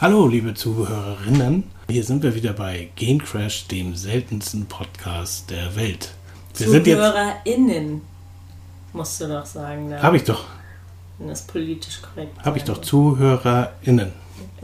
Hallo, 0.00 0.26
liebe 0.26 0.54
Zuhörerinnen. 0.54 1.64
Hier 1.88 2.02
sind 2.04 2.22
wir 2.22 2.34
wieder 2.34 2.52
bei 2.52 2.88
Game 2.96 3.18
Crash, 3.22 3.68
dem 3.68 3.94
seltensten 3.94 4.66
Podcast 4.66 5.50
der 5.50 5.76
Welt. 5.76 6.14
Wir. 6.56 6.82
ZuhörerInnen, 6.84 8.00
musst 8.92 9.20
du 9.20 9.28
doch 9.28 9.46
sagen. 9.46 9.90
Da, 9.90 10.02
Habe 10.02 10.16
ich 10.16 10.24
doch. 10.24 10.44
wenn 11.18 11.28
das 11.28 11.42
politisch 11.46 12.00
korrekt 12.02 12.36
Habe 12.44 12.58
ich 12.58 12.64
doch 12.64 12.80
ZuhörerInnen. 12.80 14.12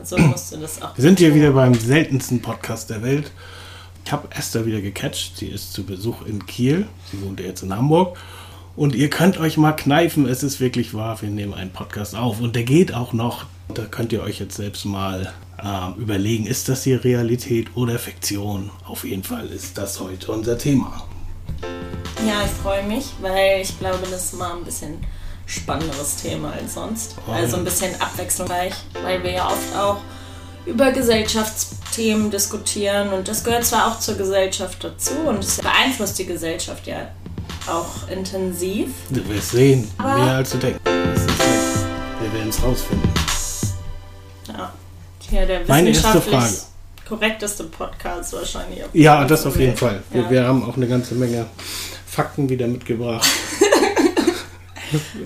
So 0.03 0.17
musst 0.17 0.53
du 0.53 0.57
das 0.57 0.81
auch. 0.81 0.97
Wir 0.97 1.01
sind 1.01 1.19
hier 1.19 1.33
wieder 1.33 1.51
beim 1.51 1.73
seltensten 1.75 2.41
Podcast 2.41 2.89
der 2.89 3.01
Welt. 3.01 3.31
Ich 4.03 4.11
habe 4.11 4.27
Esther 4.31 4.65
wieder 4.65 4.81
gecatcht. 4.81 5.37
Sie 5.37 5.47
ist 5.47 5.73
zu 5.73 5.85
Besuch 5.85 6.23
in 6.25 6.45
Kiel. 6.45 6.87
Sie 7.09 7.21
wohnt 7.21 7.39
ja 7.39 7.45
jetzt 7.45 7.63
in 7.63 7.73
Hamburg. 7.75 8.17
Und 8.75 8.95
ihr 8.95 9.09
könnt 9.09 9.37
euch 9.37 9.57
mal 9.57 9.73
kneifen. 9.73 10.27
Es 10.27 10.43
ist 10.43 10.59
wirklich 10.59 10.93
wahr. 10.93 11.21
Wir 11.21 11.29
nehmen 11.29 11.53
einen 11.53 11.71
Podcast 11.71 12.15
auf. 12.15 12.41
Und 12.41 12.55
der 12.55 12.63
geht 12.63 12.93
auch 12.93 13.13
noch. 13.13 13.45
Da 13.73 13.85
könnt 13.85 14.11
ihr 14.11 14.21
euch 14.21 14.39
jetzt 14.39 14.57
selbst 14.57 14.85
mal 14.85 15.33
ähm, 15.63 15.95
überlegen, 15.97 16.45
ist 16.45 16.67
das 16.67 16.83
hier 16.83 17.03
Realität 17.03 17.67
oder 17.75 17.97
Fiktion? 17.97 18.69
Auf 18.85 19.03
jeden 19.03 19.23
Fall 19.23 19.47
ist 19.47 19.77
das 19.77 19.99
heute 19.99 20.31
unser 20.31 20.57
Thema. 20.57 21.07
Ja, 22.27 22.43
ich 22.45 22.51
freue 22.61 22.83
mich, 22.83 23.05
weil 23.21 23.61
ich 23.61 23.79
glaube, 23.79 23.99
das 24.09 24.25
ist 24.25 24.33
mal 24.37 24.57
ein 24.57 24.63
bisschen 24.63 24.97
spannenderes 25.45 26.17
Thema 26.17 26.51
als 26.51 26.73
sonst. 26.73 27.15
Oh. 27.27 27.31
Also 27.31 27.57
ein 27.57 27.63
bisschen 27.63 27.99
abwechslungsreich, 27.99 28.73
weil 29.03 29.23
wir 29.23 29.31
ja 29.31 29.47
oft 29.47 29.75
auch 29.75 29.97
über 30.65 30.91
Gesellschaftsthemen 30.91 32.29
diskutieren 32.29 33.09
und 33.09 33.27
das 33.27 33.43
gehört 33.43 33.65
zwar 33.65 33.87
auch 33.87 33.99
zur 33.99 34.15
Gesellschaft 34.15 34.83
dazu 34.83 35.13
und 35.27 35.43
es 35.43 35.57
beeinflusst 35.57 36.19
die 36.19 36.25
Gesellschaft 36.25 36.85
ja 36.87 37.07
auch 37.67 38.09
intensiv. 38.09 38.89
Du 39.09 39.27
wirst 39.29 39.51
sehen, 39.51 39.87
mehr 39.97 40.35
als 40.35 40.51
du 40.51 40.57
denkst. 40.57 40.81
Wir 40.83 42.33
werden 42.33 42.49
es 42.49 42.61
rausfinden. 42.61 43.10
Ja, 45.31 45.45
der 45.45 45.61
Meine 45.67 45.89
erste 45.89 46.21
Frage. 46.21 46.53
korrekteste 47.07 47.63
Podcast 47.65 48.33
wahrscheinlich. 48.33 48.83
Ja, 48.93 49.23
das 49.25 49.45
auf 49.45 49.57
jeden. 49.57 49.75
Fall. 49.77 50.01
Wir, 50.11 50.21
Ja. 50.23 50.29
wir 50.31 50.47
haben 50.47 50.63
auch 50.69 50.75
eine 50.75 50.87
ganze 50.87 51.15
Menge 51.15 51.45
Fakten 52.05 52.49
wieder 52.49 52.67
mitgebracht. 52.67 53.27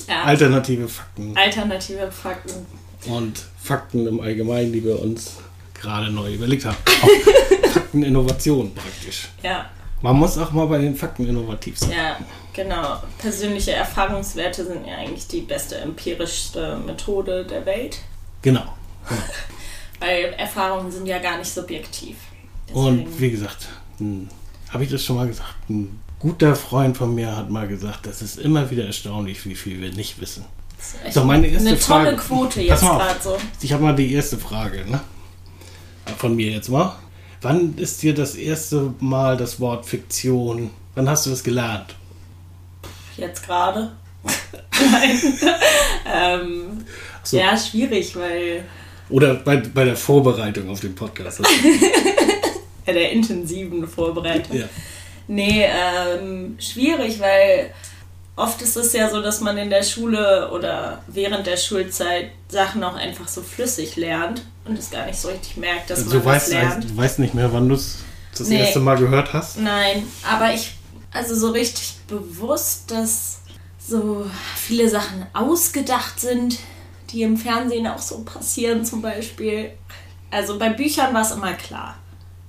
Ja. 0.08 0.22
Alternative 0.26 0.88
Fakten 0.88 1.36
Alternative 1.36 2.12
Fakten. 2.12 2.68
und 3.08 3.42
Fakten 3.60 4.06
im 4.06 4.20
Allgemeinen, 4.22 4.72
die 4.72 4.84
wir 4.84 5.02
uns 5.02 5.38
gerade 5.74 6.12
neu 6.12 6.36
überlegt 6.36 6.66
haben. 6.66 6.78
Fakteninnovation 7.74 8.76
praktisch. 8.76 9.30
Ja, 9.42 9.66
Man 10.04 10.18
muss 10.18 10.38
auch 10.38 10.52
mal 10.52 10.68
bei 10.68 10.78
den 10.78 10.96
Fakten 10.96 11.28
innovativ 11.28 11.80
sein. 11.80 11.90
ja, 11.98 12.16
genau. 12.54 13.02
Persönliche 13.18 13.72
Erfahrungswerte 13.72 14.66
sind 14.66 14.86
ja 14.86 14.98
eigentlich 14.98 15.26
die 15.30 15.42
beste 15.42 15.78
empirischste 15.78 16.78
Methode 16.86 17.44
der 17.46 17.66
Welt, 17.66 17.98
Genau. 18.44 18.62
weil 20.00 20.34
Erfahrungen 20.38 20.92
sind 20.92 21.06
ja 21.08 21.20
gar 21.20 21.38
nicht 21.38 21.52
subjektiv. 21.52 22.18
Und 22.74 23.00
Deswegen- 23.06 23.20
wie 23.22 23.32
gesagt, 23.32 23.68
habe 24.70 24.84
ich 24.84 24.90
das 24.90 25.04
schon 25.04 25.16
mal 25.18 25.28
gesagt? 25.28 25.54
Ein 25.70 26.00
guter 26.20 26.56
Freund 26.56 26.98
von 26.98 27.14
mir 27.14 27.36
hat 27.36 27.50
mal 27.50 27.68
gesagt, 27.68 28.06
das 28.08 28.22
ist 28.22 28.40
immer 28.40 28.70
wieder 28.72 28.86
erstaunlich, 28.86 29.46
wie 29.46 29.56
viel 29.56 29.80
wir 29.82 29.92
nicht 29.92 30.20
wissen. 30.20 30.46
das 30.78 30.88
ist 30.88 31.04
echt 31.06 31.14
So, 31.14 31.24
meine 31.24 31.48
erste 31.48 31.70
eine 31.70 31.80
tolle 31.80 32.04
Frage. 32.04 32.18
Quote 32.18 32.60
Pass 32.68 32.82
jetzt 32.82 32.82
gerade 32.82 33.22
so. 33.22 33.38
Ich 33.62 33.72
habe 33.74 33.84
mal 33.84 33.96
die 33.96 34.14
erste 34.14 34.38
Frage, 34.38 34.86
ne? 34.90 35.00
Von 36.18 36.36
mir 36.36 36.52
jetzt 36.52 36.70
mal. 36.70 36.96
Wann 37.42 37.76
ist 37.78 38.02
dir 38.02 38.14
das 38.14 38.36
erste 38.36 38.94
Mal 39.00 39.38
das 39.38 39.60
Wort 39.60 39.86
Fiktion? 39.86 40.72
Wann 40.96 41.10
hast 41.10 41.26
du 41.26 41.30
das 41.30 41.44
gelernt? 41.44 41.96
Jetzt 43.18 43.46
gerade. 43.46 43.92
Nein. 44.92 45.20
ähm, 46.14 46.86
so. 47.24 47.38
Ja, 47.38 47.58
schwierig, 47.58 48.16
weil 48.16 48.66
Oder 49.10 49.36
bei, 49.36 49.58
bei 49.58 49.84
der 49.86 49.96
Vorbereitung 49.96 50.70
auf 50.70 50.80
den 50.82 50.96
Podcast? 50.96 51.42
bei 52.86 52.94
der 52.94 53.12
intensiven 53.12 53.88
Vorbereitung. 53.88 54.58
ja. 54.58 54.66
Nee, 55.28 55.66
ähm, 55.68 56.56
schwierig, 56.60 57.20
weil 57.20 57.74
oft 58.36 58.62
ist 58.62 58.76
es 58.76 58.94
ja 58.94 59.10
so, 59.10 59.22
dass 59.24 59.42
man 59.42 59.58
in 59.58 59.72
der 59.72 59.82
Schule 59.82 60.52
oder 60.52 61.02
während 61.08 61.48
der 61.48 61.58
Schulzeit 61.58 62.30
Sachen 62.48 62.84
auch 62.84 62.96
einfach 62.96 63.28
so 63.28 63.42
flüssig 63.42 63.96
lernt 63.96 64.44
und 64.66 64.78
es 64.78 64.92
gar 64.92 65.08
nicht 65.08 65.18
so 65.18 65.30
richtig 65.30 65.58
merkt, 65.58 65.90
dass 65.90 66.04
Du 66.04 66.10
man 66.18 66.26
was 66.26 66.34
weißt, 66.44 66.50
lernt. 66.52 66.84
du 66.92 66.98
weißt 66.98 67.20
nicht 67.20 67.34
mehr, 67.34 67.52
wann 67.52 67.68
du 67.70 67.74
es 67.76 67.98
das 68.38 68.50
Nee. 68.50 68.60
erste 68.60 68.80
Mal 68.82 68.98
gehört 68.98 69.34
hast? 69.34 69.58
Nein, 69.58 70.04
aber 70.32 70.54
ich, 70.54 70.74
also 71.12 71.34
so 71.34 71.50
richtig 71.52 71.96
bewusst, 72.08 72.92
dass 72.92 73.40
so 73.80 74.26
viele 74.56 74.90
Sachen 74.90 75.26
ausgedacht 75.34 76.20
sind, 76.20 76.58
die 77.12 77.24
im 77.24 77.38
Fernsehen 77.38 77.88
auch 77.88 78.00
so 78.00 78.20
passieren 78.24 78.86
zum 78.86 79.02
Beispiel. 79.02 79.72
Also 80.32 80.58
bei 80.60 80.70
Büchern 80.70 81.14
war 81.14 81.22
es 81.22 81.32
immer 81.32 81.54
klar. 81.54 81.98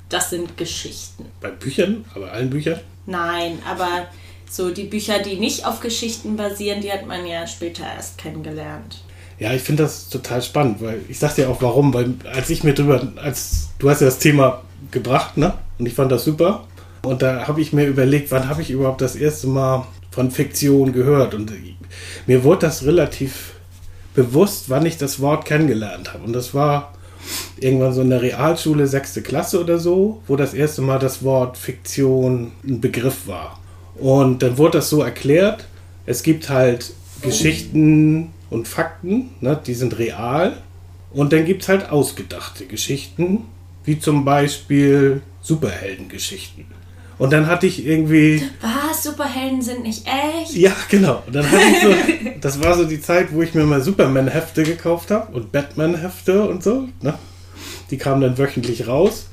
Das 0.08 0.30
sind 0.30 0.56
Geschichten. 0.56 1.26
Bei 1.40 1.50
Büchern? 1.50 2.04
Aber 2.14 2.32
allen 2.32 2.50
Büchern? 2.50 2.80
Nein, 3.06 3.58
aber 3.68 4.06
so 4.50 4.70
die 4.70 4.84
Bücher, 4.84 5.18
die 5.20 5.36
nicht 5.36 5.66
auf 5.66 5.80
Geschichten 5.80 6.36
basieren, 6.36 6.80
die 6.80 6.92
hat 6.92 7.06
man 7.06 7.26
ja 7.26 7.46
später 7.46 7.84
erst 7.84 8.18
kennengelernt. 8.18 9.02
Ja, 9.38 9.52
ich 9.52 9.62
finde 9.62 9.82
das 9.82 10.08
total 10.08 10.40
spannend, 10.40 10.80
weil 10.80 11.02
ich 11.08 11.18
sag 11.18 11.34
dir 11.34 11.50
auch 11.50 11.60
warum, 11.60 11.92
weil 11.92 12.14
als 12.32 12.48
ich 12.50 12.64
mir 12.64 12.72
drüber, 12.72 13.12
als 13.16 13.68
du 13.78 13.90
hast 13.90 14.00
ja 14.00 14.06
das 14.06 14.18
Thema 14.18 14.62
gebracht, 14.90 15.36
ne? 15.36 15.54
Und 15.78 15.86
ich 15.86 15.94
fand 15.94 16.10
das 16.10 16.24
super. 16.24 16.66
Und 17.02 17.22
da 17.22 17.46
habe 17.46 17.60
ich 17.60 17.72
mir 17.72 17.86
überlegt, 17.86 18.30
wann 18.30 18.48
habe 18.48 18.62
ich 18.62 18.70
überhaupt 18.70 19.00
das 19.00 19.14
erste 19.14 19.46
Mal 19.48 19.86
von 20.10 20.30
Fiktion 20.30 20.92
gehört? 20.92 21.34
Und 21.34 21.52
mir 22.26 22.44
wurde 22.44 22.60
das 22.62 22.84
relativ 22.84 23.55
bewusst, 24.16 24.68
wann 24.68 24.86
ich 24.86 24.96
das 24.96 25.20
Wort 25.20 25.44
kennengelernt 25.44 26.12
habe. 26.12 26.24
Und 26.24 26.32
das 26.32 26.54
war 26.54 26.92
irgendwann 27.60 27.92
so 27.92 28.00
in 28.02 28.10
der 28.10 28.22
Realschule, 28.22 28.86
sechste 28.86 29.22
Klasse 29.22 29.60
oder 29.60 29.78
so, 29.78 30.22
wo 30.26 30.34
das 30.34 30.54
erste 30.54 30.82
Mal 30.82 30.98
das 30.98 31.22
Wort 31.22 31.56
Fiktion 31.56 32.52
ein 32.64 32.80
Begriff 32.80 33.26
war. 33.28 33.60
Und 33.94 34.42
dann 34.42 34.58
wurde 34.58 34.78
das 34.78 34.90
so 34.90 35.02
erklärt, 35.02 35.66
es 36.06 36.22
gibt 36.22 36.48
halt 36.48 36.92
Geschichten 37.22 38.32
und 38.50 38.68
Fakten, 38.68 39.30
ne, 39.40 39.60
die 39.64 39.74
sind 39.74 39.98
real. 39.98 40.56
Und 41.12 41.32
dann 41.32 41.44
gibt 41.44 41.62
es 41.62 41.68
halt 41.68 41.90
ausgedachte 41.90 42.66
Geschichten, 42.66 43.44
wie 43.84 43.98
zum 43.98 44.24
Beispiel 44.24 45.22
Superheldengeschichten. 45.40 46.66
Und 47.18 47.32
dann 47.32 47.46
hatte 47.46 47.66
ich 47.66 47.86
irgendwie 47.86 48.42
Was? 48.60 49.02
Superhelden 49.04 49.62
sind 49.62 49.82
nicht 49.82 50.04
echt? 50.06 50.52
ja, 50.54 50.72
genau. 50.90 51.22
Und 51.26 51.34
dann 51.34 51.50
hatte 51.50 51.62
ich 51.62 51.82
so, 51.82 52.30
das 52.40 52.62
war 52.62 52.74
so 52.76 52.84
die 52.84 53.00
Zeit, 53.00 53.32
wo 53.32 53.40
ich 53.42 53.54
mir 53.54 53.64
mal 53.64 53.80
Superman-Hefte 53.80 54.64
gekauft 54.64 55.10
habe 55.10 55.32
und 55.34 55.50
Batman-Hefte 55.52 56.46
und 56.46 56.62
so. 56.62 56.88
Ne? 57.00 57.14
Die 57.90 57.96
kamen 57.96 58.20
dann 58.20 58.36
wöchentlich 58.36 58.86
raus. 58.86 59.28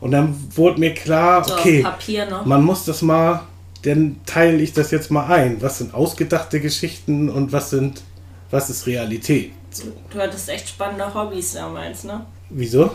Und 0.00 0.10
dann 0.12 0.36
wurde 0.54 0.78
mir 0.80 0.94
klar, 0.94 1.42
So, 1.44 1.54
okay, 1.54 1.82
Papier 1.82 2.26
noch. 2.26 2.44
man 2.44 2.62
muss 2.62 2.84
das 2.84 3.02
mal, 3.02 3.42
dann 3.82 4.16
teile 4.26 4.58
ich 4.58 4.72
das 4.72 4.90
jetzt 4.90 5.10
mal 5.10 5.26
ein. 5.26 5.60
Was 5.62 5.78
sind 5.78 5.94
ausgedachte 5.94 6.60
Geschichten 6.60 7.28
und 7.30 7.52
was 7.52 7.70
sind, 7.70 8.02
was 8.50 8.70
ist 8.70 8.86
Realität? 8.86 9.52
So. 9.70 9.84
Du 10.10 10.18
hattest 10.20 10.48
echt 10.50 10.68
spannende 10.68 11.12
Hobbys 11.12 11.54
damals, 11.54 12.04
ne? 12.04 12.24
Wieso? 12.50 12.90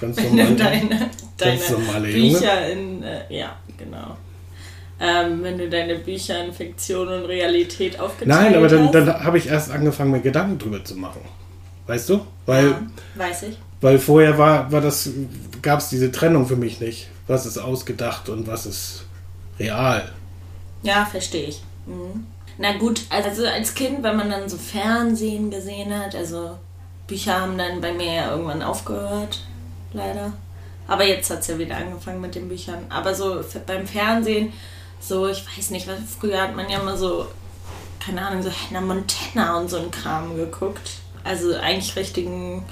Ganz 0.00 0.16
normal. 0.22 0.56
deine, 0.56 1.10
deine 1.36 1.60
normale 1.70 2.10
Junge. 2.10 2.38
Bücher 2.38 2.70
in, 2.70 3.02
äh, 3.02 3.34
ja, 3.34 3.56
genau. 3.76 4.16
Ähm, 5.02 5.42
wenn 5.42 5.56
du 5.56 5.68
deine 5.68 5.96
Bücher 5.96 6.44
in 6.44 6.52
Fiktion 6.52 7.08
und 7.08 7.24
Realität 7.24 7.98
aufgeteilt 7.98 8.28
Nein, 8.28 8.54
aber 8.54 8.68
dann, 8.68 8.84
hast. 8.84 8.94
dann 8.94 9.24
habe 9.24 9.38
ich 9.38 9.46
erst 9.46 9.70
angefangen, 9.70 10.10
mir 10.10 10.20
Gedanken 10.20 10.58
drüber 10.58 10.84
zu 10.84 10.94
machen. 10.96 11.22
Weißt 11.86 12.10
du? 12.10 12.20
Weil 12.44 12.66
ja, 12.66 12.82
weiß 13.14 13.44
ich. 13.44 13.58
Weil 13.80 13.98
vorher 13.98 14.36
war, 14.36 14.70
war 14.70 14.82
das, 14.82 15.08
gab 15.62 15.80
es 15.80 15.88
diese 15.88 16.12
Trennung 16.12 16.46
für 16.46 16.56
mich 16.56 16.80
nicht. 16.80 17.08
Was 17.26 17.46
ist 17.46 17.56
ausgedacht 17.56 18.28
und 18.28 18.46
was 18.46 18.66
ist 18.66 19.04
real. 19.58 20.12
Ja, 20.82 21.06
verstehe 21.06 21.48
ich. 21.48 21.62
Mhm. 21.86 22.26
Na 22.58 22.76
gut, 22.76 23.02
also 23.08 23.46
als 23.46 23.74
Kind, 23.74 24.02
wenn 24.02 24.16
man 24.16 24.28
dann 24.28 24.48
so 24.48 24.58
Fernsehen 24.58 25.50
gesehen 25.50 25.98
hat, 25.98 26.14
also 26.14 26.58
Bücher 27.10 27.40
haben 27.40 27.58
dann 27.58 27.80
bei 27.80 27.92
mir 27.92 28.12
ja 28.12 28.30
irgendwann 28.30 28.62
aufgehört, 28.62 29.40
leider. 29.92 30.32
Aber 30.86 31.04
jetzt 31.04 31.28
hat 31.28 31.40
es 31.40 31.48
ja 31.48 31.58
wieder 31.58 31.76
angefangen 31.76 32.20
mit 32.20 32.36
den 32.36 32.48
Büchern. 32.48 32.86
Aber 32.88 33.14
so 33.14 33.44
beim 33.66 33.86
Fernsehen, 33.86 34.52
so, 35.00 35.28
ich 35.28 35.44
weiß 35.46 35.70
nicht, 35.70 35.88
was, 35.88 35.98
früher 36.18 36.40
hat 36.40 36.54
man 36.54 36.70
ja 36.70 36.82
mal 36.82 36.96
so, 36.96 37.26
keine 38.04 38.22
Ahnung, 38.22 38.42
so 38.42 38.50
Hannah 38.50 38.80
Montana 38.80 39.58
und 39.58 39.68
so 39.68 39.78
ein 39.78 39.90
Kram 39.90 40.36
geguckt. 40.36 40.90
Also 41.24 41.54
eigentlich 41.56 41.96
richtigen, 41.96 42.64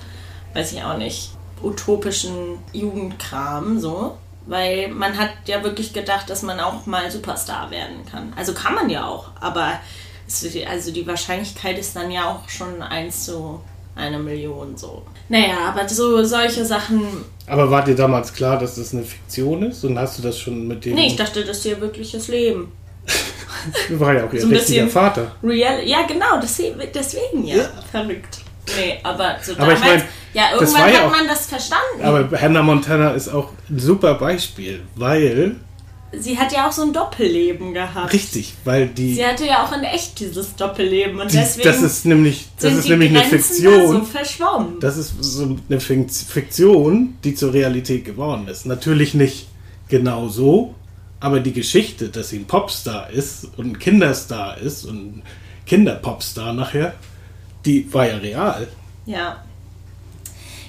weiß 0.55 0.73
ich 0.73 0.82
auch 0.85 0.96
nicht, 0.96 1.32
utopischen 1.62 2.58
Jugendkram, 2.73 3.81
so. 3.81 4.17
Weil 4.46 4.88
man 4.88 5.19
hat 5.19 5.31
ja 5.46 5.62
wirklich 5.64 5.93
gedacht, 5.93 6.31
dass 6.31 6.43
man 6.43 6.61
auch 6.61 6.87
mal 6.87 7.11
Superstar 7.11 7.70
werden 7.70 8.06
kann. 8.11 8.32
Also 8.37 8.55
kann 8.55 8.75
man 8.75 8.88
ja 8.88 9.06
auch, 9.06 9.31
aber 9.40 9.81
es, 10.29 10.46
also 10.67 10.93
die 10.93 11.06
Wahrscheinlichkeit 11.06 11.76
ist 11.76 11.96
dann 11.96 12.11
ja 12.11 12.31
auch 12.31 12.49
schon 12.49 12.82
eins 12.82 13.25
zu 13.25 13.61
eine 13.99 14.19
Million 14.19 14.77
so. 14.77 15.03
Naja, 15.29 15.75
aber 15.75 15.89
so 15.89 16.23
solche 16.25 16.65
Sachen. 16.65 17.03
Aber 17.47 17.71
war 17.71 17.85
dir 17.85 17.95
damals 17.95 18.33
klar, 18.33 18.59
dass 18.59 18.77
das 18.77 18.95
eine 18.95 19.03
Fiktion 19.03 19.65
ist? 19.65 19.85
Und 19.85 19.99
hast 19.99 20.19
du 20.19 20.23
das 20.23 20.39
schon 20.39 20.67
mit 20.69 20.85
dem. 20.85 20.95
Nee, 20.95 21.09
ich 21.09 21.17
dachte, 21.17 21.45
das 21.45 21.59
ist 21.59 21.67
ihr 21.67 21.81
wirkliches 21.81 22.29
Leben. 22.29 22.73
war 23.91 24.15
ja 24.15 24.27
auch 24.27 24.33
ihr 24.33 24.41
so 24.41 24.49
richtiger 24.49 24.87
Vater. 24.89 25.33
Real, 25.43 25.83
ja 25.87 26.03
genau, 26.06 26.39
deswegen, 26.41 26.79
deswegen 26.95 27.45
ja. 27.45 27.56
Ja. 27.56 27.69
Verrückt. 27.91 28.39
Nee, 28.77 28.99
aber 29.03 29.37
so 29.43 29.53
Aber 29.56 29.73
ich 29.73 29.81
damals, 29.81 30.03
mein, 30.03 30.03
ja, 30.35 30.43
irgendwann 30.53 30.93
ja 30.93 30.99
hat 30.99 31.06
auch- 31.06 31.11
man 31.11 31.27
das 31.27 31.47
verstanden. 31.47 32.03
Aber 32.03 32.41
Hannah 32.41 32.62
Montana 32.62 33.11
ist 33.12 33.29
auch 33.29 33.50
ein 33.71 33.79
super 33.79 34.15
Beispiel, 34.15 34.83
weil, 34.95 35.56
sie 36.12 36.38
hat 36.38 36.52
ja 36.52 36.69
auch 36.69 36.72
so 36.72 36.82
ein 36.82 36.93
Doppelleben 36.93 37.75
gehabt. 37.75 38.12
richtig, 38.12 38.55
weil 38.64 38.88
die, 38.88 39.14
Sie 39.14 39.25
hatte 39.25 39.46
ja 39.46 39.64
auch 39.64 39.72
in 39.72 39.82
echt 39.84 40.19
dieses 40.20 40.55
Doppelleben 40.56 41.20
und 41.20 41.32
die 41.32 41.37
deswegen 41.37 41.69
das 41.69 41.82
ist 41.82 42.05
nämlich, 42.06 42.49
das 42.56 42.70
sind 42.70 42.78
ist 42.78 42.84
die 42.87 42.90
nämlich 42.90 43.10
eine 43.10 43.20
Grenzen 43.28 43.64
da 43.64 43.70
Fiktion. 43.70 43.93
so 43.93 44.05
verschwommen. 44.05 44.81
Das 44.81 44.96
ist 44.96 45.14
so 45.20 45.56
eine 45.69 45.81
Fiktion, 45.81 47.19
die 47.25 47.34
zur 47.34 47.52
Realität 47.52 48.05
geworden 48.05 48.49
ist. 48.49 48.66
Natürlich 48.66 49.14
nicht 49.14 49.49
genau 49.88 50.28
so, 50.28 50.75
aber 51.20 51.40
die 51.40 51.52
Geschichte, 51.52 52.08
dass 52.08 52.31
sie 52.31 52.38
ein 52.38 52.46
Popstar 52.46 53.11
ist 53.11 53.46
und 53.56 53.66
ein 53.66 53.78
Kinderstar 53.78 54.58
ist 54.58 54.84
und 54.84 55.19
ein 55.19 55.22
Kinderpopstar 55.66 56.52
nachher, 56.52 56.94
die 57.64 57.93
war 57.93 58.08
ja 58.08 58.16
real. 58.16 58.69
Ja. 59.06 59.43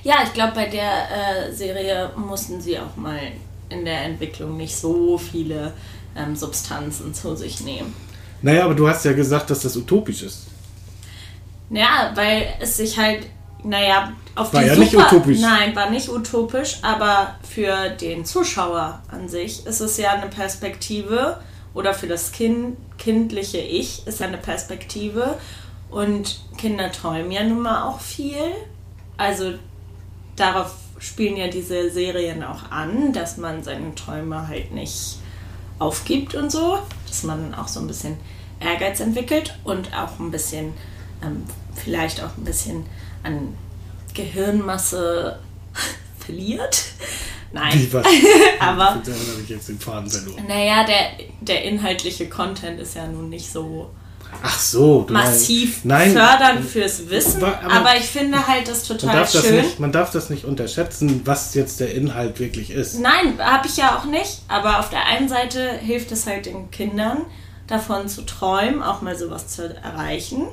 Ja, 0.04 0.16
ich 0.24 0.34
glaube, 0.34 0.54
bei 0.56 0.66
der 0.66 1.50
äh, 1.50 1.54
Serie 1.54 2.12
mussten 2.16 2.62
sie 2.62 2.80
auch 2.80 2.96
mal 2.96 3.20
in 3.70 3.86
der 3.86 4.04
Entwicklung 4.04 4.58
nicht 4.58 4.76
so 4.76 5.18
viele 5.18 5.74
ähm, 6.16 6.36
Substanzen 6.36 7.14
zu 7.14 7.36
sich 7.36 7.62
nehmen. 7.62 7.94
Naja, 8.42 8.66
aber 8.66 8.74
du 8.74 8.88
hast 8.88 9.06
ja 9.06 9.14
gesagt, 9.14 9.50
dass 9.50 9.62
das 9.62 9.76
utopisch 9.76 10.24
ist. 10.24 10.48
Ja, 11.70 12.12
weil 12.16 12.48
es 12.60 12.78
sich 12.78 12.98
halt, 12.98 13.28
naja, 13.64 14.14
auf 14.36 14.54
War 14.54 14.62
die 14.62 14.68
ja 14.68 14.76
super, 14.76 14.86
nicht 14.86 14.96
utopisch. 14.96 15.40
Nein, 15.40 15.76
war 15.76 15.90
nicht 15.90 16.10
utopisch, 16.10 16.78
aber 16.82 17.36
für 17.48 17.90
den 17.90 18.26
Zuschauer 18.26 19.02
an 19.10 19.28
sich 19.28 19.66
ist 19.66 19.82
es 19.82 19.98
ja 19.98 20.14
eine 20.14 20.28
Perspektive 20.28 21.40
oder 21.74 21.94
für 21.94 22.08
das 22.08 22.32
kind, 22.32 22.78
kindliche 22.98 23.60
Ich 23.60 24.08
ist 24.08 24.20
ja 24.20 24.28
eine 24.28 24.38
Perspektive 24.38 25.38
und 25.92 26.40
Kinder 26.58 26.92
träumen 26.92 27.32
ja 27.32 27.44
nun 27.44 27.62
mal 27.62 27.84
auch 27.84 28.00
viel. 28.00 28.38
Also 29.18 29.54
darauf 30.36 30.74
spielen 31.00 31.38
ja 31.38 31.48
diese 31.48 31.90
Serien 31.90 32.44
auch 32.44 32.72
an, 32.72 33.14
dass 33.14 33.38
man 33.38 33.64
seine 33.64 33.96
Träume 33.96 34.48
halt 34.48 34.72
nicht 34.72 35.18
aufgibt 35.80 36.36
und 36.36 36.52
so, 36.52 36.80
dass 37.08 37.24
man 37.24 37.54
auch 37.56 37.68
so 37.68 37.80
ein 37.80 37.88
bisschen 37.88 38.18
Ehrgeiz 38.60 39.00
entwickelt 39.00 39.58
und 39.64 39.94
auch 39.96 40.20
ein 40.20 40.30
bisschen, 40.32 40.74
ähm, 41.24 41.44
vielleicht 41.74 42.22
auch 42.22 42.36
ein 42.38 42.44
bisschen 42.44 42.86
an 43.24 43.56
Gehirnmasse 44.14 45.40
verliert. 46.20 46.84
Nein, 47.52 47.74
Wie 47.74 47.94
was? 47.94 48.06
aber 48.60 49.02
Da 49.04 49.12
habe 49.12 49.42
ich 49.44 49.50
jetzt 49.50 49.70
den 49.70 49.80
Faden 49.80 50.10
verloren. 50.10 50.46
naja, 50.48 50.84
der, 50.86 51.12
der 51.42 51.64
inhaltliche 51.64 52.30
Content 52.30 52.80
ist 52.80 52.96
ja 52.96 53.08
nun 53.08 53.30
nicht 53.30 53.50
so 53.52 53.90
Ach 54.42 54.60
so, 54.60 55.02
du 55.02 55.14
massiv 55.14 55.84
nein, 55.84 56.14
fördernd 56.14 56.66
fürs 56.66 57.10
Wissen, 57.10 57.44
Aber- 57.44 57.62
aber, 57.74 57.98
ich 57.98 58.06
finde 58.06 58.48
halt 58.48 58.68
das 58.68 58.88
man 58.88 58.98
total 58.98 59.16
darf, 59.18 59.32
das 59.32 59.44
schön. 59.44 59.56
nicht, 59.58 59.80
man 59.80 59.92
darf 59.92 60.12
das 60.12 60.30
nicht 60.30 60.46
unterschätzen, 60.46 61.22
was 61.26 61.54
jetzt 61.56 61.80
der 61.80 61.94
Inhalt 61.94 62.40
wirklich 62.40 62.70
ist. 62.72 63.00
Nein, 63.00 63.38
habe 63.40 63.68
ich 63.68 63.76
ja 63.78 63.98
auch 63.98 64.06
nicht. 64.06 64.40
Aber 64.48 64.80
auf 64.80 64.90
der 64.90 65.06
einen 65.08 65.28
Seite 65.28 65.72
hilft 65.74 66.12
es 66.12 66.26
halt 66.26 66.46
den 66.46 66.72
Kindern, 66.72 67.26
davon 67.68 68.08
zu 68.08 68.22
träumen, 68.22 68.82
auch 68.82 69.02
mal 69.02 69.18
sowas 69.18 69.48
zu 69.48 69.76
erreichen. 69.84 70.48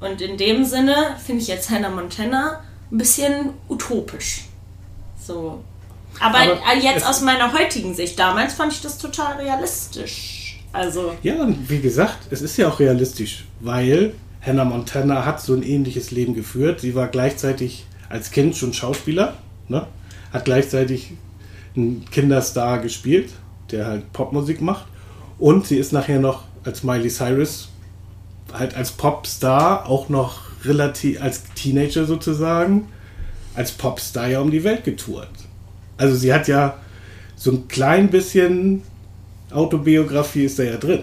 Und 0.00 0.20
in 0.20 0.36
dem 0.36 0.64
Sinne 0.64 1.16
finde 1.24 1.42
ich 1.42 1.48
jetzt 1.48 1.70
Hannah 1.70 1.90
Montana 1.90 2.60
ein 2.90 2.98
bisschen 2.98 3.50
utopisch. 3.68 4.46
So. 5.24 5.62
Aber, 6.18 6.38
Aber 6.38 6.76
jetzt 6.80 7.06
aus 7.06 7.20
meiner 7.20 7.52
heutigen 7.52 7.94
Sicht, 7.94 8.18
damals 8.18 8.54
fand 8.54 8.72
ich 8.72 8.80
das 8.82 8.98
total 8.98 9.36
realistisch. 9.36 10.41
Also, 10.72 11.12
Ja, 11.22 11.42
und 11.42 11.68
wie 11.68 11.80
gesagt, 11.80 12.28
es 12.30 12.42
ist 12.42 12.56
ja 12.56 12.68
auch 12.68 12.80
realistisch, 12.80 13.44
weil 13.60 14.14
Hannah 14.40 14.64
Montana 14.64 15.24
hat 15.24 15.40
so 15.40 15.54
ein 15.54 15.62
ähnliches 15.62 16.10
Leben 16.10 16.34
geführt. 16.34 16.80
Sie 16.80 16.94
war 16.94 17.08
gleichzeitig 17.08 17.86
als 18.08 18.30
Kind 18.30 18.56
schon 18.56 18.72
Schauspieler, 18.72 19.36
ne? 19.68 19.86
hat 20.32 20.44
gleichzeitig 20.44 21.12
einen 21.76 22.04
Kinderstar 22.10 22.78
gespielt, 22.80 23.30
der 23.70 23.86
halt 23.86 24.12
Popmusik 24.12 24.60
macht. 24.60 24.86
Und 25.38 25.66
sie 25.66 25.76
ist 25.76 25.92
nachher 25.92 26.20
noch 26.20 26.44
als 26.64 26.82
Miley 26.82 27.10
Cyrus, 27.10 27.68
halt 28.52 28.74
als 28.74 28.92
Popstar, 28.92 29.86
auch 29.88 30.08
noch 30.08 30.40
relativ, 30.64 31.20
als 31.22 31.44
Teenager 31.54 32.04
sozusagen, 32.04 32.88
als 33.54 33.72
Popstar 33.72 34.28
ja 34.28 34.40
um 34.40 34.50
die 34.50 34.64
Welt 34.64 34.84
getourt. 34.84 35.28
Also 35.96 36.16
sie 36.16 36.32
hat 36.32 36.48
ja 36.48 36.78
so 37.36 37.50
ein 37.52 37.68
klein 37.68 38.08
bisschen 38.08 38.82
Autobiografie 39.54 40.44
ist 40.44 40.58
da 40.58 40.62
ja 40.64 40.76
drin. 40.76 41.02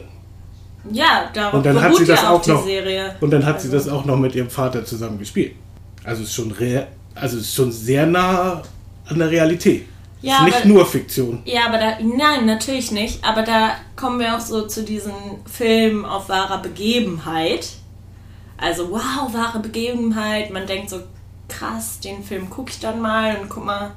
ja, 0.91 1.29
darauf 1.33 1.53
Und 1.55 1.65
dann 1.65 1.81
hat 1.81 1.95
sie 1.95 2.05
das 2.05 2.21
ja 2.21 2.29
auch 2.29 2.45
noch. 2.47 2.63
Serie. 2.65 3.15
Und 3.21 3.31
dann 3.31 3.45
hat 3.45 3.61
sie 3.61 3.67
Also- 3.71 3.89
das 3.89 3.89
auch 3.89 4.05
noch 4.05 4.17
mit 4.17 4.35
ihrem 4.35 4.49
Vater 4.49 4.83
zusammen 4.85 5.19
gespielt. 5.19 5.53
Also 6.03 6.23
ist 6.23 6.33
schon 6.33 6.51
re 6.51 6.87
also 7.15 7.37
ist 7.37 7.53
schon 7.53 7.71
sehr 7.71 8.05
nah 8.05 8.61
an 9.07 9.19
der 9.19 9.29
Realität. 9.29 9.85
Ja, 10.21 10.37
ist 10.39 10.43
nicht 10.45 10.57
aber- 10.57 10.67
nur 10.67 10.85
Fiktion. 10.85 11.41
Ja, 11.45 11.65
aber 11.67 11.77
da, 11.77 11.97
nein, 12.01 12.45
natürlich 12.45 12.91
nicht. 12.91 13.23
Aber 13.23 13.41
da 13.41 13.71
kommen 13.95 14.19
wir 14.19 14.35
auch 14.35 14.39
so 14.39 14.67
zu 14.67 14.83
diesem 14.83 15.13
Film 15.45 16.05
auf 16.05 16.29
wahrer 16.29 16.61
Begebenheit. 16.61 17.69
Also, 18.57 18.89
wow, 18.91 19.33
wahre 19.33 19.59
Begebenheit. 19.59 20.51
Man 20.51 20.65
denkt 20.67 20.89
so, 20.89 20.99
krass, 21.47 21.99
den 21.99 22.23
Film 22.23 22.49
gucke 22.49 22.71
ich 22.71 22.79
dann 22.79 23.01
mal 23.01 23.37
und 23.41 23.49
guck 23.49 23.65
mal. 23.65 23.91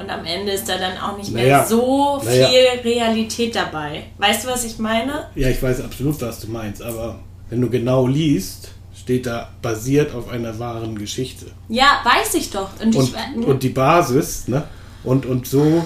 Und 0.00 0.08
am 0.08 0.24
Ende 0.24 0.52
ist 0.52 0.66
da 0.66 0.78
dann 0.78 0.96
auch 0.96 1.18
nicht 1.18 1.30
mehr 1.30 1.42
Naja, 1.42 1.66
so 1.66 2.22
naja. 2.24 2.48
viel 2.48 2.92
Realität 2.92 3.54
dabei. 3.54 4.04
Weißt 4.16 4.44
du, 4.44 4.48
was 4.48 4.64
ich 4.64 4.78
meine? 4.78 5.26
Ja, 5.34 5.48
ich 5.48 5.62
weiß 5.62 5.82
absolut, 5.82 6.20
was 6.22 6.40
du 6.40 6.48
meinst, 6.48 6.82
aber 6.82 7.18
wenn 7.50 7.60
du 7.60 7.68
genau 7.68 8.06
liest, 8.06 8.70
steht 8.98 9.26
da 9.26 9.50
basiert 9.60 10.14
auf 10.14 10.30
einer 10.30 10.58
wahren 10.58 10.96
Geschichte. 10.96 11.46
Ja, 11.68 12.00
weiß 12.04 12.34
ich 12.34 12.50
doch. 12.50 12.70
Und, 12.80 12.96
Und, 12.96 13.14
ich, 13.36 13.46
und 13.46 13.62
die 13.62 13.68
Basis, 13.68 14.48
ne? 14.48 14.64
Und, 15.04 15.26
und 15.26 15.46
so, 15.46 15.84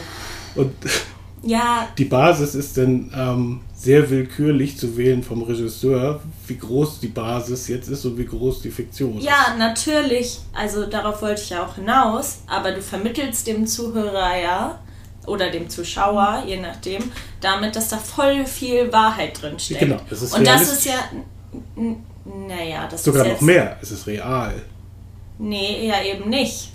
und 0.54 0.72
ja, 1.42 1.88
die 1.98 2.04
Basis 2.04 2.54
ist 2.54 2.76
dann 2.76 3.10
ähm, 3.16 3.60
sehr 3.84 4.08
willkürlich 4.08 4.78
zu 4.78 4.96
wählen 4.96 5.22
vom 5.22 5.42
Regisseur, 5.42 6.20
wie 6.46 6.56
groß 6.56 7.00
die 7.00 7.08
Basis 7.08 7.68
jetzt 7.68 7.88
ist 7.88 8.04
und 8.06 8.16
wie 8.16 8.24
groß 8.24 8.62
die 8.62 8.70
Fiktion 8.70 9.18
ist. 9.18 9.24
Ja, 9.24 9.54
natürlich. 9.58 10.40
Also 10.54 10.86
darauf 10.86 11.20
wollte 11.20 11.42
ich 11.42 11.50
ja 11.50 11.64
auch 11.66 11.74
hinaus. 11.74 12.38
Aber 12.46 12.72
du 12.72 12.80
vermittelst 12.80 13.46
dem 13.46 13.66
Zuhörer 13.66 14.38
ja 14.42 14.80
oder 15.26 15.50
dem 15.50 15.68
Zuschauer, 15.68 16.44
je 16.46 16.60
nachdem, 16.60 17.02
damit, 17.40 17.76
dass 17.76 17.88
da 17.88 17.98
voll 17.98 18.46
viel 18.46 18.90
Wahrheit 18.92 19.40
drin 19.40 19.58
steckt. 19.58 19.80
Genau, 19.80 20.00
das 20.08 20.22
ist 20.22 20.34
Und 20.36 20.46
das 20.46 20.72
ist 20.72 20.86
ja, 20.86 20.98
naja, 22.48 22.88
das 22.90 23.04
Sogar 23.04 23.22
ist 23.22 23.26
noch 23.26 23.32
jetzt, 23.34 23.42
mehr, 23.42 23.78
es 23.82 23.90
ist 23.90 24.06
real. 24.06 24.54
Nee, 25.38 25.88
ja 25.88 26.02
eben 26.02 26.30
nicht. 26.30 26.70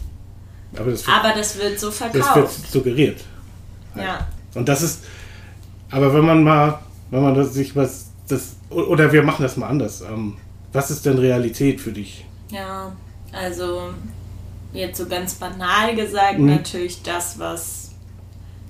Aber 0.75 0.91
das 0.91 1.06
wird, 1.07 1.17
Aber 1.17 1.33
das 1.33 1.57
wird 1.57 1.80
so 1.80 1.89
das 1.89 2.13
wird 2.13 2.23
verkauft. 2.23 2.71
suggeriert. 2.71 3.21
Ja. 3.95 4.28
Und 4.54 4.69
das 4.69 4.81
ist, 4.83 5.04
aber 5.89 6.13
wenn 6.13 6.25
man 6.25 6.44
mal, 6.44 6.80
wenn 7.11 7.21
man 7.23 7.35
das 7.35 7.54
sich 7.54 7.75
was, 7.75 8.07
das, 8.28 8.56
oder 8.69 9.11
wir 9.11 9.23
machen 9.23 9.44
das 9.44 9.57
mal 9.57 9.68
anders. 9.68 10.01
Ähm, 10.01 10.37
was 10.71 10.92
ist 10.92 11.06
denn 11.06 11.18
Realität 11.18 11.81
für 11.81 11.92
dich? 11.92 12.25
Ja, 12.51 12.92
also 13.31 13.89
jetzt 14.73 14.97
so 14.97 15.06
ganz 15.07 15.35
banal 15.35 15.95
gesagt, 15.95 16.39
Mhm. 16.39 16.47
natürlich 16.47 17.01
das, 17.01 17.39
was 17.39 17.92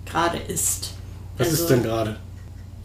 gerade 0.05 0.37
ist. 0.37 0.93
Was 1.37 1.49
also, 1.49 1.63
ist 1.63 1.69
denn 1.69 1.83
gerade? 1.83 2.17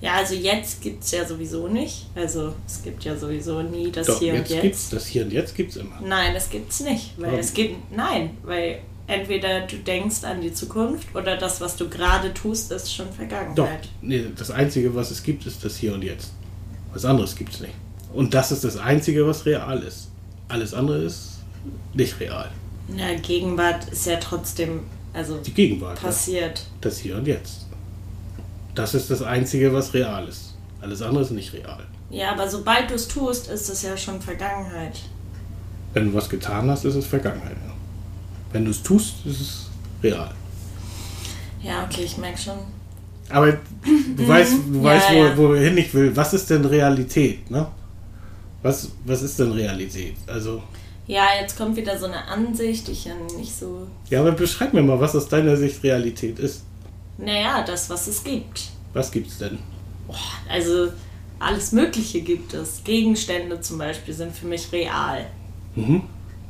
Ja, 0.01 0.15
also 0.17 0.35
jetzt 0.35 0.83
gibt 0.83 1.03
es 1.05 1.13
ja 1.13 1.25
sowieso 1.25 1.67
nicht. 1.69 2.07
Also 2.15 2.53
es 2.67 2.83
gibt 2.83 3.05
ja 3.05 3.17
sowieso 3.17 3.63
nie 3.63 3.91
das 3.91 4.07
Doch, 4.07 4.19
Hier 4.19 4.35
jetzt 4.35 4.51
und 4.51 4.61
gibt's, 4.61 4.83
Jetzt. 4.83 4.93
das 4.93 5.07
Hier 5.07 5.25
und 5.25 5.33
Jetzt 5.33 5.55
gibt's 5.55 5.77
immer. 5.77 5.99
Nein, 6.05 6.35
das 6.35 6.51
gibt's 6.51 6.81
nicht. 6.81 7.15
Weil 7.17 7.27
Warum? 7.29 7.39
es 7.41 7.55
gibt. 7.55 7.97
Nein, 7.97 8.37
weil 8.43 8.81
entweder 9.07 9.63
du 9.67 9.77
denkst 9.77 10.25
an 10.25 10.41
die 10.41 10.53
Zukunft 10.53 11.15
oder 11.15 11.37
das, 11.37 11.61
was 11.61 11.77
du 11.77 11.89
gerade 11.89 12.33
tust, 12.35 12.71
ist 12.73 12.95
schon 12.95 13.07
Doch, 13.09 13.15
Vergangenheit. 13.15 13.89
nee, 14.03 14.25
das 14.37 14.51
Einzige, 14.51 14.95
was 14.95 15.11
es 15.11 15.23
gibt, 15.23 15.47
ist 15.47 15.65
das 15.65 15.77
Hier 15.77 15.95
und 15.95 16.03
Jetzt. 16.03 16.33
Was 16.93 17.05
anderes 17.05 17.35
gibt's 17.37 17.61
nicht. 17.61 17.75
Und 18.13 18.33
das 18.35 18.53
ist 18.53 18.65
das 18.65 18.77
Einzige, 18.77 19.27
was 19.27 19.45
real 19.47 19.83
ist. 19.83 20.09
Alles 20.49 20.73
andere 20.75 20.99
ist 20.99 21.39
nicht 21.95 22.21
real. 22.21 22.51
Na, 22.89 23.15
Gegenwart 23.15 23.89
ist 23.91 24.07
ja 24.07 24.17
trotzdem, 24.17 24.81
also 25.13 25.39
Die 25.39 25.53
Gegenwart. 25.55 25.99
ja. 25.99 26.05
passiert. 26.09 26.63
Das 26.81 26.99
Hier 26.99 27.17
und 27.17 27.27
Jetzt. 27.27 27.67
Das 28.75 28.95
ist 28.95 29.11
das 29.11 29.23
Einzige, 29.23 29.73
was 29.73 29.95
real 29.95 30.29
ist. 30.29 30.55
Alles 30.81 31.01
andere 31.03 31.23
ist 31.23 31.31
nicht 31.31 31.53
real. 31.53 31.85
Ja, 32.11 32.33
aber 32.33 32.49
sobald 32.49 32.91
du 32.91 32.95
es 32.95 33.09
tust, 33.09 33.49
ist 33.49 33.69
es 33.71 33.83
ja 33.83 33.97
schon 33.97 34.21
Vergangenheit. 34.21 35.01
Wenn 35.95 36.11
du 36.11 36.15
was 36.15 36.29
getan 36.29 36.71
hast, 36.71 36.85
ist 36.85 36.95
es 36.95 37.07
Vergangenheit. 37.07 37.57
Ja. 37.67 37.74
Wenn 38.55 38.65
du 38.65 38.71
es 38.71 38.81
tust, 38.85 39.15
ist 39.27 39.41
es 39.41 39.67
real. 40.01 40.31
Ja, 41.61 41.85
okay, 41.85 42.03
ich 42.05 42.17
merke 42.19 42.39
schon. 42.39 42.59
Aber 43.29 43.51
du 43.51 44.29
weißt, 44.29 44.53
du 44.71 44.77
Ja, 44.79 44.83
weißt 44.85 45.11
wo, 45.11 45.15
ja. 45.17 45.37
wohin 45.37 45.77
ich 45.77 45.93
will. 45.93 46.15
Was 46.17 46.35
ist 46.35 46.49
denn 46.51 46.65
Realität? 46.65 47.51
Ne? 47.51 47.67
Was, 48.63 48.93
was 49.05 49.23
ist 49.23 49.41
denn 49.41 49.51
Realität? 49.51 50.15
Also, 50.29 50.63
Ja, 51.09 51.25
jetzt 51.41 51.57
kommt 51.57 51.77
wieder 51.77 51.99
so 51.99 52.07
eine 52.07 52.25
Ansicht, 52.29 52.87
die 52.87 52.93
ich 52.93 53.07
ja 53.07 53.15
nicht 53.37 53.53
so. 53.59 53.89
ja, 54.09 54.21
aber 54.21 54.31
beschreib 54.31 54.73
mir 54.73 54.83
mal, 54.85 55.01
was 55.01 55.17
aus 55.17 55.27
deiner 55.29 55.57
Sicht 55.57 55.83
Realität 55.83 56.39
ist. 56.39 56.63
Naja, 57.19 57.65
das, 57.67 57.91
was 57.91 58.07
es 58.07 58.23
gibt. 58.23 58.69
Was 58.93 59.11
gibt's 59.11 59.39
denn? 59.39 59.59
Also 60.49 60.93
alles 61.41 61.73
Mögliche 61.73 62.21
gibt 62.21 62.55
es. 62.55 62.85
Gegenstände 62.85 63.61
zum 63.61 63.79
Beispiel 63.79 64.15
sind 64.15 64.33
für 64.33 64.47
mich 64.47 64.71
real. 64.71 65.27
Mhm. 65.75 66.03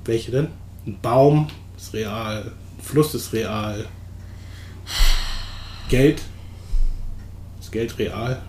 Welche 0.05 0.33
denn? 0.33 0.49
Ein 0.87 0.99
Baum 1.01 1.47
ist 1.77 1.93
real, 1.93 2.53
Fluss 2.83 3.15
ist 3.15 3.33
real. 3.33 3.87
Geld? 5.89 6.23
Ist 7.61 7.73
Geld 7.73 7.99
real? 7.99 8.43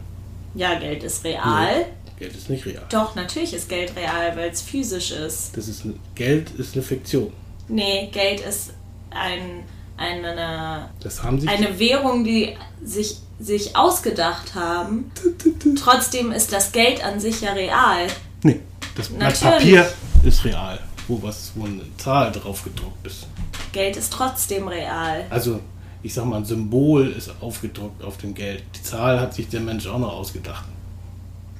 Ja, 0.53 0.79
Geld 0.79 1.03
ist 1.03 1.23
real. 1.23 1.79
Nee, 1.79 1.85
Geld 2.17 2.35
ist 2.35 2.49
nicht 2.49 2.65
real. 2.65 2.85
Doch, 2.89 3.15
natürlich 3.15 3.53
ist 3.53 3.67
Geld 3.67 3.95
real, 3.95 4.35
weil 4.37 4.49
es 4.49 4.61
physisch 4.61 5.11
ist. 5.11 5.55
Das 5.55 5.67
ist 5.67 5.83
Geld 6.15 6.51
ist 6.51 6.75
eine 6.75 6.83
Fiktion. 6.83 7.31
Nee, 7.67 8.09
Geld 8.11 8.41
ist 8.41 8.73
ein, 9.09 9.63
eine, 9.97 10.89
Das 11.01 11.23
haben 11.23 11.39
sich 11.39 11.49
eine 11.49 11.77
Währung, 11.79 12.23
die 12.23 12.55
sich, 12.83 13.17
sich 13.39 13.75
ausgedacht 13.75 14.55
haben. 14.55 15.11
Trotzdem 15.81 16.31
ist 16.31 16.53
das 16.53 16.71
Geld 16.71 17.03
an 17.03 17.19
sich 17.19 17.41
ja 17.41 17.53
real. 17.53 18.07
Nee, 18.43 18.61
das 18.95 19.09
Natürlich. 19.09 19.41
Papier 19.41 19.91
ist 20.23 20.45
real, 20.45 20.79
wo 21.07 21.21
was 21.21 21.51
wo 21.55 21.65
eine 21.65 21.81
Zahl 21.97 22.31
drauf 22.31 22.63
gedruckt 22.63 23.05
ist. 23.05 23.27
Geld 23.71 23.97
ist 23.97 24.11
trotzdem 24.13 24.67
real. 24.67 25.25
Also, 25.29 25.59
ich 26.03 26.13
sag 26.13 26.25
mal, 26.25 26.37
ein 26.37 26.45
Symbol 26.45 27.07
ist 27.11 27.31
aufgedruckt 27.41 28.03
auf 28.03 28.17
dem 28.17 28.33
Geld. 28.33 28.63
Die 28.75 28.83
Zahl 28.83 29.19
hat 29.19 29.33
sich 29.33 29.47
der 29.49 29.61
Mensch 29.61 29.87
auch 29.87 29.99
noch 29.99 30.13
ausgedacht. 30.13 30.65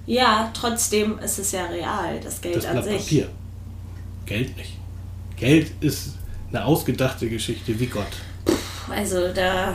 Ja, 0.06 0.52
trotzdem 0.54 1.18
ist 1.20 1.40
es 1.40 1.52
ja 1.52 1.66
real, 1.66 2.20
das 2.24 2.40
Geld 2.42 2.58
Das 2.58 2.66
an 2.66 2.74
Blatt 2.74 2.86
sich. 2.86 2.98
Papier. 3.02 3.28
Geld 4.26 4.56
nicht. 4.58 4.74
Geld 5.38 5.72
ist 5.82 6.14
eine 6.50 6.64
ausgedachte 6.64 7.28
Geschichte 7.28 7.80
wie 7.80 7.88
Gott. 7.88 8.06
Also 8.90 9.34
da 9.34 9.74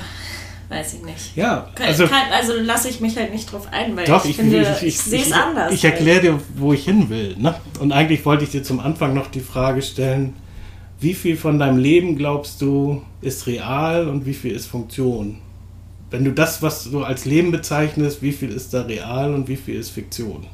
weiß 0.71 0.95
ich 0.95 1.03
nicht. 1.03 1.37
Ja, 1.37 1.69
Also, 1.85 2.05
also 2.05 2.15
also 2.33 2.53
lasse 2.63 2.89
ich 2.89 3.01
mich 3.01 3.17
halt 3.17 3.33
nicht 3.33 3.53
drauf 3.53 3.67
ein, 3.73 3.97
weil 3.97 4.07
doch, 4.07 4.25
ich, 4.25 4.37
finde, 4.37 4.63
ich, 4.63 4.69
ich, 4.69 4.83
ich, 4.85 4.99
sehe 5.01 5.21
es 5.21 5.29
ich, 5.29 5.35
anders. 5.35 5.73
Ich 5.75 5.85
erkläre 5.85 6.21
dir, 6.21 6.41
wo 6.57 6.73
ich 6.73 6.85
hin 6.85 7.11
will. 7.11 7.37
Ne? 7.37 7.55
Und 7.81 7.93
eigentlich 7.93 8.25
wollte 8.25 8.45
ich 8.45 8.51
dir 8.51 8.63
zum 8.63 8.81
Anfang 8.81 9.13
noch 9.13 9.27
die 9.27 9.41
Frage 9.41 9.83
stellen, 9.83 10.35
wie 11.01 11.15
viel 11.15 11.37
von 11.37 11.59
deinem 11.59 11.79
Leben 11.79 12.17
glaubst 12.17 12.63
du 12.63 13.03
ist 13.21 13.47
real 13.47 14.09
und 14.09 14.27
wie 14.27 14.35
viel 14.35 14.53
ist 14.53 14.67
Funktion? 14.67 15.39
Wenn 16.11 16.25
du 16.25 16.33
das, 16.33 16.63
was 16.63 16.91
du 16.91 17.03
als 17.05 17.25
Leben 17.25 17.51
bezeichnest, 17.51 18.23
wie 18.23 18.33
viel 18.33 18.51
ist 18.51 18.73
da 18.73 18.83
real 18.83 19.35
und 19.35 19.49
wie 19.49 19.57
viel 19.57 19.77
ist 19.77 19.91
Fiktion? 19.91 20.47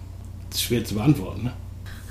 Das 0.49 0.61
ist 0.61 0.65
schwer 0.65 0.85
zu 0.85 0.95
beantworten. 0.95 1.45
Ne? 1.45 1.53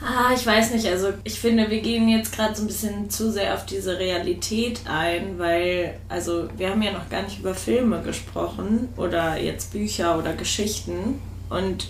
Ah, 0.08 0.34
ich 0.36 0.46
weiß 0.46 0.72
nicht. 0.72 0.86
Also 0.86 1.14
ich 1.24 1.40
finde, 1.40 1.72
wir 1.72 1.82
gehen 1.82 2.08
jetzt 2.08 2.36
gerade 2.36 2.54
so 2.56 2.62
ein 2.62 2.68
bisschen 2.68 3.10
zu 3.10 3.32
sehr 3.32 3.56
auf 3.56 3.66
diese 3.66 3.98
Realität 3.98 4.82
ein, 4.86 5.40
weil, 5.40 6.00
also 6.10 6.48
wir 6.58 6.70
haben 6.70 6.84
ja 6.84 6.92
noch 6.92 7.10
gar 7.10 7.24
nicht 7.24 7.40
über 7.40 7.56
Filme 7.56 8.04
gesprochen 8.04 8.90
oder 8.98 9.38
jetzt 9.42 9.72
Bücher 9.72 10.20
oder 10.20 10.34
Geschichten. 10.34 11.20
Und 11.50 11.88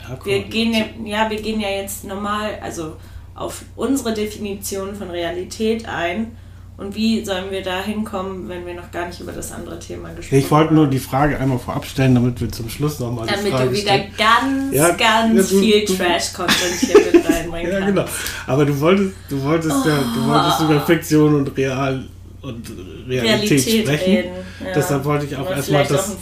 Ja, 0.00 0.16
wir 0.24 0.44
gehen 0.44 0.72
ja, 0.72 0.84
ja, 1.04 1.30
wir 1.30 1.42
gehen 1.42 1.60
ja 1.60 1.70
jetzt 1.70 2.04
normal, 2.04 2.58
also 2.62 2.96
auf 3.34 3.64
unsere 3.74 4.14
Definition 4.14 4.94
von 4.94 5.10
Realität 5.10 5.88
ein. 5.88 6.36
Und 6.78 6.94
wie 6.94 7.24
sollen 7.24 7.50
wir 7.50 7.62
da 7.62 7.80
hinkommen, 7.82 8.48
wenn 8.50 8.66
wir 8.66 8.74
noch 8.74 8.90
gar 8.90 9.06
nicht 9.06 9.18
über 9.20 9.32
das 9.32 9.50
andere 9.50 9.78
Thema 9.78 10.10
gesprochen 10.10 10.38
Ich 10.38 10.50
wollte 10.50 10.74
nur 10.74 10.86
die 10.88 10.98
Frage 10.98 11.38
einmal 11.38 11.58
vorab 11.58 11.86
stellen, 11.86 12.14
damit 12.14 12.38
wir 12.38 12.52
zum 12.52 12.68
Schluss 12.68 13.00
nochmal 13.00 13.26
die 13.26 13.32
Damit 13.34 13.52
Frage 13.52 13.70
du 13.70 13.72
wieder 13.76 13.92
stellen. 13.94 14.12
ganz, 14.18 14.74
Ja, 14.74 14.88
ganz 14.90 15.50
ja, 15.50 15.56
du- 15.56 15.60
viel 15.62 15.84
Trash-Content 15.86 16.74
hier 16.80 17.12
mit 17.12 17.26
reinbringen 17.30 17.72
Ja, 17.72 17.78
kannst. 17.80 17.94
genau. 17.94 18.04
Aber 18.46 18.66
du 18.66 18.78
wolltest, 18.78 19.14
du 19.30 19.42
wolltest 19.42 19.86
ja, 19.86 19.98
du 20.14 20.26
wolltest 20.28 20.60
über 20.60 20.80
Fiktion 20.84 21.34
und 21.36 21.56
Real 21.56 22.04
und 22.42 22.70
Realität, 23.08 23.50
Realität 23.52 23.86
sprechen. 23.86 24.24
Ja. 24.64 24.72
Deshalb 24.74 25.04
wollte 25.04 25.24
ich 25.26 25.34
auch 25.36 25.50
erstmal 25.50 25.84
das, 25.86 26.14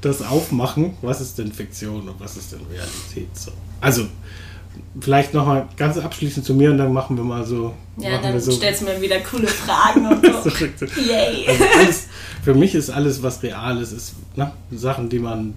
das 0.00 0.22
aufmachen. 0.22 0.94
Was 1.02 1.20
ist 1.20 1.36
denn 1.38 1.52
Fiktion 1.52 2.08
und 2.08 2.20
was 2.20 2.36
ist 2.36 2.52
denn 2.52 2.60
Realität? 2.70 3.36
So. 3.36 3.50
Also, 3.80 4.06
vielleicht 5.00 5.34
nochmal 5.34 5.68
ganz 5.76 5.98
abschließend 5.98 6.44
zu 6.44 6.54
mir 6.54 6.70
und 6.70 6.78
dann 6.78 6.92
machen 6.92 7.16
wir 7.16 7.24
mal 7.24 7.44
so. 7.44 7.74
Ja, 7.96 8.18
dann 8.18 8.40
so, 8.40 8.50
stellst 8.52 8.82
du 8.82 8.86
mir 8.86 9.00
wieder 9.00 9.20
coole 9.20 9.46
Fragen 9.46 10.06
und 10.06 10.24
so. 10.24 10.50
so. 10.50 10.86
Yay. 11.00 11.46
Also 11.48 11.64
alles, 11.78 12.08
für 12.42 12.54
mich 12.54 12.74
ist 12.74 12.90
alles, 12.90 13.22
was 13.22 13.42
real 13.42 13.80
ist, 13.80 13.92
ist 13.92 14.14
ne, 14.36 14.50
Sachen, 14.70 15.08
die 15.08 15.18
man, 15.18 15.54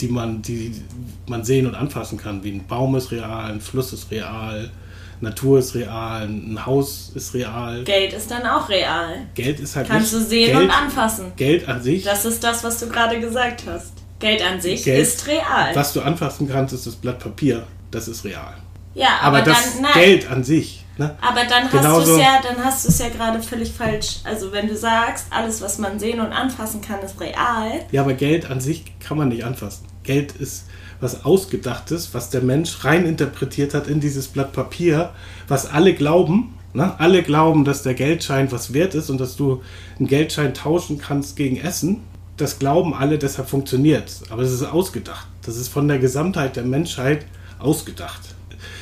die 0.00 0.08
man, 0.08 0.42
die 0.42 0.82
man 1.26 1.44
sehen 1.44 1.66
und 1.66 1.74
anfassen 1.74 2.18
kann. 2.18 2.44
Wie 2.44 2.52
ein 2.52 2.66
Baum 2.66 2.94
ist 2.96 3.10
real, 3.10 3.50
ein 3.50 3.60
Fluss 3.60 3.92
ist 3.92 4.10
real, 4.10 4.70
Natur 5.20 5.58
ist 5.58 5.74
real, 5.74 6.28
ein 6.28 6.64
Haus 6.64 7.10
ist 7.14 7.34
real. 7.34 7.82
Geld 7.84 8.12
ist 8.12 8.30
dann 8.30 8.46
auch 8.46 8.68
real. 8.68 9.26
Geld 9.34 9.58
ist 9.58 9.74
halt 9.74 9.88
Kannst 9.88 10.12
nicht 10.12 10.24
du 10.24 10.28
sehen 10.28 10.52
Geld, 10.52 10.64
und 10.64 10.70
anfassen. 10.70 11.32
Geld 11.36 11.68
an 11.68 11.82
sich, 11.82 12.04
Das 12.04 12.24
ist 12.24 12.44
das, 12.44 12.62
was 12.62 12.78
du 12.78 12.88
gerade 12.88 13.18
gesagt 13.18 13.64
hast. 13.66 13.92
Geld 14.20 14.42
an 14.42 14.60
sich 14.60 14.84
Geld, 14.84 15.00
ist 15.00 15.26
real. 15.26 15.74
was 15.74 15.92
du 15.92 16.00
anfassen 16.00 16.48
kannst, 16.48 16.74
ist 16.74 16.86
das 16.86 16.96
Blatt 16.96 17.18
Papier. 17.18 17.66
Das 17.90 18.08
ist 18.08 18.24
real. 18.24 18.54
ja, 18.94 19.08
Aber, 19.22 19.38
aber, 19.38 19.46
das 19.46 19.80
dann. 19.80 19.92
Geld 19.94 20.30
an 20.30 20.44
sich, 20.44 20.84
ne? 20.98 21.16
Aber 21.20 21.44
dann 21.48 21.64
hast 21.64 21.72
Genauso- 21.72 22.06
du 22.06 22.12
es 22.12 22.18
ja, 22.22 22.40
dann 22.42 22.64
hast 22.64 22.84
du 22.84 22.88
es 22.90 22.98
ja 22.98 23.08
gerade 23.08 23.40
völlig 23.42 23.72
falsch. 23.72 24.16
Also 24.24 24.52
wenn 24.52 24.68
du 24.68 24.76
sagst, 24.76 25.26
alles, 25.30 25.60
was 25.62 25.78
man 25.78 25.98
sehen 25.98 26.20
und 26.20 26.32
anfassen 26.32 26.80
kann, 26.80 27.00
ist 27.00 27.20
real. 27.20 27.80
Ja, 27.90 28.02
aber 28.02 28.14
Geld 28.14 28.50
an 28.50 28.60
sich 28.60 28.84
kann 29.00 29.16
man 29.16 29.28
nicht 29.28 29.44
anfassen. 29.44 29.86
Geld 30.02 30.32
ist 30.32 30.66
was 31.00 31.24
Ausgedachtes, 31.24 32.12
was 32.12 32.30
der 32.30 32.40
Mensch 32.42 32.84
rein 32.84 33.06
interpretiert 33.06 33.72
hat 33.74 33.86
in 33.86 34.00
dieses 34.00 34.26
Blatt 34.28 34.52
Papier, 34.52 35.10
was 35.46 35.66
alle 35.70 35.94
glauben. 35.94 36.54
Ne? 36.74 36.94
Alle 36.98 37.22
glauben, 37.22 37.64
dass 37.64 37.82
der 37.82 37.94
Geldschein 37.94 38.50
was 38.52 38.74
wert 38.74 38.94
ist 38.94 39.08
und 39.08 39.18
dass 39.20 39.36
du 39.36 39.62
einen 39.98 40.08
Geldschein 40.08 40.52
tauschen 40.54 40.98
kannst 40.98 41.36
gegen 41.36 41.56
Essen. 41.56 42.02
Das 42.36 42.58
glauben 42.58 42.94
alle, 42.94 43.18
deshalb 43.18 43.48
funktioniert 43.48 44.12
Aber 44.30 44.42
es 44.42 44.52
ist 44.52 44.62
ausgedacht. 44.62 45.26
Das 45.44 45.56
ist 45.56 45.68
von 45.68 45.88
der 45.88 45.98
Gesamtheit 45.98 46.56
der 46.56 46.64
Menschheit 46.64 47.24
ausgedacht. 47.58 48.20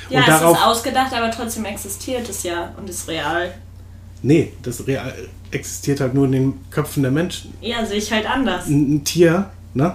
Ja, 0.09 0.21
und 0.21 0.28
es 0.28 0.40
darauf, 0.40 0.56
ist 0.56 0.64
ausgedacht, 0.64 1.12
aber 1.12 1.30
trotzdem 1.30 1.64
existiert 1.64 2.28
es 2.28 2.42
ja 2.42 2.73
und 2.76 2.88
ist 2.88 3.09
real. 3.09 3.52
nee, 4.23 4.52
das 4.62 4.87
real, 4.87 5.12
existiert 5.50 6.00
halt 6.00 6.14
nur 6.14 6.26
in 6.26 6.33
den 6.33 6.71
Köpfen 6.71 7.02
der 7.02 7.12
Menschen. 7.12 7.52
Ja, 7.61 7.85
sehe 7.85 7.99
ich 7.99 8.12
halt 8.12 8.28
anders. 8.28 8.66
Ein, 8.66 8.97
ein 8.97 9.04
Tier, 9.04 9.50
ne? 9.75 9.95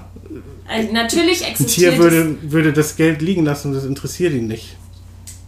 Also 0.67 0.93
natürlich 0.93 1.43
Ein 1.45 1.51
existiert 1.51 1.95
Tier 1.95 2.03
würde, 2.03 2.37
würde 2.51 2.73
das 2.73 2.95
Geld 2.95 3.21
liegen 3.21 3.45
lassen 3.45 3.69
und 3.69 3.73
das 3.73 3.85
interessiert 3.85 4.33
ihn 4.33 4.47
nicht. 4.47 4.77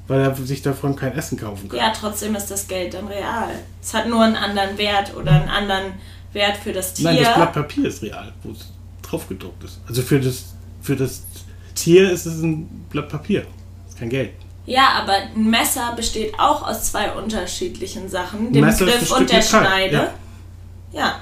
Weil 0.08 0.20
er 0.20 0.36
sich 0.36 0.62
davon 0.62 0.98
kein 0.98 1.14
Essen 1.14 1.38
kaufen 1.38 1.64
es. 1.66 1.70
kann. 1.70 1.80
Ja, 1.80 1.94
trotzdem 1.98 2.36
ist 2.36 2.48
das 2.52 2.68
Geld 2.68 2.94
dann 2.94 3.08
real. 3.08 3.52
Es 3.82 3.94
hat 3.94 4.08
nur 4.10 4.22
einen 4.22 4.36
anderen 4.36 4.78
Wert 4.78 5.16
oder 5.16 5.32
einen 5.32 5.50
anderen 5.50 5.94
Wert 6.34 6.58
für 6.58 6.74
das 6.74 6.94
Tier. 6.94 7.06
Nein, 7.06 7.24
das 7.24 7.36
Blatt 7.36 7.54
Papier 7.54 7.88
ist 7.88 8.02
real, 8.02 8.34
wo 8.44 8.52
es 8.52 8.72
drauf 9.02 9.30
gedruckt 9.30 9.64
ist. 9.64 9.80
Also 9.88 10.02
für 10.02 10.20
das, 10.20 10.56
für 10.82 10.98
das 10.98 11.24
Tier 11.76 12.12
ist 12.12 12.26
es 12.26 12.42
ein 12.42 12.86
Blatt 12.90 13.10
Papier. 13.10 13.46
ist 13.88 13.98
kein 14.00 14.10
Geld. 14.10 14.32
Ja, 14.66 14.90
aber 15.02 15.14
ein 15.14 15.50
Messer 15.50 15.94
besteht 15.96 16.34
auch 16.40 16.66
aus 16.68 16.92
zwei 16.92 17.12
unterschiedlichen 17.12 18.08
Sachen, 18.08 18.52
dem 18.54 18.64
Messer 18.64 18.86
Griff 18.86 19.12
und 19.12 19.30
der 19.30 19.40
Metall, 19.40 19.62
Schneide. 19.66 19.96
ja. 19.96 20.14
Ja. 20.94 21.16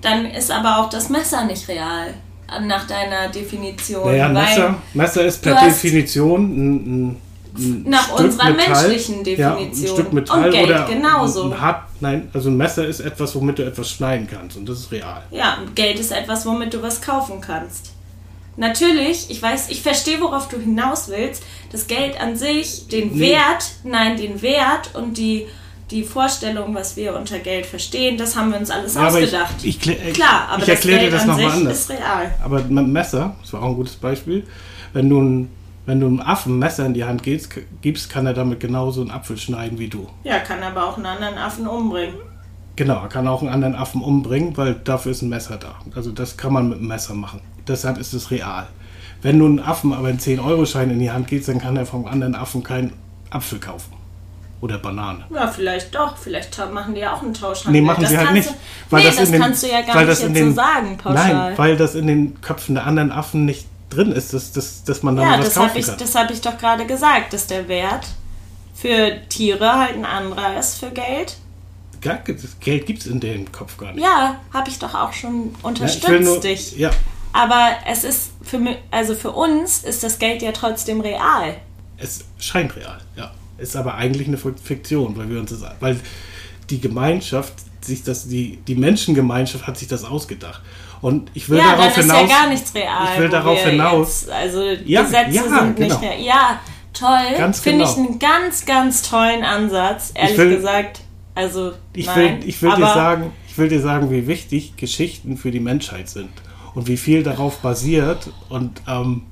Dann 0.00 0.26
ist 0.26 0.50
aber 0.50 0.78
auch 0.78 0.88
das 0.88 1.08
Messer 1.08 1.44
nicht 1.44 1.66
real, 1.68 2.14
nach 2.62 2.86
deiner 2.86 3.28
Definition. 3.28 4.06
Naja, 4.06 4.28
Messer, 4.28 4.74
Messer 4.94 5.24
ist 5.24 5.42
per 5.42 5.60
Definition 5.60 6.42
ein, 6.44 7.08
ein, 7.56 7.82
Nach 7.90 8.04
Stück 8.04 8.20
unserer 8.20 8.50
Metall, 8.50 8.88
menschlichen 8.88 9.24
Ja, 9.24 9.56
ein 9.56 9.58
Definition. 9.70 9.96
Stück 9.96 10.12
Metall 10.12 10.44
Und 10.44 10.50
Geld 10.52 10.64
oder 10.70 10.84
genauso. 10.86 11.44
Ein 11.52 11.60
hart, 11.60 11.82
nein, 12.00 12.30
also 12.32 12.48
ein 12.48 12.56
Messer 12.56 12.86
ist 12.86 13.00
etwas, 13.00 13.34
womit 13.34 13.58
du 13.58 13.64
etwas 13.64 13.90
schneiden 13.90 14.28
kannst 14.30 14.56
und 14.56 14.68
das 14.68 14.78
ist 14.80 14.92
real. 14.92 15.22
Ja, 15.30 15.58
und 15.58 15.74
Geld 15.74 15.98
ist 15.98 16.12
etwas, 16.12 16.46
womit 16.46 16.72
du 16.72 16.80
was 16.82 17.00
kaufen 17.00 17.40
kannst. 17.40 17.92
Natürlich, 18.58 19.30
ich 19.30 19.40
weiß, 19.40 19.70
ich 19.70 19.82
verstehe, 19.82 20.20
worauf 20.20 20.48
du 20.48 20.58
hinaus 20.58 21.08
willst. 21.08 21.42
Das 21.70 21.86
Geld 21.86 22.20
an 22.20 22.36
sich, 22.36 22.88
den 22.88 23.12
Nee. 23.14 23.30
Wert, 23.30 23.70
nein, 23.84 24.16
den 24.16 24.42
Wert 24.42 24.94
und 24.94 25.16
die, 25.16 25.46
die 25.92 26.02
Vorstellung, 26.02 26.74
was 26.74 26.96
wir 26.96 27.14
unter 27.16 27.38
Geld 27.38 27.66
verstehen, 27.66 28.18
das 28.18 28.34
haben 28.36 28.50
wir 28.50 28.58
uns 28.58 28.70
alles 28.70 28.94
Ja, 28.94 29.02
ich, 29.08 29.14
ausgedacht. 29.24 29.54
ich, 29.62 29.78
klä- 29.78 30.12
Klar, 30.12 30.48
aber 30.50 30.58
ich 30.62 30.66
das 30.66 30.74
erkläre 30.76 30.98
dir 30.98 31.02
Geld 31.10 31.12
das 31.14 31.22
an 31.22 31.28
nochmal 31.28 31.50
sich 31.50 31.60
anders. 31.60 31.78
ist 31.78 31.90
real. 31.90 32.34
Aber 32.42 32.56
mit 32.58 32.68
dem 32.78 32.92
Messer, 32.92 33.36
das 33.40 33.52
war 33.52 33.62
auch 33.62 33.68
ein 33.68 33.74
gutes 33.76 33.94
Beispiel, 33.96 34.44
wenn 34.92 35.08
du, 35.08 35.20
ein, 35.22 35.50
wenn 35.86 36.00
du 36.00 36.06
einem 36.08 36.20
Affen 36.20 36.56
ein 36.56 36.58
Messer 36.58 36.84
in 36.84 36.94
die 36.94 37.04
Hand 37.04 37.22
gibst, 37.22 37.50
gibst, 37.80 38.10
kann 38.10 38.26
er 38.26 38.34
damit 38.34 38.58
genauso 38.58 39.02
einen 39.02 39.12
Apfel 39.12 39.38
schneiden 39.38 39.78
wie 39.78 39.88
du. 39.88 40.08
Ja, 40.24 40.40
kann 40.40 40.62
aber 40.64 40.84
auch 40.84 40.96
einen 40.96 41.06
anderen 41.06 41.38
Affen 41.38 41.68
umbringen. 41.68 42.16
Genau, 42.74 43.02
er 43.02 43.08
kann 43.08 43.26
auch 43.28 43.40
einen 43.42 43.50
anderen 43.52 43.74
Affen 43.76 44.02
umbringen, 44.02 44.56
weil 44.56 44.74
dafür 44.74 45.12
ist 45.12 45.22
ein 45.22 45.28
Messer 45.28 45.56
da. 45.58 45.76
Also 45.94 46.10
das 46.12 46.36
kann 46.36 46.52
man 46.52 46.68
mit 46.68 46.78
einem 46.78 46.88
Messer 46.88 47.14
machen. 47.14 47.40
Deshalb 47.68 47.98
ist 47.98 48.12
es 48.14 48.30
real. 48.30 48.66
Wenn 49.22 49.38
du 49.38 49.46
einen 49.46 49.60
Affen 49.60 49.92
aber 49.92 50.08
einen 50.08 50.18
10-Euro-Schein 50.18 50.90
in 50.90 50.98
die 51.00 51.10
Hand 51.10 51.26
gibst, 51.28 51.48
dann 51.48 51.58
kann 51.60 51.76
er 51.76 51.86
vom 51.86 52.06
anderen 52.06 52.34
Affen 52.34 52.62
keinen 52.62 52.92
Apfel 53.30 53.58
kaufen. 53.58 53.92
Oder 54.60 54.78
Banane. 54.78 55.24
Ja, 55.32 55.46
vielleicht 55.46 55.94
doch. 55.94 56.16
Vielleicht 56.16 56.58
machen 56.72 56.94
die 56.94 57.00
ja 57.02 57.14
auch 57.14 57.22
einen 57.22 57.32
Tauschhandel. 57.34 57.80
Nee, 57.80 57.86
machen 57.86 58.00
das 58.00 58.10
sie 58.10 58.18
halt 58.18 58.32
nicht. 58.32 58.48
Du, 58.48 58.54
Weil 58.90 59.00
nee, 59.02 59.06
das 59.06 59.16
das, 59.16 59.26
in 59.26 59.32
den- 59.32 59.42
kannst 59.42 59.62
du 59.62 59.66
ja 59.68 59.80
gar 59.82 59.96
nicht 60.04 60.08
jetzt 60.08 60.34
den- 60.34 60.48
so 60.48 60.54
sagen, 60.54 60.96
pauschal. 60.98 61.32
Nein, 61.34 61.58
weil 61.58 61.76
das 61.76 61.94
in 61.94 62.06
den 62.08 62.40
Köpfen 62.40 62.74
der 62.74 62.84
anderen 62.86 63.12
Affen 63.12 63.44
nicht 63.44 63.66
drin 63.90 64.10
ist, 64.10 64.34
dass, 64.34 64.50
dass, 64.52 64.82
dass 64.84 65.02
man 65.04 65.14
dann 65.16 65.30
Ja, 65.30 65.38
was 65.38 65.46
das 65.46 65.56
habe 65.56 65.66
kaufen 65.68 65.78
ich, 65.78 65.86
kann. 65.86 65.96
das 65.98 66.14
hab 66.14 66.30
ich 66.32 66.40
doch 66.40 66.58
gerade 66.58 66.86
gesagt, 66.86 67.32
dass 67.32 67.46
der 67.46 67.68
Wert 67.68 68.06
für 68.74 69.12
Tiere 69.28 69.72
halt 69.78 69.94
ein 69.94 70.04
anderer 70.04 70.58
ist 70.58 70.78
für 70.80 70.90
Geld. 70.90 71.36
Gar- 72.00 72.18
Geld 72.60 72.86
gibt 72.86 73.00
es 73.00 73.06
in 73.06 73.20
dem 73.20 73.50
Kopf 73.52 73.76
gar 73.76 73.92
nicht. 73.92 74.02
Ja, 74.04 74.36
habe 74.52 74.68
ich 74.68 74.78
doch 74.78 74.94
auch 74.94 75.12
schon 75.12 75.50
Ja, 75.52 75.68
unterstützt 75.68 76.08
will 76.08 76.20
nur- 76.20 76.40
dich. 76.40 76.76
Ja, 76.76 76.90
Aber 77.40 77.70
es 77.86 78.02
ist 78.04 78.32
für 78.42 78.58
mi- 78.58 78.76
also 78.90 79.14
für 79.14 79.30
uns 79.30 79.84
ist 79.84 80.02
das 80.02 80.18
Geld 80.18 80.42
ja 80.42 80.50
trotzdem 80.52 81.00
real. 81.00 81.56
es 81.98 82.24
scheint 82.38 82.74
real, 82.76 82.98
ja. 83.16 83.30
Ist 83.58 83.76
aber 83.76 83.94
eigentlich 83.94 84.26
eine 84.28 84.36
Fiktion, 84.38 85.16
weil 85.16 85.28
wir 85.30 85.38
uns 85.40 85.50
das, 85.50 85.62
weil 85.80 85.98
die 86.70 86.80
Gemeinschaft 86.80 87.54
sich 87.80 88.02
das, 88.02 88.26
die, 88.28 88.56
die 88.66 88.74
Menschengemeinschaft 88.74 89.66
hat 89.66 89.78
sich 89.78 89.88
das 89.88 90.04
ausgedacht. 90.04 90.62
Und 91.00 91.30
ich 91.34 91.48
will 91.48 91.58
ja, 91.58 91.76
darauf 91.76 91.94
dann 91.94 92.02
hinaus. 92.04 92.22
ist 92.24 92.30
ja 92.30 92.36
gar 92.40 92.48
nichts 92.48 92.74
real. 92.74 93.08
ich 93.14 93.20
will 93.20 93.28
darauf 93.28 93.58
hinaus. 93.64 94.22
Jetzt, 94.22 94.30
also 94.32 94.62
Ja, 94.84 95.02
Gesetze 95.02 95.30
ja, 95.36 95.42
sind 95.42 95.76
genau. 95.76 95.94
nicht 95.94 96.02
real. 96.02 96.20
Ja, 96.20 96.60
toll. 96.92 97.36
Ganz 97.38 97.60
Finde 97.60 97.84
genau. 97.84 97.90
ich 97.92 97.98
einen 97.98 98.18
ganz, 98.18 98.66
ganz 98.66 99.02
tollen 99.02 99.44
Ansatz. 99.44 100.10
Ehrlich 100.14 100.36
will- 100.38 100.56
gesagt. 100.56 101.00
Also, 101.36 101.72
Ich 101.94 102.06
nein. 102.06 102.16
will, 102.42 102.48
ich 102.48 102.60
will 102.62 102.74
dir 102.74 102.86
sagen, 102.86 103.32
ich 103.48 103.56
will 103.58 103.68
dir 103.68 103.80
sagen, 103.80 104.10
wie 104.10 104.26
wichtig 104.26 104.76
Geschichten 104.76 105.36
für 105.36 105.52
die 105.52 105.60
Menschheit 105.60 106.08
sind 106.08 106.30
und 106.78 106.86
wie 106.86 106.96
viel 106.96 107.24
darauf 107.24 107.58
basiert 107.58 108.30
und 108.48 108.82
ähm, 108.86 109.22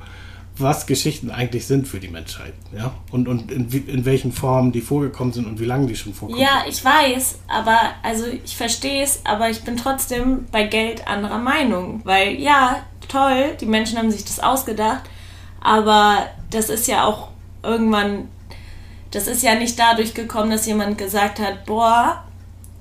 was 0.58 0.88
Geschichten 0.88 1.30
eigentlich 1.30 1.68
sind 1.68 1.86
für 1.86 2.00
die 2.00 2.08
Menschheit, 2.08 2.54
ja 2.76 2.92
und 3.12 3.28
und 3.28 3.52
in, 3.52 3.70
in 3.70 4.04
welchen 4.04 4.32
Formen 4.32 4.72
die 4.72 4.80
vorgekommen 4.80 5.32
sind 5.32 5.46
und 5.46 5.60
wie 5.60 5.64
lange 5.64 5.86
die 5.86 5.94
schon 5.94 6.12
vorkommen. 6.12 6.40
Ja, 6.40 6.64
ich 6.68 6.84
weiß, 6.84 7.38
aber 7.46 7.78
also 8.02 8.24
ich 8.26 8.56
verstehe 8.56 9.04
es, 9.04 9.20
aber 9.24 9.48
ich 9.48 9.62
bin 9.62 9.76
trotzdem 9.76 10.46
bei 10.50 10.64
Geld 10.64 11.06
anderer 11.06 11.38
Meinung. 11.38 12.00
Weil 12.02 12.34
ja, 12.40 12.82
toll, 13.06 13.56
die 13.60 13.66
Menschen 13.66 13.96
haben 13.96 14.10
sich 14.10 14.24
das 14.24 14.40
ausgedacht, 14.40 15.04
aber 15.60 16.26
das 16.50 16.68
ist 16.68 16.88
ja 16.88 17.04
auch 17.04 17.28
irgendwann, 17.62 18.26
das 19.12 19.28
ist 19.28 19.44
ja 19.44 19.54
nicht 19.54 19.78
dadurch 19.78 20.14
gekommen, 20.14 20.50
dass 20.50 20.66
jemand 20.66 20.98
gesagt 20.98 21.38
hat, 21.38 21.64
boah, 21.64 22.24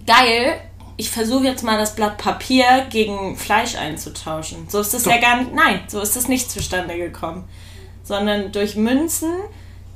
geil, 0.07 0.60
ich 0.98 1.10
versuche 1.10 1.44
jetzt 1.44 1.64
mal 1.64 1.78
das 1.78 1.96
Blatt 1.96 2.18
Papier 2.18 2.86
gegen 2.90 3.36
Fleisch 3.38 3.75
einzutauschen. 3.75 4.68
So 4.70 4.80
ist 4.80 4.94
das 4.94 5.06
ja 5.06 5.18
gar 5.18 5.38
nicht, 5.38 5.54
nein, 5.54 5.82
so 5.88 6.00
ist 6.00 6.16
das 6.16 6.28
nicht 6.28 6.50
zustande 6.50 6.98
gekommen. 6.98 7.44
Sondern 8.04 8.52
durch 8.52 8.75
Münzen, 8.75 9.32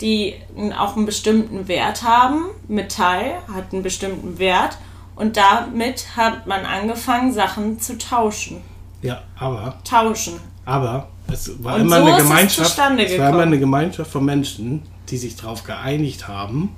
die 0.01 0.35
auch 0.77 0.95
einen 0.95 1.05
bestimmten 1.05 1.67
Wert 1.67 2.03
haben. 2.03 2.45
Metall 2.67 3.39
hat 3.53 3.71
einen 3.71 3.83
bestimmten 3.83 4.39
Wert. 4.39 4.77
Und 5.15 5.37
damit 5.37 6.15
hat 6.15 6.47
man 6.47 6.65
angefangen, 6.65 7.33
Sachen 7.33 7.79
zu 7.79 7.97
tauschen. 7.97 8.61
ja, 9.01 9.21
aber 9.37 9.77
Tauschen. 9.83 10.39
aber 10.65 11.09
es 11.31 11.63
war 11.63 11.75
Und 11.75 11.81
immer 11.81 11.97
so 11.97 12.05
eine 12.05 12.17
es 12.17 12.23
Gemeinschaft, 12.23 12.69
zustande 12.69 13.05
es 13.05 13.19
war 13.19 13.29
immer 13.29 13.41
eine 13.43 13.59
Gemeinschaft 13.59 14.11
von 14.11 14.25
Menschen, 14.25 14.83
die 15.09 15.17
sich 15.17 15.35
darauf 15.35 15.63
geeinigt 15.63 16.27
haben, 16.27 16.75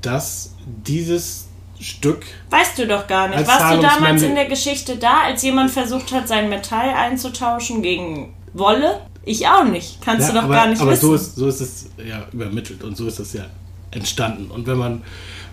dass 0.00 0.54
dieses 0.66 1.47
Stück 1.80 2.24
Weißt 2.50 2.78
du 2.78 2.86
doch 2.86 3.06
gar 3.06 3.28
nicht. 3.28 3.46
Warst 3.46 3.76
du 3.76 3.80
damals 3.82 4.22
in 4.22 4.34
der 4.34 4.46
Geschichte 4.46 4.96
da, 4.96 5.22
als 5.26 5.42
jemand 5.42 5.70
versucht 5.70 6.12
hat, 6.12 6.26
sein 6.28 6.48
Metall 6.48 6.90
einzutauschen 6.90 7.82
gegen 7.82 8.34
Wolle? 8.52 9.00
Ich 9.24 9.46
auch 9.46 9.64
nicht. 9.64 10.00
Kannst 10.00 10.28
Ja, 10.28 10.32
du 10.32 10.38
doch 10.38 10.44
aber, 10.44 10.54
gar 10.54 10.66
nicht 10.68 10.80
aber 10.80 10.92
wissen. 10.92 11.00
so 11.06 11.14
ist, 11.14 11.36
so 11.36 11.46
ist 11.48 11.60
es 11.60 11.86
ja 12.04 12.26
übermittelt 12.32 12.82
und 12.82 12.96
so 12.96 13.06
ist 13.06 13.18
es 13.20 13.32
ja 13.34 13.44
entstanden. 13.90 14.50
Und 14.50 14.66
wenn 14.66 14.78
man, 14.78 15.02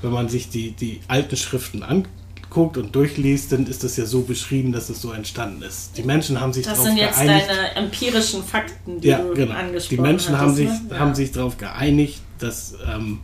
wenn 0.01 0.11
man 0.11 0.29
sich 0.29 0.49
die, 0.49 0.71
die 0.71 1.01
alten 1.07 1.35
Schriften 1.35 1.83
anguckt 1.83 2.77
und 2.77 2.95
durchliest, 2.95 3.51
dann 3.51 3.67
ist 3.67 3.83
das 3.83 3.97
ja 3.97 4.05
so 4.05 4.21
beschrieben, 4.21 4.71
dass 4.71 4.89
es 4.89 5.01
so 5.01 5.11
entstanden 5.11 5.61
ist. 5.61 5.97
Die 5.97 6.03
Menschen 6.03 6.39
haben 6.39 6.53
sich 6.53 6.65
das 6.65 6.75
darauf 6.75 6.87
sind 6.87 6.97
jetzt 6.97 7.21
geeinigt. 7.21 7.47
deine 7.49 7.75
empirischen 7.75 8.43
Fakten, 8.43 9.01
die 9.01 9.09
ja, 9.09 9.17
du 9.19 9.33
genau. 9.33 9.53
angesprochen 9.55 9.95
Die 9.95 10.01
Menschen 10.01 10.37
haben 10.37 10.51
hattest, 10.51 10.57
sich, 10.57 10.89
ne? 10.91 10.99
Haben 10.99 11.15
sich 11.15 11.31
darauf 11.33 11.57
geeinigt, 11.57 12.21
dass, 12.39 12.75
ähm, 12.87 13.19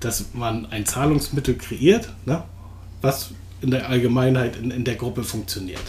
dass 0.00 0.34
man 0.34 0.66
ein 0.66 0.86
Zahlungsmittel 0.86 1.56
kreiert, 1.56 2.12
ne? 2.24 2.42
was 3.00 3.30
in 3.60 3.70
der 3.70 3.88
Allgemeinheit 3.88 4.56
in, 4.56 4.70
in 4.70 4.84
der 4.84 4.96
Gruppe 4.96 5.24
funktioniert. 5.24 5.82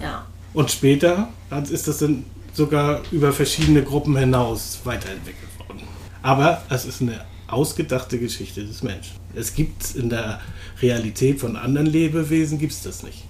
Ja. 0.00 0.26
Und 0.52 0.70
später 0.70 1.28
ist 1.70 1.88
das 1.88 1.98
dann 1.98 2.24
sogar 2.52 3.02
über 3.10 3.32
verschiedene 3.32 3.82
Gruppen 3.82 4.16
hinaus 4.16 4.80
weiterentwickelt 4.84 5.58
worden. 5.58 5.82
Aber 6.22 6.62
es 6.70 6.84
ist 6.84 7.02
eine 7.02 7.20
ausgedachte 7.48 8.18
Geschichte 8.18 8.64
des 8.64 8.82
Menschen. 8.82 9.16
Es 9.34 9.54
gibt 9.54 9.94
in 9.94 10.08
der 10.08 10.40
Realität 10.80 11.40
von 11.40 11.56
anderen 11.56 11.86
Lebewesen 11.86 12.58
gibt 12.58 12.72
es 12.72 12.82
das 12.82 13.02
nicht. 13.02 13.24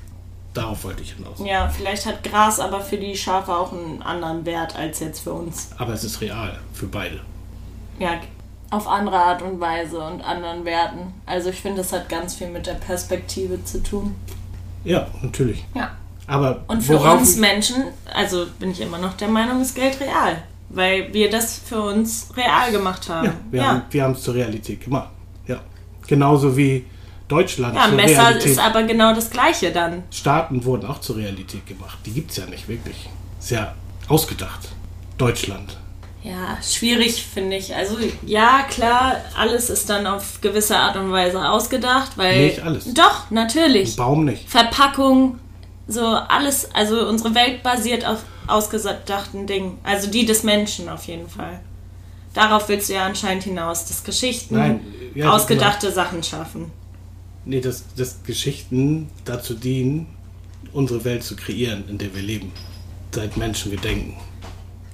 Darauf 0.52 0.85
wollte 0.85 1.02
ich 1.02 1.14
hinaus. 1.14 1.40
ja, 1.45 1.69
vielleicht 1.69 2.07
hat 2.07 2.22
Gras 2.22 2.61
aber 2.61 2.81
für 2.81 2.96
die 2.96 3.16
Schafe 3.16 3.53
auch 3.53 3.72
einen 3.72 4.03
anderen 4.03 4.46
Wert 4.46 4.77
als 4.77 5.01
jetzt 5.01 5.20
für 5.20 5.33
uns. 5.33 5.70
Aber 5.79 5.92
es 5.94 6.05
ist 6.05 6.20
real 6.20 6.57
für 6.72 6.87
beide. 6.87 7.20
Ja, 7.98 8.20
auf 8.74 8.88
andere 8.88 9.16
Art 9.16 9.42
und 9.42 9.60
Weise 9.60 9.98
und 9.98 10.20
anderen 10.22 10.64
Werten. 10.64 11.14
Also 11.26 11.50
ich 11.50 11.60
finde, 11.60 11.78
das 11.78 11.92
hat 11.92 12.08
ganz 12.08 12.34
viel 12.34 12.48
mit 12.48 12.66
der 12.66 12.74
Perspektive 12.74 13.64
zu 13.64 13.82
tun. 13.82 14.14
Ja, 14.84 15.06
natürlich. 15.22 15.64
Ja. 15.74 15.90
Aber 16.26 16.64
Und 16.68 16.82
für 16.82 16.98
uns 16.98 17.37
Menschen, 17.37 17.84
also 18.12 18.46
bin 18.58 18.70
ich 18.70 18.80
immer 18.80 18.98
noch 18.98 19.14
der 19.14 19.28
Meinung, 19.28 19.60
ist 19.60 19.74
Geld 19.74 20.00
real. 20.00 20.42
Weil 20.70 21.12
wir 21.12 21.30
das 21.30 21.58
für 21.58 21.80
uns 21.82 22.28
real 22.37 22.72
gemacht 22.72 23.08
haben. 23.08 23.26
ja, 23.26 23.32
wir 23.50 23.66
haben 23.68 23.82
wir 23.90 24.02
haben 24.02 24.12
es 24.12 24.22
zur 24.22 24.34
Realität 24.34 24.82
gemacht. 24.82 25.10
Ja. 25.46 25.60
Genauso 26.06 26.56
wie 26.56 26.87
Deutschland 27.28 27.74
Ja, 27.76 27.88
Messer 27.88 28.22
Realität. 28.28 28.50
ist 28.50 28.58
aber 28.58 28.82
genau 28.82 29.14
das 29.14 29.30
Gleiche 29.30 29.70
dann. 29.70 30.02
Staaten 30.10 30.64
wurden 30.64 30.87
auch 30.87 31.00
zur 31.00 31.16
Realität 31.16 31.66
gemacht. 31.66 31.98
Die 32.06 32.10
gibt 32.12 32.30
es 32.30 32.38
ja 32.38 32.46
nicht 32.46 32.68
wirklich. 32.68 33.08
Ist 33.38 33.50
ja 33.50 33.74
ausgedacht. 34.08 34.68
Deutschland. 35.18 35.76
Ja, 36.24 36.58
schwierig 36.62 37.22
finde 37.22 37.56
ich. 37.58 37.74
Also 37.74 37.98
ja, 38.24 38.62
klar, 38.70 39.16
alles 39.37 39.68
ist 39.68 39.90
dann 39.90 40.06
auf 40.06 40.40
gewisse 40.40 40.78
Art 40.78 40.96
und 40.96 41.12
Weise 41.12 41.46
ausgedacht, 41.46 42.12
weil... 42.16 42.46
Nicht 42.46 42.62
alles. 42.62 42.94
Doch, 42.94 43.30
natürlich. 43.30 43.94
Baum 43.94 44.24
nicht. 44.24 44.48
Verpackung, 44.48 45.38
so 45.87 46.00
alles, 46.00 46.74
also 46.74 47.06
unsere 47.06 47.34
Welt 47.34 47.62
basiert 47.62 48.06
auf 48.06 48.24
ausgedachten 48.46 49.46
Dingen. 49.46 49.76
Also 49.82 50.10
die 50.10 50.24
des 50.24 50.44
Menschen 50.44 50.88
auf 50.88 51.04
jeden 51.04 51.28
Fall. 51.28 51.60
Darauf 52.32 52.70
willst 52.70 52.88
du 52.88 52.94
ja 52.94 53.04
anscheinend 53.04 53.44
hinaus, 53.44 53.84
dass 53.84 54.02
Geschichten 54.02 54.56
Nein, 54.56 54.80
ja, 55.14 55.30
ausgedachte 55.30 55.92
Sachen 55.92 56.22
schaffen. 56.22 56.72
Nee, 57.44 57.60
dass, 57.60 57.84
dass 57.96 58.22
Geschichten 58.24 59.10
dazu 59.26 59.52
dienen, 59.52 60.06
unsere 60.72 61.04
Welt 61.04 61.22
zu 61.22 61.37
kreieren, 61.37 61.84
in 61.87 61.98
der 61.98 62.14
wir 62.14 62.22
leben. 62.22 62.50
Seit 63.12 63.37
Menschengedenken. 63.37 64.14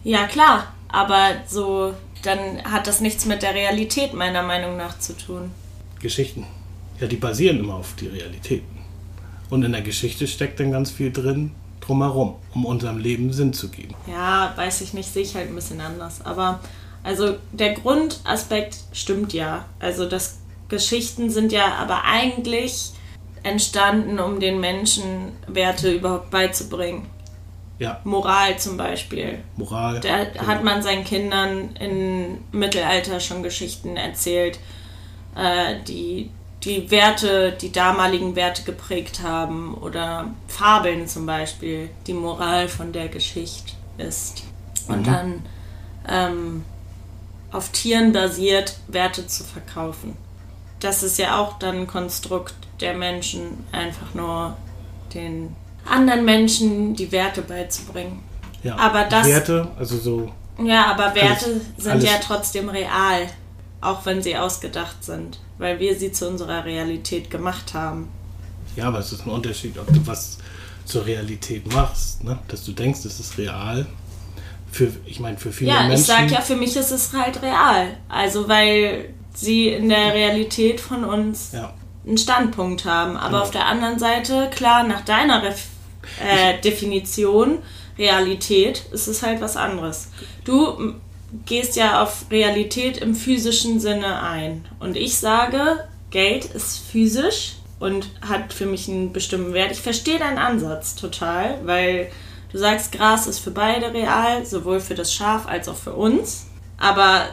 Ja, 0.02 0.26
klar, 0.26 0.74
aber 0.92 1.42
so, 1.48 1.94
dann 2.22 2.62
hat 2.64 2.86
das 2.86 3.00
nichts 3.00 3.24
mit 3.26 3.42
der 3.42 3.54
Realität 3.54 4.14
meiner 4.14 4.42
Meinung 4.42 4.76
nach 4.76 4.98
zu 4.98 5.16
tun. 5.16 5.50
Geschichten. 6.00 6.46
Ja, 7.00 7.06
die 7.06 7.16
basieren 7.16 7.58
immer 7.58 7.74
auf 7.74 7.94
die 7.98 8.08
Realität. 8.08 8.62
Und 9.48 9.64
in 9.64 9.72
der 9.72 9.82
Geschichte 9.82 10.26
steckt 10.26 10.60
dann 10.60 10.70
ganz 10.70 10.90
viel 10.90 11.12
drin, 11.12 11.52
drumherum, 11.80 12.36
um 12.54 12.66
unserem 12.66 12.98
Leben 12.98 13.32
Sinn 13.32 13.52
zu 13.52 13.68
geben. 13.68 13.94
Ja, 14.06 14.52
weiß 14.56 14.82
ich 14.82 14.92
nicht, 14.92 15.12
sehe 15.12 15.22
ich 15.22 15.34
halt 15.34 15.48
ein 15.48 15.54
bisschen 15.54 15.80
anders. 15.80 16.24
Aber 16.24 16.60
also 17.02 17.36
der 17.52 17.74
Grundaspekt 17.74 18.76
stimmt 18.92 19.32
ja. 19.32 19.64
Also 19.78 20.08
das 20.08 20.38
Geschichten 20.68 21.30
sind 21.30 21.52
ja 21.52 21.74
aber 21.74 22.04
eigentlich 22.04 22.92
entstanden, 23.42 24.20
um 24.20 24.38
den 24.38 24.60
Menschen 24.60 25.32
Werte 25.46 25.90
überhaupt 25.90 26.30
beizubringen. 26.30 27.06
Ja, 27.80 28.00
Moral 28.04 28.58
zum 28.58 28.76
Beispiel. 28.76 29.40
Moral. 29.56 29.98
Da 30.00 30.24
genau. 30.24 30.46
hat 30.46 30.62
man 30.62 30.82
seinen 30.82 31.02
Kindern 31.02 31.74
im 31.80 32.38
Mittelalter 32.52 33.18
schon 33.18 33.42
Geschichten 33.42 33.96
erzählt, 33.96 34.60
äh, 35.34 35.76
die 35.88 36.30
die 36.62 36.90
Werte, 36.90 37.52
die 37.52 37.72
damaligen 37.72 38.36
Werte 38.36 38.62
geprägt 38.64 39.22
haben. 39.22 39.74
Oder 39.74 40.26
Fabeln 40.46 41.08
zum 41.08 41.24
Beispiel, 41.26 41.88
die 42.06 42.12
Moral 42.12 42.68
von 42.68 42.92
der 42.92 43.08
Geschichte 43.08 43.72
ist. 43.98 44.44
Und 44.86 45.00
Mhm. 45.00 45.04
dann 45.04 45.46
ähm, 46.08 46.64
auf 47.50 47.70
Tieren 47.70 48.12
basiert, 48.12 48.76
Werte 48.88 49.26
zu 49.26 49.42
verkaufen. 49.42 50.16
Das 50.80 51.02
ist 51.02 51.18
ja 51.18 51.38
auch 51.38 51.58
dann 51.58 51.78
ein 51.80 51.86
Konstrukt 51.86 52.54
der 52.80 52.94
Menschen, 52.94 53.64
einfach 53.72 54.14
nur 54.14 54.56
den 55.14 55.56
anderen 55.90 56.24
Menschen 56.24 56.94
die 56.94 57.10
Werte 57.12 57.42
beizubringen. 57.42 58.22
ja. 58.62 58.76
aber 58.76 59.04
das- 59.04 59.26
Werte, 59.26 59.68
also 59.78 59.98
so, 59.98 60.32
Ja, 60.62 60.86
aber 60.86 61.14
Werte 61.14 61.44
Alles- 61.46 61.62
sind 61.78 61.92
alles- 61.92 62.04
ja 62.04 62.18
trotzdem 62.22 62.68
real, 62.68 63.26
auch 63.80 64.04
wenn 64.04 64.22
sie 64.22 64.36
ausgedacht 64.36 65.02
sind, 65.02 65.38
weil 65.58 65.78
wir 65.80 65.98
sie 65.98 66.12
zu 66.12 66.28
unserer 66.28 66.64
Realität 66.64 67.30
gemacht 67.30 67.72
haben. 67.74 68.08
ja, 68.76 68.84
aber 68.88 68.98
es 68.98 69.12
ist 69.12 69.26
ein 69.26 69.30
Unterschied, 69.30 69.78
ob 69.78 69.86
du 69.92 70.06
was 70.06 70.38
zur 70.84 71.06
Realität 71.06 71.72
machst, 71.72 72.22
ne? 72.24 72.38
dass 72.48 72.64
du 72.64 72.72
denkst, 72.72 73.04
es 73.04 73.20
ist 73.20 73.38
real. 73.38 73.86
Für, 74.72 74.88
ich 75.06 75.18
meine, 75.20 75.36
für 75.38 75.50
viele 75.52 75.70
Ja, 75.72 75.82
Menschen. 75.82 76.00
ich 76.00 76.06
sag 76.06 76.30
ja, 76.30 76.40
für 76.40 76.54
mich 76.56 76.76
ist 76.76 76.90
es 76.92 77.12
halt 77.12 77.42
real. 77.42 77.96
Also, 78.08 78.48
weil 78.48 79.12
sie 79.34 79.68
in 79.68 79.88
der 79.88 80.14
Realität 80.14 80.80
von 80.80 81.04
uns 81.04 81.50
ja. 81.52 81.72
einen 82.06 82.18
Standpunkt 82.18 82.84
haben. 82.84 83.16
Aber 83.16 83.30
Genau. 83.30 83.42
auf 83.42 83.50
der 83.50 83.66
anderen 83.66 83.98
Seite, 83.98 84.48
klar, 84.54 84.84
nach 84.84 85.00
deiner 85.02 85.42
Ref 85.42 85.64
äh, 86.24 86.60
Definition, 86.60 87.58
Realität, 87.98 88.84
ist 88.92 89.06
es 89.06 89.22
halt 89.22 89.40
was 89.40 89.56
anderes. 89.56 90.08
Du 90.44 90.94
gehst 91.46 91.76
ja 91.76 92.02
auf 92.02 92.26
Realität 92.30 92.98
im 92.98 93.14
physischen 93.14 93.80
Sinne 93.80 94.22
ein. 94.22 94.66
Und 94.78 94.96
ich 94.96 95.18
sage, 95.18 95.84
Geld 96.10 96.46
ist 96.46 96.78
physisch 96.78 97.56
und 97.78 98.08
hat 98.20 98.52
für 98.52 98.66
mich 98.66 98.88
einen 98.88 99.12
bestimmten 99.12 99.52
Wert. 99.54 99.72
Ich 99.72 99.80
verstehe 99.80 100.18
deinen 100.18 100.38
Ansatz 100.38 100.96
total, 100.96 101.58
weil 101.64 102.10
du 102.52 102.58
sagst, 102.58 102.92
Gras 102.92 103.26
ist 103.26 103.38
für 103.38 103.52
beide 103.52 103.92
real, 103.92 104.44
sowohl 104.44 104.80
für 104.80 104.94
das 104.94 105.14
Schaf 105.14 105.46
als 105.46 105.68
auch 105.68 105.76
für 105.76 105.94
uns. 105.94 106.46
Aber 106.78 107.26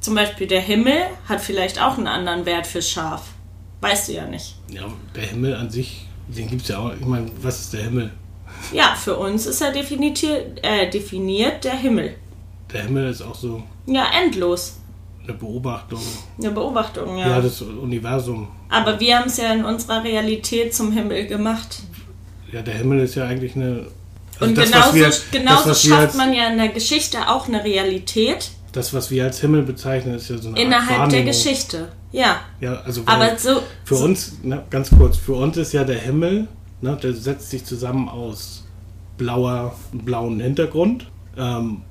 zum 0.00 0.14
Beispiel 0.14 0.46
der 0.46 0.60
Himmel 0.60 1.02
hat 1.28 1.40
vielleicht 1.40 1.80
auch 1.80 1.96
einen 1.96 2.06
anderen 2.06 2.46
Wert 2.46 2.66
für 2.66 2.82
Schaf. 2.82 3.22
Weißt 3.80 4.08
du 4.08 4.12
ja 4.12 4.26
nicht. 4.26 4.56
Ja, 4.70 4.92
der 5.14 5.22
Himmel 5.22 5.54
an 5.54 5.70
sich, 5.70 6.07
den 6.28 6.48
gibt 6.48 6.62
es 6.62 6.68
ja 6.68 6.78
auch. 6.78 6.92
Ich 6.98 7.06
meine, 7.06 7.26
was 7.42 7.60
ist 7.60 7.72
der 7.72 7.82
Himmel? 7.84 8.10
Ja, 8.72 8.94
für 8.94 9.16
uns 9.16 9.46
ist 9.46 9.60
er 9.60 9.72
definiert, 9.72 10.22
äh, 10.62 10.90
definiert 10.90 11.64
der 11.64 11.74
Himmel. 11.76 12.16
Der 12.72 12.82
Himmel 12.84 13.10
ist 13.10 13.22
auch 13.22 13.34
so 13.34 13.62
Ja, 13.86 14.06
endlos. 14.22 14.76
eine 15.24 15.34
Beobachtung. 15.34 16.00
Eine 16.38 16.50
Beobachtung, 16.50 17.18
ja. 17.18 17.28
Ja, 17.28 17.40
das 17.40 17.60
Universum. 17.62 18.48
Aber 18.68 18.98
wir 19.00 19.18
haben 19.18 19.26
es 19.28 19.36
ja 19.38 19.52
in 19.52 19.64
unserer 19.64 20.02
Realität 20.04 20.74
zum 20.74 20.92
Himmel 20.92 21.26
gemacht. 21.26 21.80
Ja, 22.52 22.62
der 22.62 22.74
Himmel 22.74 23.00
ist 23.00 23.14
ja 23.14 23.26
eigentlich 23.26 23.54
eine. 23.56 23.86
also 24.34 24.46
Und 24.46 24.56
das, 24.58 24.70
genauso, 24.70 24.94
wir- 24.94 25.12
genauso 25.32 25.68
das, 25.70 25.82
schafft 25.82 26.14
man 26.16 26.32
ja 26.32 26.48
in 26.48 26.58
der 26.58 26.68
Geschichte 26.68 27.28
auch 27.28 27.46
eine 27.48 27.62
Realität 27.64 28.50
Das, 28.72 28.92
was 28.92 29.10
wir 29.10 29.24
als 29.24 29.40
Himmel 29.40 29.62
bezeichnen, 29.62 30.14
ist 30.14 30.28
ja 30.28 30.36
so 30.38 30.48
eine 30.48 30.56
Art 30.58 30.64
innerhalb 30.66 30.88
der 30.88 30.98
Wahrnehmung. 30.98 31.26
Geschichte. 31.26 31.88
Ja, 32.12 32.40
Ja, 32.60 32.80
also 32.84 33.02
aber 33.06 33.36
so. 33.36 33.62
für 33.84 33.96
so, 33.96 34.04
uns, 34.04 34.38
ne, 34.42 34.62
ganz 34.70 34.90
kurz, 34.90 35.16
für 35.16 35.34
uns 35.34 35.56
ist 35.56 35.72
ja 35.72 35.84
der 35.84 35.98
Himmel, 35.98 36.48
ne, 36.80 36.96
der 37.02 37.12
setzt 37.14 37.50
sich 37.50 37.64
zusammen 37.64 38.08
aus 38.08 38.64
blauer, 39.16 39.74
blauen 39.92 40.40
Hintergrund, 40.40 41.06
ähm, 41.36 41.82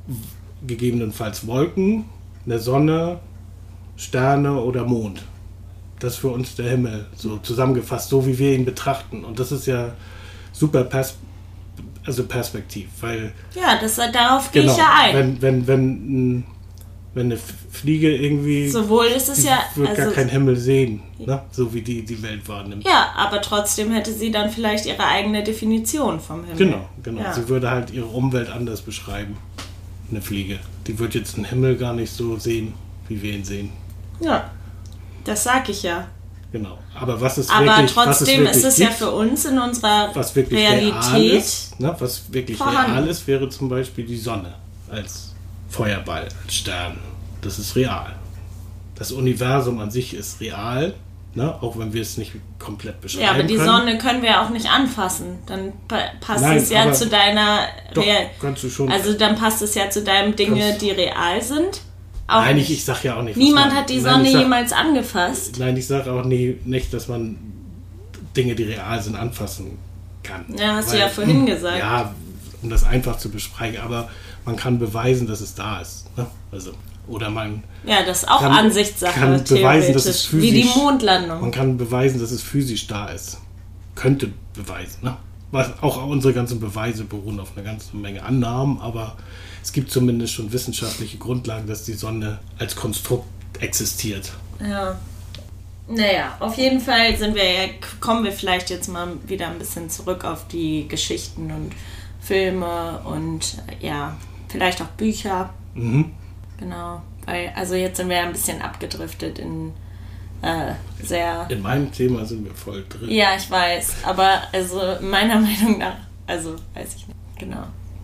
gegebenenfalls 0.65 1.45
Wolken, 1.45 2.05
eine 2.45 2.59
Sonne, 2.59 3.19
Sterne 3.95 4.61
oder 4.61 4.85
Mond. 4.85 5.23
Das 5.99 6.13
ist 6.13 6.19
für 6.19 6.29
uns 6.29 6.55
der 6.55 6.69
Himmel, 6.69 7.05
so 7.15 7.37
zusammengefasst, 7.37 8.09
so 8.09 8.25
wie 8.25 8.37
wir 8.37 8.53
ihn 8.53 8.65
betrachten. 8.65 9.23
Und 9.23 9.39
das 9.39 9.51
ist 9.51 9.65
ja 9.67 9.93
super 10.51 10.83
pers 10.83 11.15
also 12.05 12.23
perspektiv, 12.23 12.87
weil 13.01 13.33
Ja, 13.53 13.77
das, 13.81 13.97
darauf 14.13 14.49
gehe 14.51 14.61
genau, 14.61 14.73
ich 14.73 14.79
ja 14.79 14.89
ein. 15.01 15.15
wenn, 15.15 15.41
wenn, 15.41 15.67
wenn, 15.67 16.43
wenn 17.17 17.25
eine 17.31 17.37
Fliege 17.71 18.15
irgendwie 18.15 18.69
Sowohl 18.69 19.07
ist 19.07 19.27
es 19.27 19.43
ja. 19.43 19.59
wird 19.75 19.95
gar 19.95 20.05
Also, 20.05 20.15
keinen 20.15 20.29
Himmel 20.29 20.55
sehen, 20.55 21.01
ne? 21.17 21.41
so 21.51 21.73
wie 21.73 21.81
die 21.81 22.05
die 22.05 22.21
Welt 22.21 22.47
wahrnimmt. 22.47 22.85
ja, 22.85 23.11
aber 23.15 23.41
trotzdem 23.41 23.91
hätte 23.91 24.13
sie 24.13 24.31
dann 24.31 24.49
vielleicht 24.51 24.85
ihre 24.85 25.03
eigene 25.03 25.43
Definition 25.43 26.19
vom 26.19 26.43
Himmel. 26.45 26.57
Genau, 26.57 26.89
genau. 27.01 27.21
Ja. 27.21 27.33
Sie 27.33 27.49
würde 27.49 27.71
halt 27.71 27.91
ihre 27.91 28.05
Umwelt 28.05 28.49
anders 28.49 28.81
beschreiben. 28.81 29.35
Eine 30.11 30.21
Fliege. 30.21 30.59
Die 30.85 30.97
wird 30.99 31.15
jetzt 31.15 31.35
den 31.37 31.43
Himmel 31.45 31.75
gar 31.75 31.93
nicht 31.93 32.11
so 32.13 32.37
sehen, 32.37 32.73
wie 33.09 33.21
wir 33.21 33.33
ihn 33.33 33.43
sehen. 33.43 33.71
Ja, 34.21 34.49
das 35.25 35.43
sag 35.43 35.67
ich 35.69 35.83
ja. 35.83 36.07
Genau. 36.51 36.77
Aber 36.95 37.19
was 37.19 37.37
es 37.37 37.49
Aber 37.49 37.65
wirklich, 37.65 37.95
was 37.95 38.19
trotzdem 38.19 38.45
es 38.45 38.57
ist 38.57 38.63
wirklich 38.63 38.65
es 38.73 38.77
ja 38.77 38.87
gibt, 38.87 38.99
für 38.99 39.11
uns 39.11 39.45
in 39.45 39.59
unserer 39.59 40.11
was 40.13 40.35
wirklich 40.35 40.59
real 40.59 40.75
Realität. 40.75 41.33
ist, 41.33 41.79
ne? 41.79 41.95
was 41.99 42.31
wirklich 42.31 42.57
vorhanden. 42.57 42.91
real 42.93 43.07
ist, 43.07 43.27
wäre 43.27 43.49
zum 43.49 43.67
Beispiel 43.69 44.05
die 44.05 44.17
Sonne 44.17 44.53
als 44.89 45.33
Feuerball, 45.69 46.27
als 46.45 46.55
Stern. 46.55 46.97
Das 47.41 47.59
ist 47.59 47.75
real. 47.75 48.15
Das 48.95 49.11
Universum 49.11 49.79
an 49.79 49.91
sich 49.91 50.13
ist 50.15 50.39
real, 50.41 50.93
ne? 51.35 51.53
auch 51.61 51.77
wenn 51.77 51.93
wir 51.93 52.01
es 52.01 52.17
nicht 52.17 52.31
komplett 52.57 52.99
beschreiben 52.99 53.25
Ja, 53.25 53.31
aber 53.33 53.43
die 53.43 53.55
können. 53.55 53.67
Sonne 53.67 53.97
können 53.99 54.21
wir 54.23 54.41
auch 54.41 54.49
nicht 54.49 54.67
anfassen. 54.69 55.37
Dann 55.45 55.73
pa 55.87 55.99
passt 56.19 56.43
Nein, 56.43 56.57
es 56.57 56.69
ja 56.71 56.91
zu 56.91 57.07
deiner. 57.07 57.59
Doch, 57.93 58.03
Real 58.03 58.27
kannst 58.41 58.63
du 58.63 58.69
schon. 58.69 58.91
also 58.91 59.13
dann 59.13 59.35
passt 59.35 59.61
es 59.61 59.75
ja 59.75 59.89
zu 59.89 60.03
deinen 60.03 60.35
Dinge, 60.35 60.77
die 60.81 60.89
real 60.91 61.41
sind. 61.41 61.81
Auch 62.29 62.41
Nein, 62.41 62.57
ich, 62.57 62.69
nicht. 62.69 62.79
ich 62.79 62.85
sag 62.85 63.03
ja 63.03 63.17
auch 63.17 63.21
nicht. 63.21 63.37
Niemand 63.37 63.67
man- 63.67 63.75
hat 63.77 63.89
die 63.89 64.01
Nein, 64.01 64.13
Sonne 64.13 64.25
ich 64.27 64.33
sag- 64.33 64.41
jemals 64.41 64.73
angefasst. 64.73 65.59
Nein, 65.59 65.77
ich 65.77 65.87
sage 65.87 66.11
auch 66.11 66.25
nie, 66.25 66.57
nicht, 66.65 66.91
dass 66.93 67.07
man 67.07 67.37
Dinge, 68.35 68.55
die 68.55 68.63
real 68.63 69.01
sind, 69.01 69.15
anfassen 69.15 69.77
kann. 70.23 70.43
Ja, 70.57 70.75
hast 70.75 70.91
du 70.91 70.97
ja 70.99 71.07
vorhin 71.07 71.45
gesagt. 71.45 71.77
Ja, 71.77 72.13
um 72.63 72.69
das 72.69 72.83
einfach 72.83 73.17
zu 73.17 73.29
besprechen, 73.29 73.79
aber 73.81 74.09
man 74.43 74.55
kann 74.57 74.77
beweisen, 74.79 75.25
dass 75.27 75.39
es 75.39 75.53
da 75.55 75.79
ist. 75.79 76.05
Ne? 76.17 76.25
Also, 76.51 76.71
oder 77.07 77.29
man, 77.29 77.63
Ja, 77.85 78.03
das 78.05 78.23
ist 78.23 78.29
auch 78.29 78.39
Kann- 78.39 78.51
Ansichtssache, 78.51 79.19
kann 79.19 79.43
beweisen, 79.43 79.93
dass 79.93 80.05
es 80.05 80.29
theoretisch. 80.29 80.33
Wie 80.33 80.51
die 80.51 80.61
physisch- 80.63 80.75
Mondlandung. 80.75 81.41
man 81.41 81.51
kann 81.51 81.77
beweisen, 81.77 82.19
dass 82.19 82.31
es 82.31 82.41
physisch 82.41 82.87
da 82.87 83.07
ist. 83.07 83.37
Könnte 83.95 84.31
beweisen. 84.53 84.99
Ne? 85.03 85.17
Was, 85.51 85.71
auch 85.81 86.05
unsere 86.05 86.33
ganzen 86.33 86.59
Beweise 86.59 87.05
beruhen 87.05 87.39
auf 87.39 87.53
einer 87.55 87.65
ganzen 87.65 88.01
Menge 88.01 88.21
Annahmen, 88.23 88.79
aber 88.81 89.15
es 89.63 89.71
gibt 89.71 89.89
zumindest 89.91 90.33
schon 90.33 90.51
wissenschaftliche 90.51 91.17
Grundlagen, 91.17 91.67
dass 91.67 91.83
die 91.85 91.93
Sonne 91.93 92.39
als 92.59 92.75
Konstrukt 92.75 93.27
existiert. 93.59 94.31
Ja. 94.59 94.97
Naja, 95.89 96.35
auf 96.41 96.57
jeden 96.57 96.81
Fall 96.81 97.15
sind 97.17 97.33
wir 97.35 97.45
ja, 97.45 97.69
kommen 98.01 98.25
wir 98.25 98.33
vielleicht 98.33 98.69
jetzt 98.69 98.89
mal 98.89 99.07
wieder 99.25 99.47
ein 99.47 99.57
bisschen 99.57 99.89
zurück 99.89 100.25
auf 100.25 100.45
die 100.49 100.85
Geschichten 100.89 101.49
und 101.49 101.71
Filme 102.19 102.99
und 103.05 103.57
ja, 103.79 104.17
vielleicht 104.49 104.81
auch 104.81 104.87
Bücher. 104.97 105.49
Mhm. 105.75 106.11
Genau. 106.57 107.01
Weil, 107.25 107.51
also 107.55 107.75
jetzt 107.75 107.97
sind 107.97 108.09
wir 108.09 108.17
ja 108.17 108.23
ein 108.23 108.31
bisschen 108.31 108.61
abgedriftet 108.61 109.39
in 109.39 109.73
äh, 110.41 110.73
sehr. 111.03 111.45
In 111.49 111.61
meinem 111.61 111.91
Thema 111.91 112.23
sind 112.25 112.45
wir 112.45 112.53
voll 112.53 112.85
drin. 112.87 113.09
Ja, 113.09 113.29
ich 113.35 113.49
weiß. 113.49 113.95
Aber 114.03 114.41
also 114.51 114.79
meiner 115.01 115.35
Meinung 115.39 115.77
nach, 115.79 115.95
also 116.25 116.55
weiß 116.73 116.95
ich 116.95 117.07
nicht. 117.07 117.17
Genau. 117.39 117.63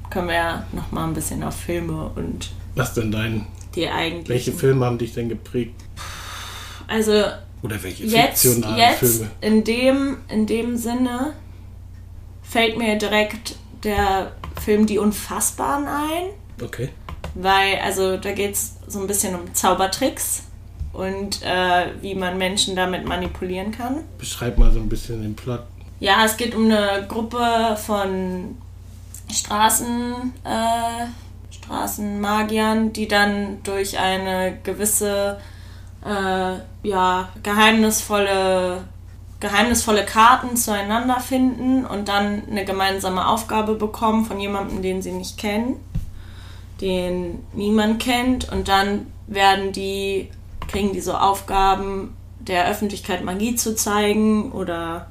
Können 0.10 0.28
wir 0.28 0.36
ja 0.36 0.68
nochmal 0.74 1.08
ein 1.08 1.14
bisschen 1.14 1.44
auf 1.44 1.56
Filme 1.56 2.12
und 2.16 2.52
Was 2.76 2.94
denn 2.94 3.12
dein 3.12 3.48
die 3.76 3.88
eigentlich. 3.88 4.30
Welche 4.30 4.52
Filme 4.52 4.86
haben 4.86 4.98
dich 5.00 5.14
denn 5.14 5.30
geprägt? 5.30 5.82
Also 6.88 7.12
Oder 7.64 7.82
welche 7.82 8.04
jetzt, 8.04 8.42
fiktionalen 8.44 8.78
jetzt 8.78 9.00
Filme? 9.00 9.32
in, 9.42 9.64
dem, 9.64 10.18
in 10.28 10.46
dem 10.46 10.78
Sinne 10.78 11.34
fällt 12.44 12.78
mir 12.78 12.98
direkt 12.98 13.56
der 13.84 14.34
Film 14.64 14.86
Die 14.86 15.00
Unfassbaren 15.00 15.88
ein, 15.88 16.24
Okay. 16.62 16.90
Weil 17.36 17.80
also 17.84 18.18
da 18.18 18.32
geht 18.32 18.54
es 18.54 18.76
so 18.88 19.00
ein 19.00 19.08
bisschen 19.08 19.36
um 19.36 19.54
Zaubertricks 19.54 20.44
und 20.94 21.42
äh, 21.42 21.88
wie 22.02 22.16
man 22.16 22.38
Menschen 22.38 22.76
damit 22.76 23.08
manipulieren 23.08 23.72
kann. 23.72 24.04
Beschreib 24.18 24.58
mal 24.58 24.72
so 24.72 24.80
ein 24.80 24.90
bisschen 24.90 25.22
den 25.22 25.36
Plot. 25.36 25.62
Ja, 26.00 26.26
es 26.26 26.38
geht 26.38 26.54
um 26.54 26.66
eine 26.66 27.06
Gruppe 27.08 27.78
von 27.84 28.58
Straßen, 29.32 30.34
äh, 30.44 31.06
Straßenmagiern, 31.52 32.94
die 32.94 33.08
dann 33.08 33.64
durch 33.64 33.98
eine 33.98 34.58
gewisse, 34.64 35.40
äh, 36.06 36.88
ja, 36.88 37.30
geheimnisvolle, 37.42 38.84
geheimnisvolle 39.40 40.06
Karten 40.06 40.56
zueinander 40.58 41.20
finden 41.20 41.86
und 41.86 42.10
dann 42.10 42.44
eine 42.50 42.66
gemeinsame 42.66 43.28
Aufgabe 43.28 43.76
bekommen 43.76 44.26
von 44.26 44.40
jemandem, 44.40 44.82
den 44.82 45.02
sie 45.02 45.12
nicht 45.12 45.38
kennen, 45.38 45.78
den 46.82 47.44
niemand 47.54 48.02
kennt 48.02 48.52
und 48.52 48.68
dann 48.68 49.08
werden 49.28 49.72
die, 49.72 50.30
kriegen 50.68 50.94
die 50.94 51.02
so 51.02 51.14
Aufgaben, 51.14 52.16
der 52.40 52.68
Öffentlichkeit 52.68 53.24
Magie 53.24 53.56
zu 53.56 53.76
zeigen 53.76 54.52
oder 54.52 55.08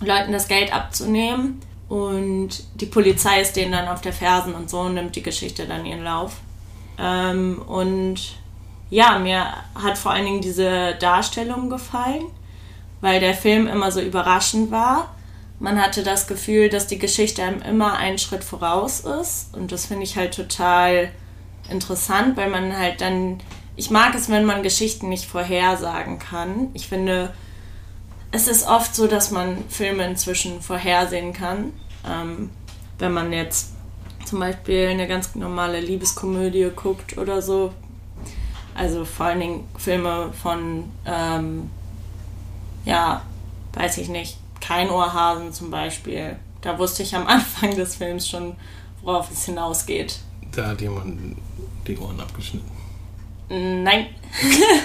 Leuten 0.00 0.32
das 0.32 0.48
Geld 0.48 0.74
abzunehmen. 0.74 1.60
Und 1.88 2.64
die 2.80 2.86
Polizei 2.86 3.40
ist 3.40 3.56
denen 3.56 3.72
dann 3.72 3.88
auf 3.88 4.00
der 4.00 4.12
Fersen 4.12 4.54
und 4.54 4.70
so 4.70 4.88
nimmt 4.88 5.16
die 5.16 5.22
Geschichte 5.22 5.66
dann 5.66 5.84
ihren 5.84 6.02
Lauf. 6.02 6.38
Ähm, 6.98 7.60
und 7.66 8.36
ja, 8.90 9.18
mir 9.18 9.46
hat 9.74 9.98
vor 9.98 10.12
allen 10.12 10.24
Dingen 10.24 10.40
diese 10.40 10.94
Darstellung 10.94 11.68
gefallen, 11.68 12.24
weil 13.00 13.20
der 13.20 13.34
Film 13.34 13.66
immer 13.66 13.90
so 13.90 14.00
überraschend 14.00 14.70
war. 14.70 15.14
Man 15.60 15.80
hatte 15.80 16.02
das 16.02 16.26
Gefühl, 16.26 16.68
dass 16.68 16.86
die 16.86 16.98
Geschichte 16.98 17.42
einem 17.42 17.62
immer 17.62 17.96
einen 17.96 18.18
Schritt 18.18 18.44
voraus 18.44 19.00
ist. 19.00 19.54
Und 19.54 19.72
das 19.72 19.86
finde 19.86 20.04
ich 20.04 20.16
halt 20.16 20.34
total 20.34 21.10
interessant, 21.70 22.36
weil 22.36 22.50
man 22.50 22.76
halt 22.76 23.00
dann. 23.00 23.40
Ich 23.76 23.90
mag 23.90 24.14
es, 24.14 24.28
wenn 24.28 24.44
man 24.44 24.62
Geschichten 24.62 25.08
nicht 25.08 25.26
vorhersagen 25.26 26.18
kann. 26.18 26.68
Ich 26.74 26.86
finde, 26.86 27.32
es 28.30 28.46
ist 28.46 28.66
oft 28.66 28.94
so, 28.94 29.06
dass 29.06 29.30
man 29.30 29.64
Filme 29.68 30.06
inzwischen 30.06 30.60
vorhersehen 30.60 31.32
kann. 31.32 31.72
Ähm, 32.08 32.50
wenn 32.98 33.12
man 33.12 33.32
jetzt 33.32 33.72
zum 34.24 34.40
Beispiel 34.40 34.88
eine 34.88 35.06
ganz 35.06 35.34
normale 35.34 35.80
Liebeskomödie 35.80 36.70
guckt 36.74 37.18
oder 37.18 37.42
so. 37.42 37.72
Also 38.74 39.04
vor 39.04 39.26
allen 39.26 39.40
Dingen 39.40 39.68
Filme 39.78 40.32
von, 40.42 40.90
ähm, 41.06 41.70
ja, 42.84 43.22
weiß 43.74 43.98
ich 43.98 44.08
nicht, 44.08 44.38
kein 44.66 44.90
Ohrhasen 44.90 45.52
zum 45.52 45.70
Beispiel. 45.70 46.36
Da 46.60 46.78
wusste 46.78 47.02
ich 47.02 47.14
am 47.14 47.26
Anfang 47.26 47.74
des 47.74 47.96
Films 47.96 48.28
schon, 48.28 48.54
worauf 49.02 49.30
es 49.30 49.44
hinausgeht. 49.44 50.18
Da 50.52 50.68
hat 50.68 50.80
jemand 50.80 51.36
die 51.86 51.98
Ohren 51.98 52.20
abgeschnitten. 52.20 52.70
Nein. 53.48 54.06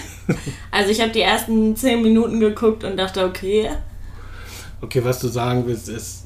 also 0.72 0.92
ich 0.92 1.00
habe 1.00 1.12
die 1.12 1.22
ersten 1.22 1.76
zehn 1.76 2.02
Minuten 2.02 2.39
geguckt 2.39 2.84
und 2.84 2.98
dachte, 2.98 3.26
okay, 3.26 3.70
Okay, 4.82 5.04
was 5.04 5.20
du 5.20 5.28
sagen 5.28 5.65
willst, 5.65 5.89
ist 5.89 6.24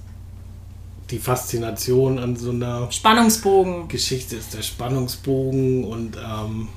die 1.09 1.17
Faszination 1.17 2.19
an 2.19 2.35
so 2.35 2.51
einer 2.51 2.91
Spannungsbogen. 2.91 3.87
Geschichte 3.87 4.35
ist 4.35 4.53
der 4.53 4.61
Spannungsbogen 4.61 5.83
und 5.83 6.17
ähm, 6.17 6.69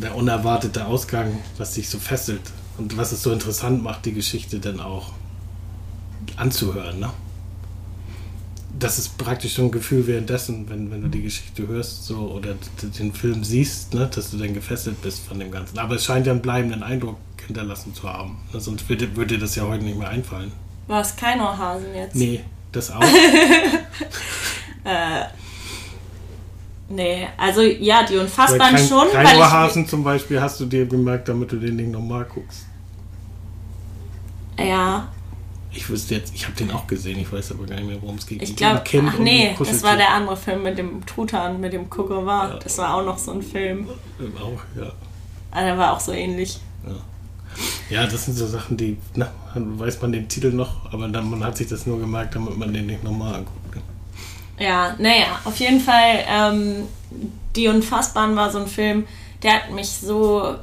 der 0.00 0.14
unerwartete 0.16 0.86
Ausgang, 0.86 1.38
was 1.56 1.74
dich 1.74 1.88
so 1.88 1.98
fesselt 1.98 2.40
und 2.76 2.96
was 2.96 3.12
es 3.12 3.22
so 3.22 3.32
interessant 3.32 3.82
macht, 3.82 4.04
die 4.04 4.12
Geschichte 4.12 4.58
dann 4.58 4.80
auch 4.80 5.12
anzuhören. 6.38 7.00
Ne? 7.00 7.10
das 8.78 8.98
ist 8.98 9.18
praktisch 9.18 9.54
so 9.54 9.62
ein 9.62 9.70
Gefühl 9.70 10.06
währenddessen, 10.06 10.68
wenn, 10.68 10.90
wenn 10.90 11.02
du 11.02 11.08
die 11.08 11.22
Geschichte 11.22 11.66
hörst 11.66 12.04
so 12.04 12.16
oder 12.16 12.54
den 12.98 13.12
Film 13.12 13.42
siehst, 13.42 13.94
ne, 13.94 14.08
dass 14.14 14.30
du 14.30 14.36
dann 14.36 14.54
gefesselt 14.54 15.00
bist 15.02 15.26
von 15.26 15.38
dem 15.38 15.50
Ganzen. 15.50 15.78
Aber 15.78 15.96
es 15.96 16.04
scheint 16.04 16.26
ja 16.26 16.32
einen 16.32 16.42
bleibenden 16.42 16.82
Eindruck 16.82 17.16
hinterlassen 17.46 17.94
zu 17.94 18.08
haben. 18.08 18.38
Ne, 18.52 18.60
sonst 18.60 18.88
würde, 18.88 19.16
würde 19.16 19.34
dir 19.34 19.40
das 19.40 19.56
ja 19.56 19.64
heute 19.64 19.84
nicht 19.84 19.98
mehr 19.98 20.08
einfallen. 20.08 20.52
War 20.86 21.00
es 21.00 21.16
kein 21.16 21.40
Ohrhasen 21.40 21.94
jetzt? 21.94 22.14
Nee, 22.14 22.44
das 22.72 22.90
auch. 22.90 23.02
äh, 24.84 25.24
nee, 26.88 27.26
also 27.36 27.62
ja, 27.62 28.04
die 28.04 28.16
Unfassbaren 28.16 28.76
kein, 28.76 28.86
schon. 28.86 29.10
Kein 29.10 29.36
Ohrhasen 29.36 29.82
ich, 29.82 29.88
zum 29.88 30.04
Beispiel 30.04 30.40
hast 30.40 30.60
du 30.60 30.66
dir 30.66 30.86
gemerkt, 30.86 31.28
damit 31.28 31.50
du 31.50 31.56
den 31.56 31.76
Ding 31.76 31.90
nochmal 31.90 32.24
guckst. 32.24 32.66
Ja, 34.58 35.08
ich 35.78 35.88
wüsste 35.88 36.16
jetzt, 36.16 36.34
ich 36.34 36.44
habe 36.44 36.56
den 36.56 36.72
auch 36.72 36.88
gesehen, 36.88 37.20
ich 37.20 37.32
weiß 37.32 37.52
aber 37.52 37.64
gar 37.64 37.76
nicht 37.76 37.86
mehr, 37.86 38.02
worum 38.02 38.16
es 38.16 38.26
ging. 38.26 38.42
Ich 38.42 38.56
glaube, 38.56 38.82
ach 38.84 39.18
nee, 39.20 39.54
das 39.56 39.84
war 39.84 39.96
der 39.96 40.12
andere 40.12 40.36
Film 40.36 40.64
mit 40.64 40.76
dem 40.76 41.06
Truthahn, 41.06 41.60
mit 41.60 41.72
dem 41.72 41.88
Kuckuck. 41.88 42.26
Ja. 42.26 42.58
Das 42.62 42.78
war 42.78 42.94
auch 42.94 43.04
noch 43.04 43.16
so 43.16 43.30
ein 43.30 43.42
Film. 43.42 43.88
Auch, 44.36 44.80
ja. 44.80 44.90
Ah, 45.52 45.62
der 45.62 45.78
war 45.78 45.92
auch 45.92 46.00
so 46.00 46.10
ähnlich. 46.10 46.58
Ja. 46.84 48.00
ja, 48.02 48.06
das 48.06 48.24
sind 48.24 48.34
so 48.34 48.48
Sachen, 48.48 48.76
die, 48.76 48.98
na, 49.14 49.30
weiß 49.54 50.02
man 50.02 50.10
den 50.10 50.28
Titel 50.28 50.50
noch, 50.50 50.92
aber 50.92 51.06
dann, 51.06 51.30
man 51.30 51.44
hat 51.44 51.56
sich 51.56 51.68
das 51.68 51.86
nur 51.86 52.00
gemerkt, 52.00 52.34
damit 52.34 52.58
man 52.58 52.74
den 52.74 52.86
nicht 52.86 53.04
nochmal 53.04 53.36
anguckt. 53.36 53.76
Ne? 53.76 53.82
Ja, 54.58 54.96
naja, 54.98 55.38
auf 55.44 55.56
jeden 55.56 55.80
Fall, 55.80 56.24
ähm, 56.28 56.88
Die 57.54 57.68
Unfassbaren 57.68 58.34
war 58.34 58.50
so 58.50 58.58
ein 58.58 58.66
Film, 58.66 59.06
der 59.44 59.52
hat 59.54 59.70
mich 59.70 59.88
so, 59.88 60.56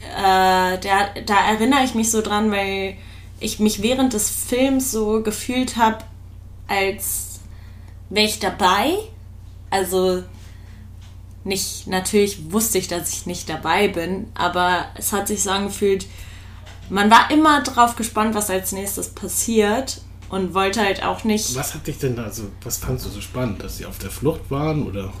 äh, 0.00 0.78
der, 0.78 1.22
da 1.26 1.36
erinnere 1.50 1.84
ich 1.84 1.94
mich 1.94 2.10
so 2.10 2.22
dran, 2.22 2.50
weil 2.50 2.96
ich 3.42 3.58
mich 3.58 3.82
während 3.82 4.12
des 4.12 4.30
Films 4.30 4.90
so 4.90 5.22
gefühlt 5.22 5.76
habe, 5.76 5.98
als 6.68 7.40
wäre 8.10 8.26
ich 8.26 8.38
dabei. 8.38 8.94
Also 9.70 10.22
nicht, 11.44 11.86
natürlich 11.86 12.52
wusste 12.52 12.78
ich, 12.78 12.88
dass 12.88 13.12
ich 13.12 13.26
nicht 13.26 13.48
dabei 13.48 13.88
bin, 13.88 14.28
aber 14.34 14.86
es 14.96 15.12
hat 15.12 15.28
sich 15.28 15.42
so 15.42 15.50
angefühlt, 15.50 16.06
man 16.88 17.10
war 17.10 17.30
immer 17.30 17.62
drauf 17.62 17.96
gespannt, 17.96 18.34
was 18.34 18.50
als 18.50 18.72
nächstes 18.72 19.08
passiert 19.08 20.02
und 20.28 20.54
wollte 20.54 20.80
halt 20.80 21.02
auch 21.02 21.24
nicht. 21.24 21.54
Was 21.56 21.74
hat 21.74 21.86
dich 21.86 21.98
denn 21.98 22.16
da, 22.16 22.24
also 22.24 22.44
was 22.62 22.78
fandst 22.78 23.06
du 23.06 23.10
so 23.10 23.20
spannend, 23.20 23.62
dass 23.62 23.78
sie 23.78 23.86
auf 23.86 23.98
der 23.98 24.10
Flucht 24.10 24.50
waren 24.50 24.86
oder 24.86 25.12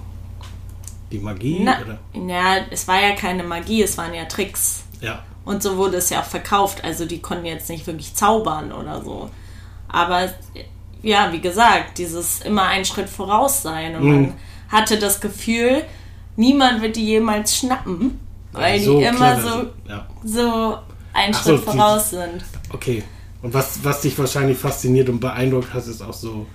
die 1.10 1.18
Magie? 1.18 1.60
Na, 1.62 1.80
oder? 1.80 1.98
Ja, 2.26 2.66
es 2.70 2.86
war 2.88 3.00
ja 3.00 3.14
keine 3.14 3.42
Magie, 3.42 3.82
es 3.82 3.96
waren 3.96 4.14
ja 4.14 4.24
Tricks. 4.26 4.82
Ja. 5.00 5.24
Und 5.44 5.62
so 5.62 5.76
wurde 5.76 5.96
es 5.96 6.10
ja 6.10 6.20
auch 6.20 6.26
verkauft. 6.26 6.84
Also 6.84 7.04
die 7.04 7.20
konnten 7.20 7.46
jetzt 7.46 7.68
nicht 7.68 7.86
wirklich 7.86 8.14
zaubern 8.14 8.72
oder 8.72 9.02
so. 9.02 9.30
Aber 9.88 10.28
ja, 11.02 11.32
wie 11.32 11.40
gesagt, 11.40 11.98
dieses 11.98 12.40
immer 12.40 12.64
einen 12.64 12.84
Schritt 12.84 13.08
voraus 13.08 13.62
sein. 13.62 13.96
Und 13.96 14.04
mhm. 14.04 14.10
man 14.10 14.34
hatte 14.68 14.98
das 14.98 15.20
Gefühl, 15.20 15.84
niemand 16.36 16.80
wird 16.80 16.96
die 16.96 17.04
jemals 17.04 17.56
schnappen, 17.56 18.20
weil 18.52 18.80
so 18.80 18.98
die 18.98 19.04
immer 19.04 19.40
so, 19.40 19.66
ja. 19.88 20.06
so 20.24 20.78
einen 21.12 21.34
Ach 21.34 21.42
Schritt 21.42 21.64
so, 21.64 21.72
voraus 21.72 22.10
sind. 22.10 22.44
Okay. 22.72 23.02
Und 23.42 23.52
was, 23.52 23.80
was 23.82 24.00
dich 24.02 24.16
wahrscheinlich 24.18 24.56
fasziniert 24.56 25.08
und 25.08 25.18
beeindruckt 25.18 25.74
hat, 25.74 25.86
ist 25.86 26.00
auch 26.00 26.12
so 26.12 26.46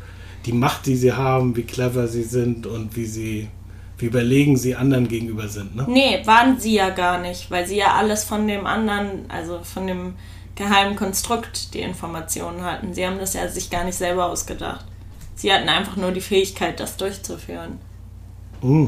die 0.45 0.54
Macht, 0.54 0.86
die 0.86 0.95
sie 0.95 1.12
haben, 1.12 1.56
wie 1.58 1.63
clever 1.63 2.08
sie 2.08 2.23
sind 2.23 2.65
und 2.65 2.95
wie 2.95 3.06
sie 3.06 3.50
wie 3.97 4.05
überlegen 4.05 4.57
sie 4.57 4.75
anderen 4.75 5.07
gegenüber 5.07 5.47
sind, 5.47 5.75
ne? 5.75 5.86
Nee, 5.88 6.21
waren 6.25 6.60
sie 6.60 6.73
ja 6.75 6.89
gar 6.89 7.19
nicht, 7.19 7.49
weil 7.49 7.65
sie 7.65 7.77
ja 7.77 7.95
alles 7.95 8.23
von 8.23 8.47
dem 8.47 8.65
anderen, 8.65 9.25
also 9.29 9.60
von 9.63 9.88
dem 9.88 10.13
geheimen 10.55 10.95
Konstrukt 10.95 11.73
die 11.73 11.81
Informationen 11.81 12.63
hatten. 12.63 12.93
Sie 12.93 13.05
haben 13.05 13.19
das 13.19 13.33
ja 13.33 13.47
sich 13.47 13.69
gar 13.69 13.83
nicht 13.83 13.95
selber 13.97 14.27
ausgedacht. 14.27 14.86
Sie 15.36 15.51
hatten 15.53 15.69
einfach 15.69 15.97
nur 15.97 16.12
die 16.12 16.21
Fähigkeit, 16.21 16.79
das 16.79 16.97
durchzuführen. 16.97 17.79
Mm 18.62 18.88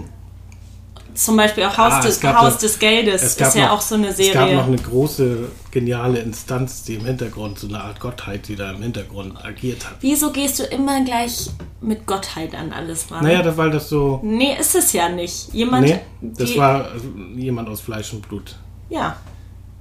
zum 1.26 1.36
Beispiel 1.36 1.66
auch 1.66 1.78
Haus, 1.78 1.94
ah, 1.94 2.02
des, 2.02 2.24
Haus 2.24 2.58
des 2.60 2.80
Geldes 2.80 3.24
ist 3.24 3.56
ja 3.56 3.66
noch, 3.66 3.72
auch 3.72 3.82
so 3.82 3.96
eine 3.96 4.14
Serie. 4.14 4.32
Es 4.32 4.34
gab 4.34 4.52
noch 4.54 4.68
eine 4.68 4.78
große, 4.78 5.50
geniale 5.70 6.20
Instanz, 6.20 6.84
die 6.84 6.96
im 6.96 7.06
Hintergrund, 7.06 7.60
so 7.60 7.68
eine 7.68 7.82
Art 7.82 8.00
Gottheit, 8.00 8.48
die 8.48 8.56
da 8.56 8.72
im 8.72 8.82
Hintergrund 8.82 9.44
agiert 9.44 9.86
hat. 9.86 9.98
Wieso 10.00 10.32
gehst 10.32 10.60
du 10.60 10.64
immer 10.64 11.04
gleich 11.04 11.50
mit 11.82 12.06
Gottheit 12.06 12.56
an 12.56 12.72
alles 12.72 13.12
ran? 13.12 13.24
Naja, 13.24 13.58
weil 13.58 13.70
das 13.70 13.90
so... 13.90 14.22
Nee, 14.24 14.56
ist 14.58 14.76
es 14.76 14.94
ja 14.94 15.10
nicht. 15.10 15.54
Jemand... 15.54 15.88
Nee, 15.88 16.00
das 16.22 16.56
war 16.56 16.90
jemand 17.36 17.68
aus 17.68 17.82
Fleisch 17.82 18.14
und 18.14 18.28
Blut. 18.28 18.56
Ja, 18.90 19.18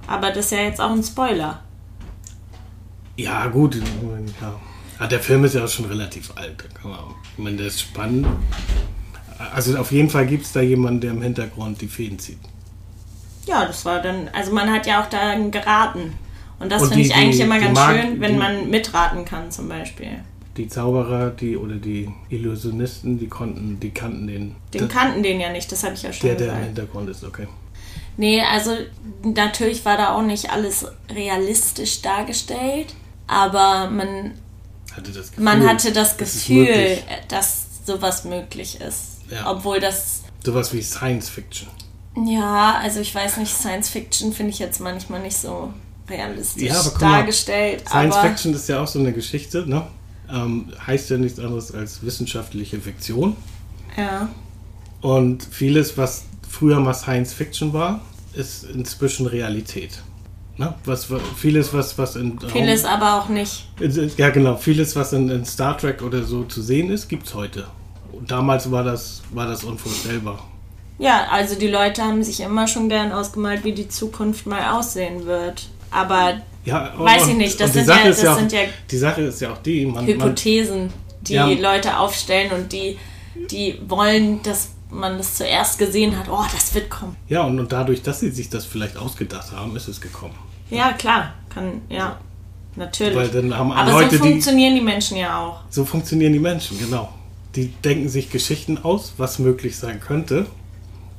aber 0.07 0.31
das 0.31 0.45
ist 0.45 0.51
ja 0.51 0.59
jetzt 0.59 0.81
auch 0.81 0.91
ein 0.91 1.03
Spoiler. 1.03 1.61
Ja, 3.15 3.47
gut. 3.47 3.75
Ja. 4.41 4.55
Ah, 4.97 5.07
der 5.07 5.21
Film 5.21 5.45
ist 5.45 5.55
ja 5.55 5.63
auch 5.63 5.69
schon 5.69 5.85
relativ 5.85 6.33
alt. 6.35 6.65
Ich 7.33 7.43
meine, 7.43 7.55
der 7.55 7.67
ist 7.67 7.79
spannend. 7.79 8.27
Also 9.53 9.77
auf 9.77 9.91
jeden 9.91 10.09
Fall 10.09 10.27
gibt 10.27 10.45
es 10.45 10.51
da 10.51 10.61
jemanden, 10.61 11.01
der 11.01 11.11
im 11.11 11.21
Hintergrund 11.21 11.81
die 11.81 11.87
Fäden 11.87 12.19
zieht. 12.19 12.39
Ja, 13.45 13.65
das 13.65 13.85
war 13.85 14.01
dann, 14.01 14.29
also 14.33 14.53
man 14.53 14.71
hat 14.71 14.85
ja 14.85 15.01
auch 15.01 15.07
da 15.07 15.35
geraten. 15.49 16.13
Und 16.59 16.71
das 16.71 16.87
finde 16.89 17.01
ich 17.01 17.15
eigentlich 17.15 17.37
die, 17.37 17.43
immer 17.43 17.59
ganz 17.59 17.73
Mag 17.73 17.95
schön, 17.95 18.19
wenn 18.19 18.33
die, 18.33 18.37
man 18.37 18.69
mitraten 18.69 19.23
kann 19.23 19.49
zum 19.49 19.69
Beispiel. 19.69 20.19
Die 20.57 20.67
Zauberer, 20.67 21.29
die 21.29 21.55
oder 21.55 21.75
die 21.75 22.09
Illusionisten, 22.29 23.17
die 23.17 23.27
konnten, 23.27 23.79
die 23.79 23.91
kannten 23.91 24.27
den. 24.27 24.55
Den 24.73 24.81
das, 24.81 24.89
kannten 24.89 25.23
den 25.23 25.39
ja 25.39 25.51
nicht, 25.51 25.71
das 25.71 25.83
habe 25.83 25.93
ich 25.93 26.03
ja 26.03 26.11
schon 26.11 26.27
der, 26.27 26.35
gesagt. 26.35 26.51
Der 26.51 26.59
im 26.59 26.65
Hintergrund 26.65 27.09
ist, 27.09 27.23
okay. 27.23 27.47
Nee, 28.17 28.41
also 28.41 28.71
natürlich 29.23 29.85
war 29.85 29.95
da 29.95 30.13
auch 30.13 30.21
nicht 30.21 30.51
alles 30.51 30.85
realistisch 31.09 32.01
dargestellt, 32.01 32.93
aber 33.27 33.89
man 33.89 34.33
hatte 34.91 35.11
das 35.11 35.29
Gefühl, 35.29 35.43
man 35.45 35.65
hatte 35.65 35.93
das 35.93 36.17
Gefühl 36.17 36.97
dass 37.29 37.85
sowas 37.85 38.25
möglich 38.25 38.81
ist. 38.81 39.08
Ja. 39.29 39.51
Obwohl 39.51 39.79
das. 39.79 40.23
Sowas 40.43 40.73
wie 40.73 40.81
Science 40.81 41.29
Fiction. 41.29 41.67
Ja, 42.25 42.79
also 42.81 42.99
ich 42.99 43.13
weiß 43.13 43.37
nicht, 43.37 43.53
Science 43.53 43.89
Fiction 43.89 44.33
finde 44.33 44.51
ich 44.51 44.59
jetzt 44.59 44.79
manchmal 44.79 45.21
nicht 45.21 45.37
so 45.37 45.73
realistisch 46.09 46.63
ja, 46.63 46.79
aber 46.79 46.99
dargestellt. 46.99 47.83
Mal, 47.85 47.89
Science 47.89 48.17
Fiction 48.17 48.53
ist 48.53 48.67
ja 48.67 48.81
auch 48.81 48.87
so 48.87 48.99
eine 48.99 49.13
Geschichte, 49.13 49.67
ne? 49.67 49.87
Ähm, 50.31 50.71
heißt 50.85 51.09
ja 51.09 51.17
nichts 51.17 51.39
anderes 51.39 51.73
als 51.73 52.03
wissenschaftliche 52.03 52.79
Fiktion. 52.79 53.35
Ja. 53.97 54.29
Und 55.01 55.43
vieles, 55.49 55.97
was 55.97 56.25
früher 56.47 56.79
mal 56.79 56.93
Science 56.93 57.33
Fiction 57.33 57.73
war, 57.73 58.01
ist 58.33 58.63
inzwischen 58.63 59.25
Realität. 59.25 60.01
Ne? 60.57 60.75
Was, 60.83 61.07
vieles, 61.37 61.73
was, 61.73 61.97
was 61.97 62.15
in. 62.15 62.37
Vieles 62.39 62.83
Raum, 62.83 62.93
aber 62.93 63.21
auch 63.21 63.29
nicht. 63.29 63.69
Ja, 64.17 64.29
genau. 64.29 64.57
Vieles, 64.57 64.95
was 64.95 65.13
in, 65.13 65.29
in 65.29 65.45
Star 65.45 65.77
Trek 65.77 66.01
oder 66.01 66.23
so 66.23 66.43
zu 66.43 66.61
sehen 66.61 66.91
ist, 66.91 67.07
gibt 67.07 67.27
es 67.27 67.33
heute 67.33 67.67
damals 68.27 68.71
war 68.71 68.83
das, 68.83 69.21
war 69.31 69.47
das 69.47 69.63
unvorstellbar. 69.63 70.43
Ja, 70.99 71.27
also 71.31 71.55
die 71.55 71.67
Leute 71.67 72.03
haben 72.03 72.23
sich 72.23 72.41
immer 72.41 72.67
schon 72.67 72.89
gern 72.89 73.13
ausgemalt, 73.13 73.63
wie 73.63 73.71
die 73.71 73.87
Zukunft 73.87 74.45
mal 74.45 74.77
aussehen 74.77 75.25
wird. 75.25 75.69
Aber 75.91 76.41
ja, 76.65 76.93
und, 76.93 77.05
weiß 77.05 77.27
ich 77.27 77.35
nicht, 77.35 77.59
das, 77.59 77.73
sind 77.73 77.87
ja, 77.87 78.03
das 78.03 78.21
ja 78.21 78.33
auch, 78.33 78.37
sind 78.37 78.51
ja 78.51 78.59
die 78.91 78.97
Sache 78.97 79.21
ist 79.21 79.39
ja 79.39 79.53
auch 79.53 79.57
die 79.59 79.85
man, 79.85 80.05
Hypothesen, 80.05 80.91
die 81.21 81.33
ja, 81.33 81.47
Leute 81.47 81.97
aufstellen 81.97 82.51
und 82.51 82.73
die, 82.73 82.97
die 83.49 83.79
wollen, 83.87 84.43
dass 84.43 84.71
man 84.91 85.17
das 85.17 85.35
zuerst 85.35 85.79
gesehen 85.79 86.17
hat, 86.17 86.27
oh, 86.29 86.45
das 86.51 86.75
wird 86.75 86.89
kommen. 86.89 87.15
Ja, 87.29 87.43
und, 87.43 87.59
und 87.59 87.71
dadurch, 87.71 88.01
dass 88.01 88.19
sie 88.19 88.31
sich 88.31 88.49
das 88.49 88.65
vielleicht 88.65 88.97
ausgedacht 88.97 89.51
haben, 89.53 89.75
ist 89.77 89.87
es 89.87 90.01
gekommen. 90.01 90.35
Ja, 90.69 90.91
klar, 90.93 91.33
kann, 91.49 91.81
ja, 91.89 92.19
natürlich. 92.75 93.15
Weil 93.15 93.29
dann 93.29 93.57
haben 93.57 93.71
Aber 93.71 93.91
Leute, 93.91 94.17
so 94.17 94.25
funktionieren 94.25 94.73
die, 94.73 94.79
die 94.79 94.85
Menschen 94.85 95.17
ja 95.17 95.39
auch. 95.39 95.61
So 95.69 95.85
funktionieren 95.85 96.33
die 96.33 96.39
Menschen, 96.39 96.77
genau 96.77 97.13
die 97.55 97.67
denken 97.83 98.09
sich 98.09 98.29
Geschichten 98.29 98.77
aus, 98.77 99.13
was 99.17 99.39
möglich 99.39 99.77
sein 99.77 99.99
könnte, 99.99 100.45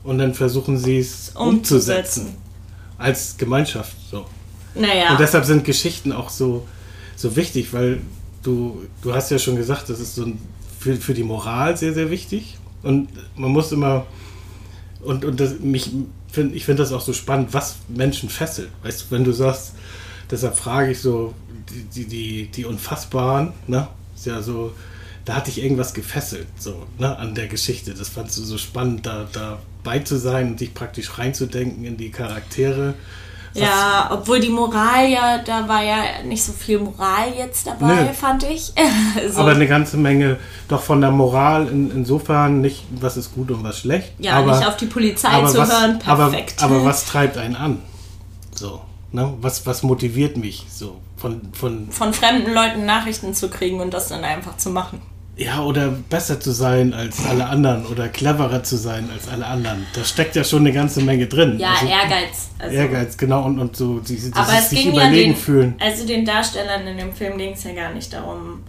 und 0.04 0.18
dann 0.18 0.34
versuchen 0.34 0.78
sie 0.78 0.98
es 0.98 1.30
umzusetzen. 1.34 2.22
umzusetzen. 2.22 2.36
Als 2.98 3.36
Gemeinschaft 3.36 3.96
so. 4.10 4.26
Naja. 4.74 5.12
Und 5.12 5.20
deshalb 5.20 5.44
sind 5.44 5.64
Geschichten 5.64 6.12
auch 6.12 6.30
so, 6.30 6.66
so 7.16 7.36
wichtig, 7.36 7.72
weil 7.72 8.00
du, 8.42 8.84
du 9.02 9.14
hast 9.14 9.30
ja 9.30 9.38
schon 9.38 9.56
gesagt, 9.56 9.88
das 9.88 10.00
ist 10.00 10.14
so 10.14 10.24
ein, 10.24 10.38
für, 10.78 10.96
für 10.96 11.14
die 11.14 11.22
Moral 11.22 11.76
sehr, 11.76 11.92
sehr 11.92 12.10
wichtig. 12.10 12.58
Und 12.82 13.08
man 13.36 13.50
muss 13.50 13.72
immer, 13.72 14.06
und, 15.02 15.24
und 15.24 15.40
das, 15.40 15.58
mich, 15.60 15.90
find, 16.30 16.54
ich 16.54 16.64
finde 16.64 16.82
das 16.82 16.92
auch 16.92 17.00
so 17.00 17.12
spannend, 17.12 17.52
was 17.52 17.76
Menschen 17.88 18.28
fesselt. 18.28 18.68
Weißt 18.82 19.02
du, 19.02 19.04
wenn 19.10 19.24
du 19.24 19.32
sagst, 19.32 19.72
deshalb 20.30 20.56
frage 20.56 20.92
ich 20.92 21.00
so, 21.00 21.34
die, 21.70 21.82
die, 21.84 22.06
die, 22.06 22.46
die 22.46 22.64
Unfassbaren, 22.64 23.52
ne? 23.66 23.88
Ist 24.14 24.26
ja 24.26 24.42
so, 24.42 24.72
da 25.24 25.34
hatte 25.34 25.50
ich 25.50 25.62
irgendwas 25.62 25.94
gefesselt, 25.94 26.48
so, 26.58 26.86
ne, 26.98 27.16
an 27.18 27.34
der 27.34 27.46
Geschichte. 27.46 27.94
Das 27.94 28.08
fandst 28.08 28.38
du 28.38 28.42
so 28.42 28.58
spannend, 28.58 29.06
da 29.06 29.26
dabei 29.32 30.00
zu 30.00 30.18
sein 30.18 30.48
und 30.48 30.60
dich 30.60 30.74
praktisch 30.74 31.18
reinzudenken 31.18 31.84
in 31.84 31.96
die 31.96 32.10
Charaktere. 32.10 32.94
Was 33.52 33.62
ja, 33.62 34.10
obwohl 34.12 34.38
die 34.38 34.48
Moral 34.48 35.08
ja, 35.08 35.38
da 35.38 35.66
war 35.68 35.82
ja 35.82 36.22
nicht 36.24 36.42
so 36.42 36.52
viel 36.52 36.78
Moral 36.78 37.32
jetzt 37.36 37.66
dabei, 37.66 38.04
Nö. 38.04 38.12
fand 38.12 38.44
ich. 38.44 38.72
so. 39.32 39.40
Aber 39.40 39.50
eine 39.50 39.66
ganze 39.66 39.96
Menge 39.96 40.38
doch 40.68 40.82
von 40.82 41.00
der 41.00 41.10
Moral 41.10 41.66
in, 41.66 41.90
insofern 41.90 42.60
nicht, 42.60 42.84
was 42.92 43.16
ist 43.16 43.34
gut 43.34 43.50
und 43.50 43.64
was 43.64 43.80
schlecht. 43.80 44.12
Ja, 44.18 44.34
aber, 44.34 44.56
nicht 44.56 44.68
auf 44.68 44.76
die 44.76 44.86
Polizei 44.86 45.44
zu 45.46 45.58
was, 45.58 45.68
hören, 45.68 45.98
perfekt. 45.98 46.62
Aber, 46.62 46.76
aber 46.76 46.84
was 46.84 47.06
treibt 47.06 47.38
einen 47.38 47.56
an? 47.56 47.82
So, 48.54 48.82
ne? 49.12 49.34
Was, 49.40 49.66
was 49.66 49.82
motiviert 49.82 50.36
mich 50.36 50.66
so? 50.68 51.00
Von, 51.16 51.52
von, 51.52 51.90
von 51.90 52.14
fremden 52.14 52.52
Leuten 52.52 52.86
Nachrichten 52.86 53.34
zu 53.34 53.50
kriegen 53.50 53.80
und 53.80 53.92
das 53.92 54.08
dann 54.08 54.24
einfach 54.24 54.56
zu 54.56 54.70
machen. 54.70 55.02
Ja, 55.36 55.62
oder 55.62 55.88
besser 55.88 56.38
zu 56.38 56.50
sein 56.50 56.92
als 56.92 57.24
alle 57.24 57.46
anderen 57.46 57.86
oder 57.86 58.08
cleverer 58.08 58.62
zu 58.62 58.76
sein 58.76 59.08
als 59.10 59.26
alle 59.26 59.46
anderen. 59.46 59.86
Da 59.94 60.04
steckt 60.04 60.36
ja 60.36 60.44
schon 60.44 60.60
eine 60.60 60.72
ganze 60.72 61.00
Menge 61.00 61.28
drin. 61.28 61.58
Ja, 61.58 61.72
also, 61.72 61.86
Ehrgeiz. 61.86 62.50
Also, 62.58 62.76
Ehrgeiz, 62.76 63.16
genau. 63.16 63.44
Und, 63.44 63.58
und 63.58 63.74
so, 63.74 64.00
die, 64.00 64.16
die 64.16 64.32
aber 64.34 64.52
es 64.52 64.68
sich 64.68 64.82
ging 64.82 64.92
überlegen 64.92 65.30
ja 65.30 65.34
den, 65.34 65.36
fühlen. 65.36 65.74
Also 65.80 66.06
den 66.06 66.26
Darstellern 66.26 66.86
in 66.86 66.98
dem 66.98 67.14
Film 67.14 67.38
ging 67.38 67.52
es 67.52 67.64
ja 67.64 67.72
gar 67.72 67.94
nicht 67.94 68.12
darum, 68.12 68.64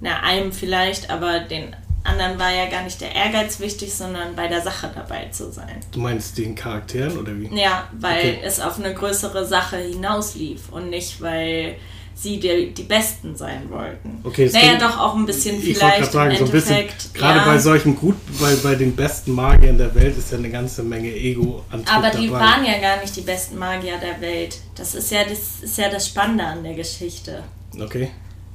na, 0.00 0.20
einem 0.24 0.50
vielleicht, 0.50 1.10
aber 1.10 1.40
den 1.40 1.76
anderen 2.04 2.38
war 2.38 2.50
ja 2.50 2.66
gar 2.68 2.82
nicht 2.82 3.00
der 3.00 3.14
Ehrgeiz 3.14 3.60
wichtig, 3.60 3.92
sondern 3.94 4.34
bei 4.34 4.48
der 4.48 4.62
Sache 4.62 4.90
dabei 4.94 5.26
zu 5.30 5.52
sein. 5.52 5.80
Du 5.92 6.00
meinst 6.00 6.38
den 6.38 6.54
Charakteren 6.54 7.18
oder 7.18 7.32
wie? 7.38 7.54
Ja, 7.58 7.88
weil 7.92 8.18
okay. 8.18 8.38
es 8.42 8.60
auf 8.60 8.78
eine 8.78 8.94
größere 8.94 9.46
Sache 9.46 9.76
hinauslief 9.76 10.70
und 10.70 10.90
nicht, 10.90 11.20
weil 11.20 11.76
sie 12.20 12.38
die, 12.38 12.72
die 12.74 12.82
Besten 12.82 13.34
sein 13.34 13.70
wollten. 13.70 14.20
Okay, 14.24 14.50
naja, 14.52 14.78
doch 14.78 14.98
auch 14.98 15.14
ein 15.14 15.24
bisschen 15.24 15.56
ich 15.56 15.76
vielleicht 15.76 16.12
sagen, 16.12 16.32
im 16.32 16.38
so 16.38 16.44
ein 16.44 16.50
bisschen, 16.50 16.86
Gerade 17.14 17.38
ja. 17.38 17.44
bei 17.44 17.58
solchen 17.58 17.96
gut, 17.96 18.16
bei, 18.38 18.54
bei 18.56 18.74
den 18.74 18.94
besten 18.94 19.32
Magiern 19.32 19.78
der 19.78 19.94
Welt 19.94 20.16
ist 20.18 20.30
ja 20.30 20.38
eine 20.38 20.50
ganze 20.50 20.82
Menge 20.82 21.08
ego 21.08 21.64
Aber 21.70 22.10
die 22.10 22.28
dabei. 22.28 22.40
waren 22.40 22.64
ja 22.64 22.78
gar 22.78 23.00
nicht 23.00 23.16
die 23.16 23.22
besten 23.22 23.58
Magier 23.58 23.96
der 23.98 24.20
Welt. 24.20 24.58
Das 24.74 24.94
ist 24.94 25.10
ja 25.10 25.24
das 25.24 25.62
ist 25.62 25.78
ja 25.78 25.88
das 25.88 26.08
Spannende 26.08 26.44
an 26.44 26.62
der 26.62 26.74
Geschichte. 26.74 27.42
Okay. 27.78 28.10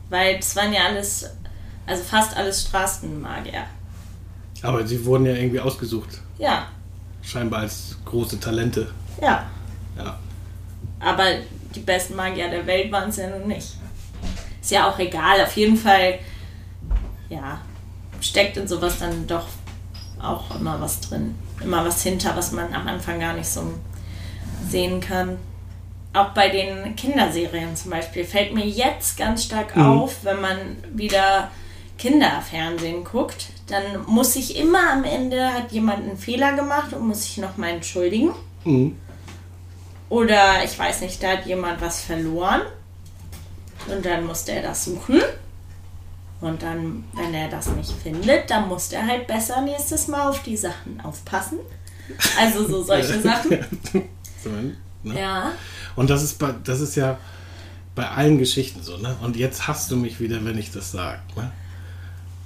Weil 0.09 0.37
es 0.39 0.55
waren 0.55 0.71
ja 0.71 0.81
alles, 0.85 1.27
also 1.85 2.03
fast 2.03 2.35
alles 2.35 2.63
Straßenmagier. 2.63 3.65
Aber 4.61 4.85
sie 4.85 5.03
wurden 5.05 5.25
ja 5.25 5.33
irgendwie 5.33 5.59
ausgesucht. 5.59 6.21
Ja. 6.37 6.67
Scheinbar 7.21 7.61
als 7.61 7.97
große 8.05 8.39
Talente. 8.39 8.91
Ja. 9.21 9.45
Ja. 9.97 10.19
Aber 10.99 11.25
die 11.73 11.79
besten 11.81 12.15
Magier 12.15 12.49
der 12.49 12.65
Welt 12.65 12.91
waren 12.91 13.09
es 13.09 13.17
ja 13.17 13.29
nun 13.29 13.47
nicht. 13.47 13.75
Ist 14.61 14.71
ja 14.71 14.89
auch 14.89 14.97
egal, 14.97 15.41
auf 15.41 15.55
jeden 15.55 15.77
Fall, 15.77 16.19
ja, 17.29 17.59
steckt 18.19 18.57
in 18.57 18.67
sowas 18.67 18.97
dann 18.99 19.27
doch 19.27 19.45
auch 20.19 20.59
immer 20.59 20.79
was 20.81 21.01
drin. 21.01 21.35
Immer 21.61 21.85
was 21.85 22.01
hinter, 22.01 22.35
was 22.35 22.51
man 22.51 22.73
am 22.73 22.87
Anfang 22.87 23.19
gar 23.19 23.33
nicht 23.33 23.47
so 23.47 23.61
sehen 24.67 24.99
kann. 24.99 25.37
Auch 26.13 26.29
bei 26.29 26.49
den 26.49 26.95
Kinderserien 26.95 27.75
zum 27.75 27.91
Beispiel 27.91 28.25
fällt 28.25 28.53
mir 28.53 28.65
jetzt 28.65 29.17
ganz 29.17 29.43
stark 29.43 29.75
mhm. 29.75 29.85
auf, 29.85 30.23
wenn 30.23 30.41
man 30.41 30.57
wieder 30.93 31.51
Kinderfernsehen 31.97 33.03
guckt, 33.03 33.47
dann 33.67 34.05
muss 34.05 34.33
sich 34.33 34.57
immer 34.57 34.91
am 34.91 35.03
Ende, 35.03 35.53
hat 35.53 35.71
jemand 35.71 36.03
einen 36.03 36.17
Fehler 36.17 36.53
gemacht 36.53 36.93
und 36.93 37.07
muss 37.07 37.23
sich 37.23 37.37
nochmal 37.37 37.71
entschuldigen. 37.71 38.31
Mhm. 38.63 38.97
Oder 40.09 40.63
ich 40.63 40.77
weiß 40.77 41.01
nicht, 41.01 41.21
da 41.23 41.29
hat 41.29 41.45
jemand 41.45 41.81
was 41.81 42.01
verloren 42.01 42.61
und 43.87 44.05
dann 44.05 44.25
musste 44.25 44.51
er 44.51 44.61
das 44.61 44.85
suchen. 44.85 45.21
Und 46.41 46.61
dann, 46.61 47.05
wenn 47.13 47.33
er 47.33 47.49
das 47.49 47.67
nicht 47.67 47.91
findet, 47.91 48.49
dann 48.51 48.67
muss 48.67 48.91
er 48.91 49.07
halt 49.07 49.25
besser 49.25 49.61
nächstes 49.61 50.07
Mal 50.07 50.29
auf 50.29 50.43
die 50.43 50.57
Sachen 50.57 51.01
aufpassen. 51.01 51.59
Also 52.39 52.67
so 52.67 52.83
solche 52.83 53.19
Sachen. 53.21 53.49
ne? 55.03 55.19
Ja. 55.19 55.53
Und 55.95 56.09
das 56.09 56.23
ist, 56.23 56.37
bei, 56.37 56.53
das 56.63 56.81
ist 56.81 56.95
ja 56.95 57.17
bei 57.95 58.07
allen 58.07 58.37
Geschichten 58.37 58.83
so, 58.83 58.97
ne? 58.97 59.15
Und 59.21 59.37
jetzt 59.37 59.67
hast 59.67 59.89
du 59.89 59.95
mich 59.95 60.19
wieder, 60.19 60.43
wenn 60.43 60.57
ich 60.57 60.71
das 60.71 60.91
sage. 60.91 61.21
Ne? 61.35 61.51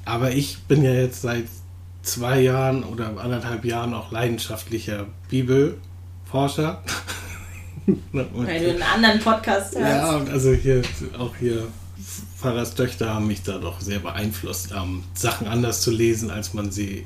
Aber 0.06 0.32
ich 0.32 0.60
bin 0.64 0.84
ja 0.84 0.94
jetzt 0.94 1.22
seit 1.22 1.46
zwei 2.02 2.42
Jahren 2.42 2.84
oder 2.84 3.18
anderthalb 3.18 3.66
Jahren 3.66 3.94
auch 3.94 4.12
leidenschaftlicher 4.12 5.06
Bibelforscher. 5.30 6.82
Weil 8.12 8.26
du 8.64 8.70
einen 8.70 8.82
anderen 8.82 9.20
Podcast 9.20 9.76
hast. 9.76 9.82
Ja, 9.82 10.18
also 10.32 10.54
hier 10.54 10.82
auch 11.18 11.36
hier 11.36 11.68
Pfarrers 12.40 12.76
Töchter 12.76 13.14
haben 13.14 13.28
mich 13.28 13.44
da 13.44 13.58
doch 13.58 13.82
sehr 13.82 14.00
beeinflusst, 14.00 14.72
ähm, 14.76 15.04
Sachen 15.14 15.48
anders 15.48 15.82
zu 15.82 15.92
lesen, 15.92 16.32
als 16.32 16.54
man 16.54 16.72
sie, 16.72 17.06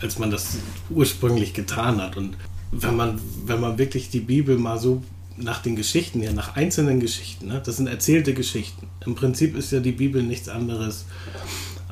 als 0.00 0.18
man 0.18 0.30
das 0.30 0.56
ursprünglich 0.88 1.52
getan 1.52 2.00
hat. 2.00 2.16
Und 2.16 2.36
wenn 2.72 2.96
man, 2.96 3.20
wenn 3.44 3.60
man 3.60 3.76
wirklich 3.76 4.08
die 4.08 4.20
Bibel 4.20 4.56
mal 4.56 4.78
so 4.78 5.02
nach 5.36 5.60
den 5.60 5.76
Geschichten 5.76 6.20
her, 6.20 6.32
nach 6.32 6.56
einzelnen 6.56 7.00
Geschichten, 7.00 7.48
ne? 7.48 7.60
das 7.64 7.76
sind 7.76 7.88
erzählte 7.88 8.32
Geschichten. 8.32 8.88
Im 9.04 9.14
Prinzip 9.14 9.56
ist 9.56 9.72
ja 9.72 9.80
die 9.80 9.92
Bibel 9.92 10.22
nichts 10.22 10.48
anderes 10.48 11.04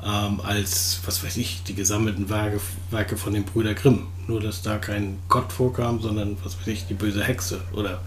ähm, 0.05 0.41
als, 0.41 1.01
was 1.05 1.23
weiß 1.23 1.37
ich, 1.37 1.63
die 1.63 1.75
gesammelten 1.75 2.29
Werke, 2.29 2.59
Werke 2.91 3.17
von 3.17 3.33
den 3.33 3.43
Brüder 3.43 3.73
Grimm. 3.73 4.07
Nur, 4.27 4.39
dass 4.39 4.61
da 4.61 4.77
kein 4.77 5.19
Gott 5.27 5.51
vorkam, 5.51 6.01
sondern, 6.01 6.37
was 6.43 6.59
weiß 6.59 6.67
ich, 6.67 6.85
die 6.87 6.93
böse 6.93 7.23
Hexe 7.23 7.61
oder 7.73 8.01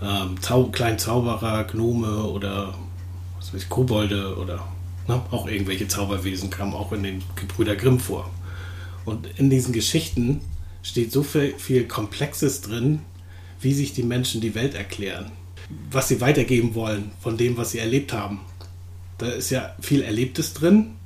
ähm, 0.00 0.40
Zau 0.40 0.64
kleinen 0.64 0.98
Zauberer, 0.98 1.64
Gnome 1.64 2.24
oder 2.24 2.74
was 3.38 3.54
weiß 3.54 3.62
ich, 3.62 3.68
Kobolde 3.68 4.36
oder 4.36 4.66
ne, 5.08 5.22
auch 5.30 5.48
irgendwelche 5.48 5.88
Zauberwesen 5.88 6.50
kamen 6.50 6.74
auch 6.74 6.92
in 6.92 7.02
den 7.02 7.22
Gebrüder 7.36 7.76
Grimm 7.76 7.98
vor. 7.98 8.30
Und 9.04 9.26
in 9.38 9.50
diesen 9.50 9.72
Geschichten 9.72 10.40
steht 10.82 11.12
so 11.12 11.22
viel, 11.22 11.54
viel 11.58 11.86
Komplexes 11.86 12.60
drin, 12.60 13.00
wie 13.60 13.72
sich 13.72 13.92
die 13.92 14.02
Menschen 14.02 14.40
die 14.40 14.54
Welt 14.54 14.74
erklären, 14.74 15.30
was 15.90 16.08
sie 16.08 16.20
weitergeben 16.20 16.74
wollen 16.74 17.12
von 17.20 17.36
dem, 17.36 17.56
was 17.56 17.70
sie 17.70 17.78
erlebt 17.78 18.12
haben. 18.12 18.40
Da 19.18 19.26
ist 19.26 19.50
ja 19.50 19.74
viel 19.80 20.02
Erlebtes 20.02 20.54
drin, 20.54 20.96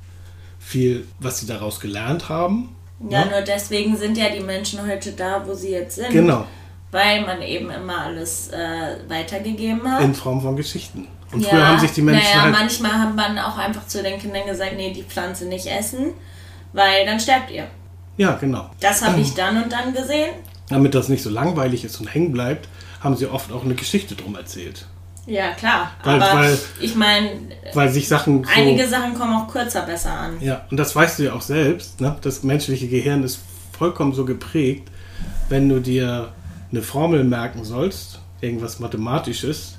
viel, 0.59 1.07
was 1.19 1.39
sie 1.39 1.45
daraus 1.45 1.79
gelernt 1.79 2.29
haben. 2.29 2.75
Ja, 3.09 3.25
ne? 3.25 3.31
nur 3.31 3.41
deswegen 3.41 3.95
sind 3.95 4.17
ja 4.17 4.29
die 4.29 4.39
Menschen 4.39 4.85
heute 4.87 5.11
da, 5.11 5.45
wo 5.45 5.53
sie 5.53 5.69
jetzt 5.71 5.95
sind. 5.95 6.09
Genau 6.09 6.45
weil 6.91 7.25
man 7.25 7.41
eben 7.41 7.69
immer 7.69 8.01
alles 8.03 8.49
äh, 8.49 8.97
weitergegeben 9.07 9.89
hat. 9.89 10.01
In 10.01 10.13
Form 10.13 10.41
von 10.41 10.55
Geschichten. 10.55 11.07
Und 11.31 11.41
ja, 11.41 11.49
früher 11.49 11.67
haben 11.67 11.79
sich 11.79 11.91
die 11.91 12.01
Menschen. 12.01 12.23
Naja, 12.23 12.43
halt 12.43 12.53
manchmal 12.53 12.93
hat 12.93 13.15
man 13.15 13.37
auch 13.37 13.57
einfach 13.57 13.85
zu 13.87 14.01
den 14.01 14.19
Kindern 14.19 14.45
gesagt, 14.45 14.73
nee, 14.77 14.93
die 14.93 15.03
Pflanze 15.03 15.45
nicht 15.45 15.67
essen, 15.67 16.13
weil 16.73 17.05
dann 17.05 17.19
sterbt 17.19 17.51
ihr. 17.51 17.67
Ja, 18.15 18.35
genau. 18.35 18.69
Das 18.79 19.05
habe 19.05 19.19
ich 19.19 19.33
dann 19.33 19.61
und 19.61 19.71
dann 19.71 19.93
gesehen. 19.93 20.33
Damit 20.69 20.95
das 20.95 21.09
nicht 21.09 21.21
so 21.21 21.29
langweilig 21.29 21.83
ist 21.83 21.99
und 21.99 22.13
hängen 22.13 22.31
bleibt, 22.31 22.67
haben 23.01 23.15
sie 23.15 23.27
oft 23.27 23.51
auch 23.51 23.63
eine 23.63 23.75
Geschichte 23.75 24.15
drum 24.15 24.35
erzählt. 24.35 24.87
Ja, 25.27 25.51
klar. 25.51 25.91
Weil, 26.03 26.23
aber 26.23 26.39
weil, 26.39 26.57
ich 26.79 26.95
meine, 26.95 27.31
weil 27.73 27.89
sich 27.89 28.07
Sachen. 28.07 28.45
So, 28.45 28.49
einige 28.55 28.87
Sachen 28.87 29.13
kommen 29.13 29.35
auch 29.35 29.47
kürzer 29.51 29.81
besser 29.81 30.11
an. 30.11 30.37
Ja, 30.39 30.65
und 30.71 30.77
das 30.77 30.95
weißt 30.95 31.19
du 31.19 31.23
ja 31.23 31.33
auch 31.33 31.41
selbst. 31.41 31.99
Ne? 31.99 32.15
Das 32.21 32.43
menschliche 32.43 32.87
Gehirn 32.87 33.23
ist 33.23 33.39
vollkommen 33.77 34.13
so 34.13 34.23
geprägt, 34.23 34.89
wenn 35.49 35.67
du 35.67 35.81
dir 35.81 36.31
eine 36.71 36.81
Formel 36.81 37.25
merken 37.25 37.65
sollst, 37.65 38.19
irgendwas 38.41 38.79
Mathematisches, 38.79 39.77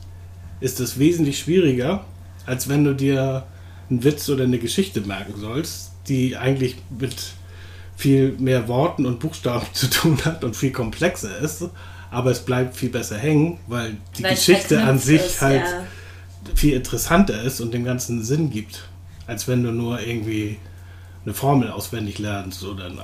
ist 0.61 0.80
es 0.80 0.98
wesentlich 0.98 1.38
schwieriger, 1.38 2.04
als 2.46 2.68
wenn 2.68 2.84
du 2.84 2.94
dir 2.94 3.46
einen 3.88 4.04
Witz 4.04 4.28
oder 4.28 4.44
eine 4.44 4.58
Geschichte 4.58 5.00
merken 5.00 5.34
sollst, 5.37 5.92
die 6.08 6.37
eigentlich 6.37 6.76
mit 6.90 7.14
viel 7.96 8.37
mehr 8.38 8.68
Worten 8.68 9.06
und 9.06 9.18
Buchstaben 9.18 9.66
zu 9.72 9.88
tun 9.88 10.18
hat 10.24 10.44
und 10.44 10.56
viel 10.56 10.72
komplexer 10.72 11.38
ist, 11.38 11.64
aber 12.10 12.30
es 12.30 12.40
bleibt 12.40 12.76
viel 12.76 12.88
besser 12.88 13.18
hängen, 13.18 13.58
weil 13.66 13.96
die 14.16 14.22
weil 14.22 14.34
Geschichte 14.34 14.82
an 14.82 14.98
sich 14.98 15.24
ist, 15.24 15.40
halt 15.42 15.62
ja. 15.62 15.84
viel 16.54 16.74
interessanter 16.74 17.42
ist 17.42 17.60
und 17.60 17.74
dem 17.74 17.84
ganzen 17.84 18.24
Sinn 18.24 18.50
gibt, 18.50 18.84
als 19.26 19.48
wenn 19.48 19.62
du 19.62 19.72
nur 19.72 20.00
irgendwie 20.00 20.58
eine 21.24 21.34
Formel 21.34 21.70
auswendig 21.70 22.18
lernst 22.18 22.64
oder 22.64 22.86
einen 22.86 23.00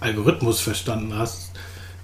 Algorithmus 0.00 0.60
verstanden 0.60 1.16
hast, 1.16 1.52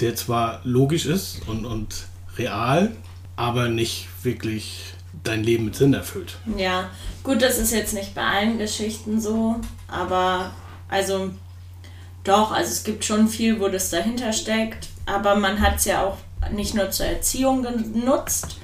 der 0.00 0.14
zwar 0.14 0.60
logisch 0.64 1.06
ist 1.06 1.40
und, 1.48 1.64
und 1.64 2.06
real, 2.36 2.92
aber 3.34 3.68
nicht 3.68 4.08
wirklich 4.22 4.94
dein 5.24 5.42
Leben 5.42 5.64
mit 5.64 5.74
Sinn 5.74 5.94
erfüllt. 5.94 6.36
Ja, 6.56 6.90
gut, 7.22 7.42
das 7.42 7.58
ist 7.58 7.72
jetzt 7.72 7.94
nicht 7.94 8.14
bei 8.14 8.22
allen 8.22 8.58
Geschichten 8.58 9.20
so, 9.20 9.56
aber 9.88 10.52
also 10.88 11.30
doch, 12.22 12.52
also 12.52 12.70
es 12.70 12.84
gibt 12.84 13.04
schon 13.04 13.28
viel, 13.28 13.60
wo 13.60 13.68
das 13.68 13.90
dahinter 13.90 14.32
steckt, 14.32 14.88
aber 15.06 15.36
man 15.36 15.60
hat 15.60 15.76
es 15.76 15.84
ja 15.86 16.04
auch 16.04 16.18
nicht 16.50 16.74
nur 16.74 16.90
zur 16.90 17.06
Erziehung 17.06 17.62
genutzt, 17.62 18.56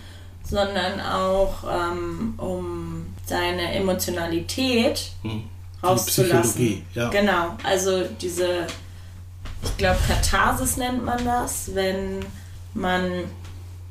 sondern 0.48 1.00
auch 1.00 1.64
ähm, 1.64 2.34
um 2.36 3.06
seine 3.26 3.72
Emotionalität 3.74 5.12
hm. 5.22 5.44
rauszulassen. 5.82 6.84
Ja. 6.94 7.08
Genau, 7.08 7.56
also 7.62 8.04
diese 8.20 8.66
ich 9.64 9.76
glaube, 9.76 9.98
Katharsis 10.06 10.76
nennt 10.76 11.04
man 11.04 11.24
das, 11.24 11.74
wenn 11.74 12.24
man 12.74 13.24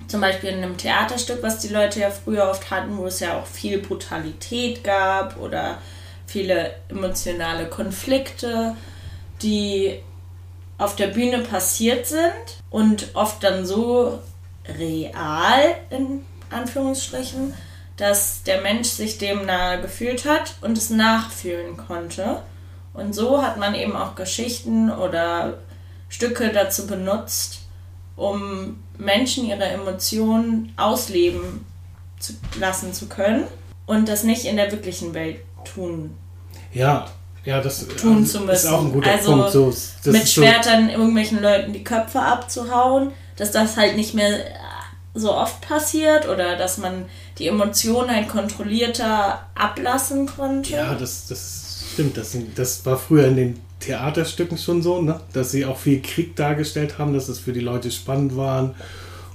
zum 0.08 0.20
Beispiel 0.20 0.50
in 0.50 0.64
einem 0.64 0.78
Theaterstück, 0.78 1.42
was 1.42 1.60
die 1.60 1.70
Leute 1.70 2.02
ja 2.02 2.12
früher 2.12 2.50
oft 2.50 2.70
hatten, 2.70 2.98
wo 2.98 3.06
es 3.06 3.22
ja 3.22 3.40
auch 3.40 3.46
viel 3.46 3.80
Brutalität 3.80 4.84
gab 4.84 5.38
oder 5.38 5.78
viele 6.28 6.76
emotionale 6.90 7.68
Konflikte, 7.68 8.76
die 9.42 10.00
auf 10.82 10.96
der 10.96 11.08
Bühne 11.08 11.40
passiert 11.40 12.08
sind 12.08 12.24
und 12.72 13.12
oft 13.14 13.44
dann 13.44 13.68
so 13.68 14.18
real 14.80 15.76
in 15.92 16.26
Anführungsstrichen, 16.50 17.54
dass 17.98 18.42
der 18.42 18.62
Mensch 18.62 18.90
sich 18.90 19.20
dem 19.20 19.46
nahe 19.46 19.80
gefühlt 19.80 20.26
hat 20.26 20.56
und 20.62 20.76
es 20.76 20.90
nachfühlen 20.90 21.78
konnte. 21.78 22.42
Und 22.96 23.14
so 23.14 23.44
hat 23.44 23.58
man 23.58 23.76
eben 23.76 23.96
auch 23.96 24.16
Geschichten 24.16 24.90
oder 24.90 25.60
Stücke 26.10 26.52
dazu 26.52 26.88
benutzt, 26.88 27.60
um 28.16 28.84
Menschen 28.98 29.46
ihre 29.46 29.66
Emotionen 29.66 30.74
ausleben 30.78 31.64
zu 32.20 32.34
lassen 32.60 32.92
zu 32.92 33.06
können 33.08 33.44
und 33.86 34.10
das 34.10 34.24
nicht 34.24 34.46
in 34.46 34.56
der 34.56 34.72
wirklichen 34.72 35.14
Welt 35.14 35.42
tun. 35.64 36.18
Ja, 36.74 37.08
ja, 37.44 37.62
das 37.62 37.88
tun 37.88 38.18
ähm, 38.18 38.26
zu 38.26 38.42
müssen. 38.42 38.52
ist 38.52 38.68
auch 38.68 38.82
ein 38.86 38.92
guter 38.92 39.12
also 39.12 39.32
Punkt. 39.32 39.52
So, 39.52 39.66
mit 39.66 40.24
ist 40.24 40.34
so- 40.36 40.42
Schwertern 40.42 40.90
irgendwelchen 40.90 41.42
Leuten 41.42 41.74
die 41.74 41.84
Köpfe 41.84 42.20
abzuhauen, 42.20 43.12
dass 43.36 43.52
das 43.52 43.78
halt 43.78 43.96
nicht 43.96 44.14
mehr 44.14 44.40
so 45.14 45.34
oft 45.34 45.62
passiert 45.62 46.28
oder 46.28 46.56
dass 46.56 46.78
man 46.78 47.06
die 47.38 47.48
Emotionen 47.48 48.12
halt 48.12 48.30
kontrollierter 48.30 49.48
ablassen 49.56 50.28
konnte. 50.28 50.74
Ja, 50.74 50.94
das, 50.94 51.28
das 51.28 51.86
stimmt. 51.94 52.18
Das, 52.18 52.36
das 52.56 52.86
war 52.86 52.98
früher 52.98 53.28
in 53.28 53.36
den 53.36 53.60
Theaterstücken 53.80 54.58
schon 54.58 54.82
so, 54.82 55.02
ne? 55.02 55.20
dass 55.34 55.52
sie 55.52 55.66
auch 55.66 55.78
viel 55.78 56.02
Krieg 56.02 56.36
dargestellt 56.36 56.98
haben, 56.98 57.14
dass 57.14 57.28
es 57.28 57.40
für 57.40 57.52
die 57.52 57.60
Leute 57.60 57.92
spannend 57.92 58.38
waren. 58.38 58.76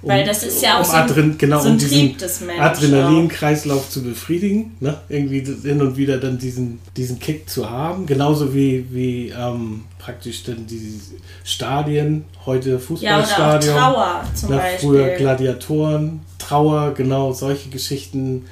Um, 0.06 0.12
Weil 0.12 0.24
das 0.24 0.44
ist 0.44 0.62
ja 0.62 0.76
auch 0.76 0.78
um 1.02 1.08
so 1.08 1.20
ein- 1.20 1.36
genau, 1.36 1.58
so 1.60 1.66
ein 1.66 1.72
um 1.74 1.78
Trieb 1.80 2.18
des 2.18 2.40
Menschen 2.40 2.62
Adrenalinkreislauf 2.62 3.90
zu 3.90 4.04
befriedigen, 4.04 4.76
ne? 4.78 4.96
irgendwie 5.08 5.40
hin 5.40 5.80
und 5.82 5.96
wieder 5.96 6.18
dann 6.18 6.38
diesen, 6.38 6.78
diesen 6.96 7.18
Kick 7.18 7.50
zu 7.50 7.68
haben. 7.68 8.06
Genauso 8.06 8.54
wie, 8.54 8.86
wie 8.92 9.30
ähm, 9.36 9.82
praktisch 9.98 10.44
dann 10.44 10.64
die 10.66 11.00
Stadien, 11.42 12.24
heute 12.44 12.70
Ja, 12.70 12.76
auch 12.76 12.80
Fußballstadion. 12.82 13.76
Trauer 13.76 14.22
zum 14.34 14.50
Ne, 14.50 14.56
Beispiel. 14.58 14.78
früher 14.88 15.08
Gladiatoren, 15.16 16.20
Trauer, 16.38 16.94
genau, 16.94 17.32
solche 17.32 17.68
Geschichten. 17.70 18.46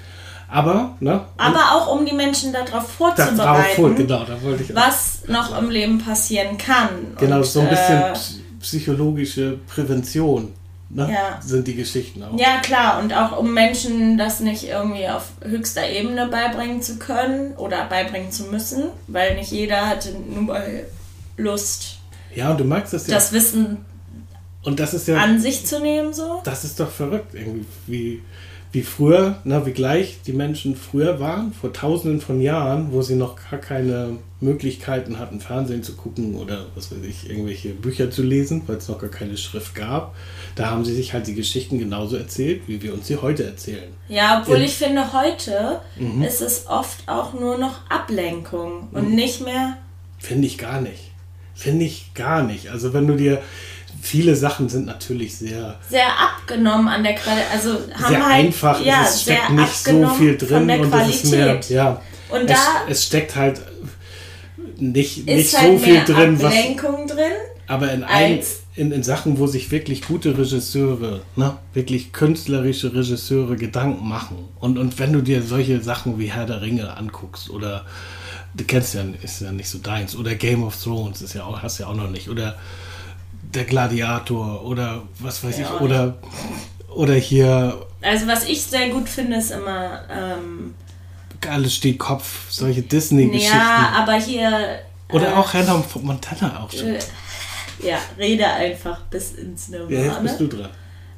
Aber, 0.50 0.96
ne? 0.98 1.20
Aber 1.36 1.60
auch 1.72 1.96
um 1.96 2.04
die 2.04 2.14
Menschen 2.14 2.52
darauf 2.52 2.68
darauf 2.70 2.90
vorzubereiten, 2.90 3.76
vor, 3.76 3.94
genau, 3.94 4.24
da 4.24 4.40
wollte 4.42 4.64
ich 4.64 4.72
auch. 4.76 4.86
was 4.88 5.20
noch 5.28 5.56
im 5.56 5.70
Leben 5.70 5.98
passieren 5.98 6.58
kann. 6.58 6.88
Genau, 7.18 7.36
Und, 7.38 7.46
so 7.46 7.60
ein 7.60 7.68
bisschen 7.68 7.98
Äh, 8.02 8.12
psy- 8.12 8.40
psychologische 8.60 9.58
Prävention 9.72 10.48
ne? 10.94 11.10
Ja. 11.12 11.40
sind 11.42 11.66
die 11.66 11.74
Geschichten 11.74 12.22
auch. 12.22 12.38
ja, 12.38 12.60
klar, 12.60 13.00
und 13.00 13.12
auch 13.12 13.36
um 13.38 13.52
Menschen 13.52 14.16
das 14.16 14.40
nicht 14.40 14.64
irgendwie 14.64 15.08
auf 15.08 15.28
höchster 15.42 15.88
Ebene 15.88 16.28
beibringen 16.28 16.80
zu 16.80 16.98
können 16.98 17.52
oder 17.56 17.84
beibringen 17.86 18.30
zu 18.30 18.44
müssen, 18.44 18.84
weil 19.06 19.34
nicht 19.36 19.50
jeder 19.50 19.88
hatte 19.88 20.12
nur 20.12 20.58
Lust, 21.36 21.98
Ja, 22.34 22.52
und 22.52 22.60
du 22.60 22.64
magst 22.64 22.92
das 22.92 23.06
ja. 23.06 23.14
das 23.14 23.32
Wissen 23.32 23.84
und 24.62 24.80
das 24.80 24.94
ist 24.94 25.08
ja, 25.08 25.18
an 25.18 25.40
sich 25.40 25.66
zu 25.66 25.80
nehmen, 25.80 26.14
so. 26.14 26.40
das 26.44 26.64
ist 26.64 26.80
doch 26.80 26.90
verrückt 26.90 27.34
irgendwie, 27.34 27.66
wie, 27.86 28.22
wie 28.74 28.82
früher, 28.82 29.36
na, 29.44 29.64
wie 29.66 29.70
gleich 29.70 30.18
die 30.26 30.32
Menschen 30.32 30.74
früher 30.74 31.20
waren, 31.20 31.52
vor 31.52 31.72
tausenden 31.72 32.20
von 32.20 32.40
Jahren, 32.40 32.92
wo 32.92 33.02
sie 33.02 33.14
noch 33.14 33.36
gar 33.50 33.60
keine 33.60 34.18
Möglichkeiten 34.40 35.18
hatten, 35.20 35.40
Fernsehen 35.40 35.84
zu 35.84 35.94
gucken 35.94 36.34
oder 36.34 36.66
was 36.74 36.90
weiß 36.90 36.98
ich, 37.08 37.30
irgendwelche 37.30 37.68
Bücher 37.70 38.10
zu 38.10 38.22
lesen, 38.24 38.62
weil 38.66 38.76
es 38.78 38.88
noch 38.88 38.98
gar 38.98 39.10
keine 39.10 39.36
Schrift 39.36 39.76
gab. 39.76 40.14
Da 40.56 40.70
haben 40.70 40.84
sie 40.84 40.92
sich 40.94 41.12
halt 41.12 41.28
die 41.28 41.34
Geschichten 41.34 41.78
genauso 41.78 42.16
erzählt, 42.16 42.62
wie 42.66 42.82
wir 42.82 42.92
uns 42.94 43.06
sie 43.06 43.16
heute 43.16 43.44
erzählen. 43.44 43.92
Ja, 44.08 44.40
obwohl 44.42 44.58
Ja. 44.58 44.64
ich 44.64 44.74
finde, 44.74 45.12
heute 45.12 45.80
Mhm. 45.96 46.22
ist 46.22 46.40
es 46.42 46.66
oft 46.68 47.08
auch 47.08 47.32
nur 47.32 47.56
noch 47.58 47.88
Ablenkung 47.88 48.88
und 48.92 49.14
nicht 49.14 49.40
mehr. 49.44 49.78
Finde 50.18 50.46
ich 50.48 50.58
gar 50.58 50.80
nicht. 50.80 51.12
Finde 51.54 51.84
ich 51.84 52.12
gar 52.14 52.42
nicht. 52.42 52.70
Also 52.70 52.92
wenn 52.92 53.06
du 53.06 53.14
dir 53.14 53.40
viele 54.04 54.36
Sachen 54.36 54.68
sind 54.68 54.86
natürlich 54.86 55.36
sehr 55.36 55.78
sehr 55.88 56.06
abgenommen 56.20 56.88
an 56.88 57.02
der 57.02 57.14
Qualität. 57.14 57.46
Also 57.52 57.70
haben 57.94 58.08
sehr 58.08 58.26
halt, 58.26 58.46
einfach, 58.46 58.84
ja, 58.84 59.04
es 59.04 59.22
steckt 59.22 59.48
sehr 59.48 59.56
nicht 59.56 59.76
so 59.76 60.08
viel 60.10 60.36
drin 60.36 60.70
und 60.70 60.94
es 60.94 61.22
ist 61.22 61.30
mehr, 61.30 61.60
ja. 61.68 62.00
Und 62.28 62.42
es, 62.42 62.50
da 62.50 62.56
es 62.88 63.04
steckt 63.04 63.34
halt 63.34 63.60
nicht, 64.76 65.26
nicht 65.26 65.28
ist 65.28 65.52
so 65.52 65.58
halt 65.58 65.80
viel 65.80 66.04
drin, 66.04 66.40
was, 66.42 66.52
Ablenkung 66.52 67.06
drin. 67.06 67.32
aber 67.66 67.92
in, 67.92 68.02
ein, 68.02 68.40
in, 68.74 68.92
in 68.92 69.02
Sachen, 69.02 69.38
wo 69.38 69.46
sich 69.46 69.70
wirklich 69.70 70.02
gute 70.02 70.36
Regisseure, 70.36 71.22
ne, 71.36 71.56
wirklich 71.72 72.12
künstlerische 72.12 72.94
Regisseure 72.94 73.56
Gedanken 73.56 74.06
machen. 74.06 74.48
Und, 74.60 74.78
und 74.78 74.98
wenn 74.98 75.12
du 75.12 75.22
dir 75.22 75.42
solche 75.42 75.80
Sachen 75.80 76.18
wie 76.18 76.26
Herr 76.26 76.46
der 76.46 76.60
Ringe 76.60 76.96
anguckst 76.96 77.50
oder 77.50 77.86
du 78.54 78.64
kennst 78.64 78.94
ja, 78.94 79.02
ist 79.22 79.40
ja 79.40 79.52
nicht 79.52 79.68
so 79.68 79.78
deins, 79.78 80.16
oder 80.16 80.34
Game 80.34 80.62
of 80.62 80.76
Thrones 80.80 81.22
ist 81.22 81.34
ja 81.34 81.44
auch, 81.44 81.62
hast 81.62 81.78
ja 81.78 81.86
auch 81.86 81.96
noch 81.96 82.10
nicht, 82.10 82.28
oder 82.28 82.56
der 83.54 83.64
Gladiator 83.64 84.64
oder 84.64 85.02
was 85.20 85.42
weiß 85.44 85.58
Ja, 85.58 85.64
ich, 85.74 85.80
oder, 85.80 86.18
oder 86.88 87.14
hier 87.14 87.86
Also 88.02 88.26
was 88.26 88.44
ich 88.46 88.62
sehr 88.62 88.88
gut 88.90 89.08
finde, 89.08 89.36
ist 89.36 89.50
immer, 89.50 90.00
ähm, 90.10 90.74
alles 91.48 91.74
steht 91.74 91.98
Kopf, 91.98 92.50
solche 92.50 92.82
Disney-Geschichten. 92.82 93.54
ja, 93.56 93.92
aber 93.96 94.14
hier, 94.14 94.80
Oder 95.10 95.28
äh, 95.28 95.34
auch 95.34 95.52
Hannah 95.52 95.82
Montana 96.02 96.62
auch 96.62 96.70
schon. 96.70 96.94
äh, 96.94 96.98
ja, 97.82 97.98
rede 98.18 98.46
einfach 98.46 99.00
bis 99.10 99.32
ins 99.32 99.68
ja, 99.68 99.78
jetzt 99.80 99.90
Nirvana. 99.90 100.20
bist 100.20 100.40
du 100.40 100.46
dran. 100.46 100.70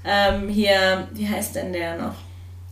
ähm, 0.04 0.48
hier, 0.48 1.06
wie 1.12 1.28
heißt 1.28 1.54
denn 1.54 1.72
der 1.72 1.96
noch? 1.96 2.14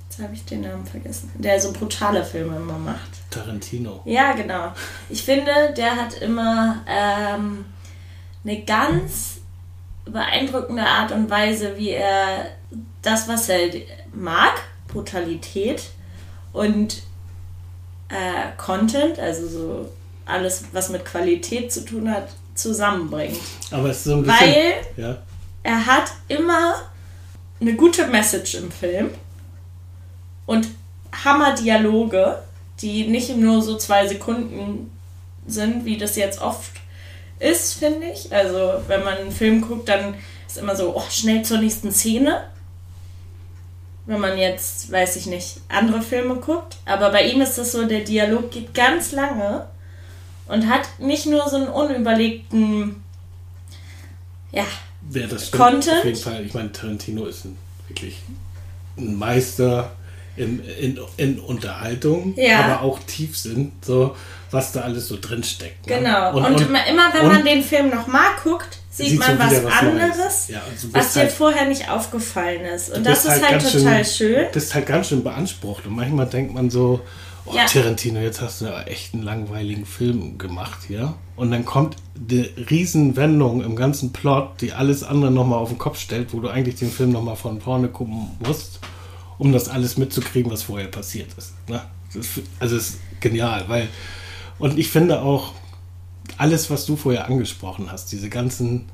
Jetzt 0.08 0.22
habe 0.22 0.34
ich 0.34 0.44
den 0.44 0.60
Namen 0.62 0.86
vergessen. 0.86 1.30
Der 1.38 1.60
so 1.60 1.72
brutale 1.72 2.24
Filme 2.24 2.56
immer 2.56 2.78
macht. 2.78 3.10
Tarantino. 3.30 4.00
Ja, 4.04 4.32
genau. 4.32 4.72
Ich 5.08 5.22
finde, 5.22 5.50
der 5.76 5.96
hat 5.96 6.14
immer 6.22 6.84
ähm, 6.88 7.64
eine 8.44 8.62
ganz 8.62 9.38
beeindruckende 10.04 10.82
Art 10.82 11.12
und 11.12 11.30
Weise, 11.30 11.76
wie 11.76 11.90
er 11.90 12.46
das, 13.02 13.28
was 13.28 13.48
er 13.48 13.70
mag, 14.12 14.62
Brutalität 14.88 15.90
und 16.52 17.02
äh, 18.08 18.56
Content, 18.56 19.18
also 19.18 19.48
so 19.48 19.92
alles, 20.26 20.64
was 20.72 20.88
mit 20.90 21.04
Qualität 21.04 21.72
zu 21.72 21.84
tun 21.84 22.10
hat, 22.10 22.28
zusammenbringt. 22.54 23.40
Aber 23.70 23.90
es 23.90 23.98
ist 23.98 24.04
so 24.04 24.16
ein 24.16 24.22
bisschen. 24.22 24.40
Weil 24.40 24.74
ja. 24.96 25.18
er 25.62 25.86
hat 25.86 26.12
immer 26.28 26.74
eine 27.60 27.74
gute 27.74 28.06
Message 28.06 28.54
im 28.54 28.70
Film 28.70 29.10
und 30.46 30.68
Hammer-Dialoge, 31.24 32.42
die 32.80 33.06
nicht 33.06 33.36
nur 33.36 33.62
so 33.62 33.76
zwei 33.76 34.06
Sekunden 34.06 34.90
sind, 35.46 35.84
wie 35.84 35.96
das 35.96 36.16
jetzt 36.16 36.40
oft 36.40 36.70
ist, 37.44 37.74
finde 37.74 38.06
ich. 38.08 38.32
Also, 38.32 38.82
wenn 38.88 39.04
man 39.04 39.18
einen 39.18 39.32
Film 39.32 39.60
guckt, 39.60 39.88
dann 39.88 40.14
ist 40.46 40.58
immer 40.58 40.74
so, 40.76 40.96
oh, 40.96 41.02
schnell 41.10 41.42
zur 41.44 41.58
nächsten 41.58 41.92
Szene. 41.92 42.44
Wenn 44.06 44.20
man 44.20 44.36
jetzt, 44.36 44.90
weiß 44.92 45.16
ich 45.16 45.26
nicht, 45.26 45.60
andere 45.68 46.02
Filme 46.02 46.36
guckt. 46.36 46.76
Aber 46.84 47.10
bei 47.10 47.26
ihm 47.26 47.40
ist 47.40 47.56
das 47.56 47.72
so, 47.72 47.86
der 47.86 48.00
Dialog 48.00 48.50
geht 48.50 48.74
ganz 48.74 49.12
lange 49.12 49.66
und 50.46 50.68
hat 50.68 50.82
nicht 50.98 51.26
nur 51.26 51.48
so 51.48 51.56
einen 51.56 51.68
unüberlegten, 51.68 53.02
ja, 54.52 54.66
Ja, 55.10 55.26
das 55.26 55.48
stimmt. 55.48 55.62
Content? 55.62 55.98
Auf 55.98 56.04
jeden 56.04 56.18
Fall. 56.18 56.44
Ich 56.44 56.54
meine, 56.54 56.70
Tarantino 56.70 57.24
ist 57.24 57.44
ein, 57.46 57.56
wirklich 57.88 58.18
ein 58.98 59.16
Meister 59.16 59.92
in, 60.36 60.60
in, 60.80 60.98
in 61.16 61.38
Unterhaltung, 61.40 62.34
Ja. 62.36 62.60
aber 62.64 62.82
auch 62.82 62.98
Tiefsinn, 63.06 63.72
so 63.82 64.16
was 64.50 64.72
da 64.72 64.82
alles 64.82 65.08
so 65.08 65.16
drin 65.20 65.42
steckt. 65.42 65.86
ne? 65.88 65.96
Genau. 65.98 66.36
Und, 66.36 66.60
immer, 66.60 66.86
immer 66.86 67.12
wenn 67.12 67.22
und 67.22 67.32
man 67.32 67.44
den 67.44 67.62
Film 67.62 67.90
nochmal 67.90 68.28
guckt, 68.42 68.78
sieht, 68.90 69.08
sieht 69.10 69.18
man 69.18 69.36
was, 69.38 69.64
was 69.64 69.72
anderes, 69.72 70.48
Ja, 70.48 70.60
und 70.68 70.72
bist 70.80 70.94
was 70.94 71.12
dir 71.14 71.20
halt- 71.20 71.32
vorher 71.32 71.66
nicht 71.66 71.90
aufgefallen 71.90 72.64
ist. 72.64 72.90
Und 72.96 73.04
das 73.04 73.24
ist 73.24 73.30
halt 73.42 73.50
ganz 73.60 73.72
total 73.72 74.04
schön. 74.04 74.46
Bist 74.52 74.74
halt 74.74 74.86
ganz 74.86 75.08
schön 75.08 75.24
beansprucht. 75.24 75.86
Und 75.86 75.96
manchmal 75.96 76.26
denkt 76.26 76.54
man 76.54 76.70
so, 76.70 77.00
oh 77.46 77.52
Ja. 77.54 77.66
Tarantino, 77.66 78.20
jetzt 78.20 78.40
hast 78.40 78.60
du 78.60 78.66
ja 78.66 78.82
echt 78.82 79.14
einen 79.14 79.24
langweiligen 79.24 79.86
Film 79.86 80.38
gemacht 80.38 80.78
hier. 80.86 81.14
Und 81.34 81.50
dann 81.50 81.64
kommt 81.64 81.96
die 82.14 82.42
Riesenwendung 82.70 83.60
im 83.64 83.74
ganzen 83.74 84.12
Plot, 84.12 84.60
die 84.60 84.72
alles 84.72 85.02
andere 85.02 85.32
nochmal 85.32 85.58
auf 85.58 85.70
den 85.70 85.78
Kopf 85.78 85.98
stellt, 85.98 86.32
wo 86.32 86.38
du 86.38 86.48
eigentlich 86.48 86.76
den 86.76 86.92
Film 86.92 87.10
nochmal 87.10 87.34
von 87.34 87.60
vorne 87.60 87.88
gucken 87.88 88.28
musst, 88.46 88.78
um 89.38 89.52
das 89.52 89.68
alles 89.68 89.96
mitzukriegen, 89.96 90.50
was 90.50 90.62
vorher 90.62 90.88
passiert 90.88 91.28
ist. 91.36 91.54
Ne? 91.68 91.80
Das 92.12 92.26
ist 92.26 92.42
also 92.58 92.76
es 92.76 92.90
ist 92.90 92.98
genial, 93.20 93.64
weil 93.68 93.88
und 94.58 94.78
ich 94.78 94.88
finde 94.88 95.20
auch 95.20 95.52
alles, 96.38 96.70
was 96.70 96.86
du 96.86 96.96
vorher 96.96 97.26
angesprochen 97.26 97.90
hast, 97.90 98.12
diese 98.12 98.28
ganzen 98.28 98.86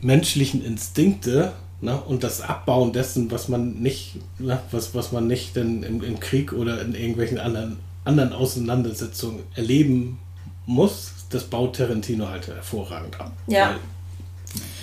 menschlichen 0.00 0.64
Instinkte 0.64 1.52
ne, 1.80 2.00
und 2.00 2.22
das 2.22 2.40
Abbauen 2.40 2.92
dessen, 2.92 3.30
was 3.30 3.48
man 3.48 3.80
nicht, 3.80 4.16
ne, 4.38 4.60
was, 4.70 4.94
was 4.94 5.12
man 5.12 5.26
nicht 5.26 5.56
denn 5.56 5.82
im, 5.82 6.02
im 6.02 6.20
Krieg 6.20 6.52
oder 6.52 6.82
in 6.82 6.94
irgendwelchen 6.94 7.38
anderen, 7.38 7.78
anderen 8.04 8.32
Auseinandersetzungen 8.32 9.40
erleben 9.54 10.18
muss, 10.66 11.12
das 11.30 11.44
baut 11.44 11.76
Tarantino 11.76 12.28
halt 12.28 12.46
hervorragend 12.46 13.20
ab. 13.20 13.32
Ja. 13.46 13.70
Weil, 13.70 13.78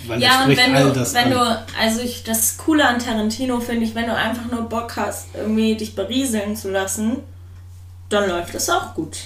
weil 0.06 0.20
Ja, 0.22 0.44
und 0.44 0.56
wenn 0.56 0.74
du, 0.74 0.92
das 0.92 1.14
wenn 1.14 1.24
an. 1.24 1.30
du, 1.32 1.64
also 1.80 2.00
ich, 2.00 2.22
das 2.24 2.56
Coole 2.58 2.86
an 2.86 2.98
Tarantino 2.98 3.60
finde 3.60 3.84
ich, 3.86 3.94
wenn 3.94 4.06
du 4.06 4.14
einfach 4.14 4.50
nur 4.50 4.62
Bock 4.68 4.94
hast, 4.96 5.28
irgendwie 5.34 5.74
dich 5.76 5.94
berieseln 5.94 6.56
zu 6.56 6.70
lassen, 6.70 7.16
dann 8.08 8.28
läuft 8.28 8.54
es 8.54 8.68
auch 8.70 8.94
gut. 8.94 9.16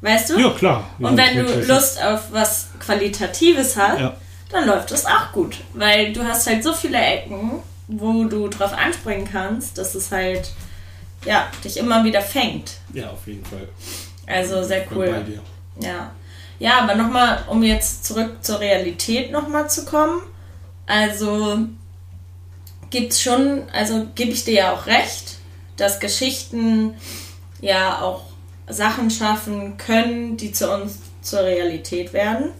Weißt 0.00 0.30
du? 0.30 0.40
ja, 0.40 0.50
klar. 0.50 0.88
Und 0.98 1.18
ja, 1.18 1.24
wenn 1.26 1.44
du. 1.44 1.66
Lust 1.66 2.02
auf 2.02 2.32
was 2.32 2.68
Qualitatives 2.78 3.76
hast, 3.76 4.00
Ja. 4.00 4.16
dann 4.50 4.66
läuft 4.66 4.90
es 4.92 5.04
auch 5.04 5.30
gut. 5.32 5.58
Weil 5.74 6.12
du 6.12 6.24
hast 6.24 6.46
halt 6.46 6.64
so 6.64 6.72
viele 6.72 6.96
Ecken, 6.98 7.52
wo 7.86 8.24
du 8.24 8.48
drauf 8.48 8.72
anspringen 8.72 9.28
kannst, 9.30 9.76
dass 9.76 9.94
es 9.94 10.10
halt, 10.10 10.50
ja, 11.26 11.48
dich 11.62 11.76
immer 11.76 12.02
wieder 12.04 12.22
fängt. 12.22 12.72
Ja, 12.94 13.10
auf 13.10 13.26
jeden 13.26 13.44
Fall. 13.44 13.68
Also 14.26 14.62
sehr 14.62 14.86
cool. 14.94 15.10
Bei 15.10 15.20
dir. 15.20 15.40
Ja. 15.86 16.10
Ja, 16.60 16.80
aber 16.80 16.94
nochmal, 16.94 17.42
um 17.48 17.62
jetzt 17.62 18.04
zurück 18.04 18.36
zur 18.42 18.60
Realität 18.60 19.32
nochmal 19.32 19.68
zu 19.68 19.86
kommen. 19.86 20.20
Also 20.86 21.58
gibt's 22.90 23.22
schon, 23.22 23.62
also 23.72 24.06
gebe 24.14 24.32
ich 24.32 24.44
dir 24.44 24.54
ja 24.54 24.72
auch 24.72 24.86
recht, 24.86 25.38
dass 25.76 26.00
Geschichten 26.00 26.94
ja 27.62 28.02
auch 28.02 28.22
Sachen 28.68 29.10
schaffen 29.10 29.78
können, 29.78 30.36
die 30.36 30.52
zu 30.52 30.70
uns 30.70 30.98
zur 31.22 31.40
Realität 31.40 32.12
werden. 32.12 32.50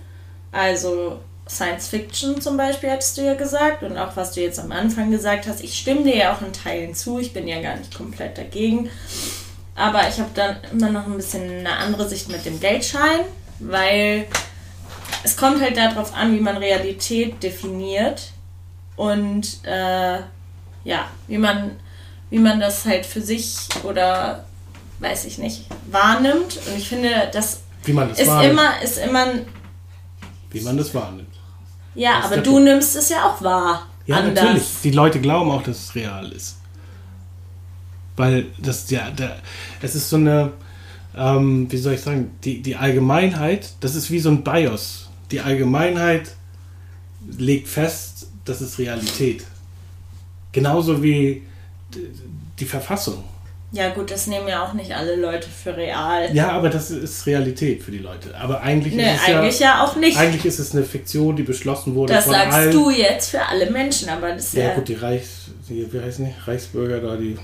Also 0.51 1.21
Science 1.47 1.89
Fiction 1.89 2.41
zum 2.41 2.57
Beispiel, 2.57 2.91
hattest 2.91 3.19
du 3.19 3.23
ja 3.23 3.35
gesagt. 3.35 3.83
Und 3.83 3.99
auch 3.99 4.17
was 4.17 4.33
du 4.33 4.41
jetzt 4.41 4.59
am 4.59 4.73
Anfang 4.73 5.11
gesagt 5.11 5.47
hast. 5.47 5.63
Ich 5.63 5.79
stimme 5.79 6.05
dir 6.05 6.17
ja 6.17 6.35
auch 6.35 6.41
in 6.41 6.55
Teilen 6.55 6.95
zu. 6.95 7.19
Ich 7.19 7.35
bin 7.35 7.47
ja 7.47 7.61
gar 7.61 7.77
nicht 7.77 7.95
komplett 7.95 8.39
dagegen. 8.39 8.89
Aber 9.75 10.09
ich 10.09 10.19
habe 10.19 10.31
dann 10.35 10.57
immer 10.73 10.91
noch 10.91 11.07
ein 11.07 11.17
bisschen 11.17 11.51
eine 11.51 11.77
andere 11.77 12.09
Sicht 12.09 12.29
mit 12.29 12.45
dem 12.45 12.61
Geldschein, 12.61 13.21
weil 13.61 14.27
es 15.23 15.37
kommt 15.37 15.61
halt 15.61 15.77
darauf 15.77 16.15
an, 16.15 16.35
wie 16.35 16.41
man 16.41 16.57
Realität 16.57 17.43
definiert 17.43 18.33
und 18.97 19.65
äh, 19.65 20.19
ja, 20.85 21.07
wie 21.29 21.39
man, 21.39 21.73
wie 22.31 22.39
man 22.39 22.59
das 22.61 22.85
halt 22.87 23.05
für 23.07 23.21
sich 23.21 23.57
oder 23.85 24.45
weiß 24.99 25.25
ich 25.27 25.39
nicht, 25.39 25.67
wahrnimmt. 25.91 26.59
Und 26.67 26.77
ich 26.77 26.89
finde, 26.89 27.31
das, 27.33 27.63
Wie 27.85 27.93
man 27.93 28.09
das 28.11 28.21
ist 28.21 28.29
wahrnimmt. 28.29 28.53
immer, 28.53 28.83
ist 28.83 28.99
immer 28.99 29.25
ein, 29.27 29.47
Wie 30.51 30.61
man 30.61 30.77
das 30.77 30.95
wahrnimmt. 30.95 31.35
ja, 31.95 32.17
Das 32.19 32.27
aber 32.27 32.37
du 32.39 32.51
Punkt. 32.53 32.65
nimmst 32.65 32.97
es 32.97 33.09
ja 33.09 33.25
auch 33.31 33.43
wahr. 33.43 33.87
Ja, 34.07 34.17
anders. 34.17 34.35
natürlich. 34.45 34.65
Die 34.83 34.91
Leute 34.91 35.21
glauben 35.21 35.51
auch, 35.51 35.63
dass 35.63 35.79
es 35.85 35.95
real 35.95 36.31
ist. 36.33 36.57
Weil 38.17 38.47
das 38.59 38.91
ja, 38.91 39.11
der, 39.11 39.37
es 39.81 39.95
ist 39.95 40.11
so 40.11 40.17
eine, 40.17 40.53
ähm, 41.17 41.71
wie 41.71 41.77
soll 41.79 41.95
ich 41.95 42.01
sagen, 42.01 42.31
die, 42.45 42.63
die 42.63 42.77
Allgemeinheit, 42.77 43.71
das 43.81 43.95
ist 43.95 44.11
wie 44.11 44.19
so 44.21 44.31
ein 44.31 44.43
BIOS. 44.45 45.09
Die 45.31 45.41
Allgemeinheit 45.41 46.33
legt 47.39 47.69
fest, 47.69 48.29
das 48.45 48.61
ist 48.61 48.79
Realität. 48.79 49.45
Genauso 50.53 51.03
wie 51.03 51.43
die 52.59 52.65
Verfassung. 52.65 53.25
Ja, 53.73 53.91
gut, 53.91 54.11
das 54.11 54.27
nehmen 54.27 54.49
ja 54.49 54.65
auch 54.67 54.73
nicht 54.73 54.93
alle 54.93 55.15
Leute 55.15 55.47
für 55.49 55.77
real. 55.77 56.35
Ja, 56.35 56.51
aber 56.51 56.71
das 56.71 56.91
ist 56.91 57.25
Realität 57.27 57.85
für 57.85 57.93
die 57.93 57.99
Leute. 57.99 58.37
Aber 58.37 58.63
eigentlich 58.63 58.95
Nee, 58.95 59.15
ist 59.15 59.21
es 59.23 59.29
eigentlich 59.29 59.61
ja, 59.61 59.67
ja 59.79 59.85
auch 59.85 59.95
nicht. 59.95 60.19
eigentlich 60.19 60.45
ist 60.45 60.59
es 60.59 60.75
eine 60.75 60.83
Fiktion, 60.83 61.37
die 61.37 61.45
beschlossen 61.45 61.95
wurde 61.95 62.13
Das 62.15 62.25
von 62.25 62.33
sagst 62.35 62.53
allen. 62.53 62.73
du 62.73 62.91
jetzt 62.91 63.31
für 63.31 63.47
alle 63.47 63.71
Menschen, 63.71 64.09
aber 64.09 64.33
das 64.33 64.47
ist 64.47 64.55
Ja, 64.55 64.71
ja. 64.71 64.75
gut, 64.75 64.89
die 64.89 64.95
Reichs, 64.95 65.53
die, 65.69 65.87
wie 65.93 66.01
heißen 66.01 66.25
die? 66.25 66.51
Reichsbürger 66.51 67.01
da, 67.01 67.17
die 67.17 67.37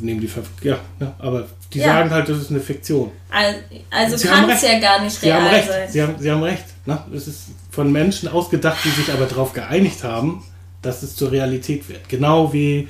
nehmen 0.00 0.20
die 0.20 0.28
Ver 0.28 0.42
ja, 0.62 0.78
ja, 1.00 1.14
aber 1.18 1.46
die 1.72 1.78
Ja. 1.78 1.86
sagen 1.86 2.10
halt, 2.10 2.28
das 2.28 2.38
ist 2.38 2.50
eine 2.50 2.60
Fiktion. 2.60 3.10
Also, 3.30 3.58
also 3.90 4.16
Sie 4.16 4.28
haben 4.28 4.40
kann 4.46 4.50
es 4.50 4.62
recht. 4.62 4.72
ja 4.74 4.78
gar 4.80 5.02
nicht 5.04 5.16
Sie 5.20 5.26
real 5.26 5.40
haben 5.42 5.48
recht, 5.54 5.68
sein. 5.68 5.88
sie 5.90 6.02
haben, 6.02 6.14
sie 6.18 6.30
haben 6.30 6.42
recht. 6.42 6.64
Ne? 6.86 7.02
Es 7.14 7.28
ist 7.28 7.42
von 7.70 7.90
Menschen 7.92 8.28
ausgedacht, 8.28 8.78
die 8.84 8.90
sich 8.90 9.12
aber 9.12 9.26
darauf 9.26 9.52
geeinigt 9.52 10.02
haben, 10.04 10.42
dass 10.82 11.02
es 11.02 11.14
zur 11.16 11.30
Realität 11.30 11.88
wird. 11.88 12.08
Genau 12.08 12.52
wie 12.52 12.88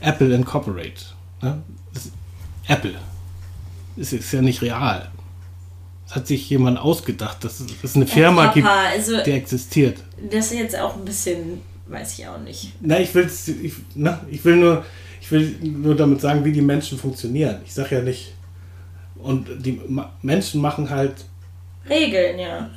Apple 0.00 0.34
Incorporate. 0.34 1.00
Ne? 1.42 1.62
Ist 1.94 2.12
Apple. 2.66 2.94
Es 3.96 4.12
ist 4.12 4.30
ja 4.32 4.42
nicht 4.42 4.62
real. 4.62 5.10
Es 6.06 6.14
hat 6.14 6.26
sich 6.26 6.48
jemand 6.48 6.78
ausgedacht, 6.78 7.42
dass 7.44 7.60
es, 7.60 7.66
dass 7.66 7.90
es 7.90 7.96
eine 7.96 8.06
Firma 8.06 8.42
Papa, 8.44 8.54
gibt, 8.54 8.66
also 8.68 9.22
die 9.24 9.32
existiert. 9.32 9.98
das 10.30 10.46
ist 10.46 10.58
jetzt 10.58 10.78
auch 10.78 10.96
ein 10.96 11.04
bisschen, 11.04 11.60
weiß 11.86 12.18
ich 12.18 12.26
auch 12.26 12.38
nicht. 12.38 12.72
Na, 12.80 12.98
ich, 13.00 13.14
will's, 13.14 13.48
ich, 13.48 13.74
na, 13.94 14.20
ich 14.30 14.44
will 14.44 14.56
nur, 14.56 14.84
ich 15.28 15.32
will 15.32 15.56
nur 15.62 15.94
damit 15.96 16.20
sagen, 16.20 16.44
wie 16.44 16.52
die 16.52 16.62
Menschen 16.62 16.98
funktionieren. 16.98 17.58
Ich 17.64 17.74
sage 17.74 17.96
ja 17.96 18.02
nicht. 18.02 18.32
Und 19.16 19.46
die 19.64 19.80
Ma 19.88 20.12
Menschen 20.22 20.60
machen 20.60 20.88
halt 20.88 21.14
Regeln, 21.88 22.38
ja. 22.38 22.70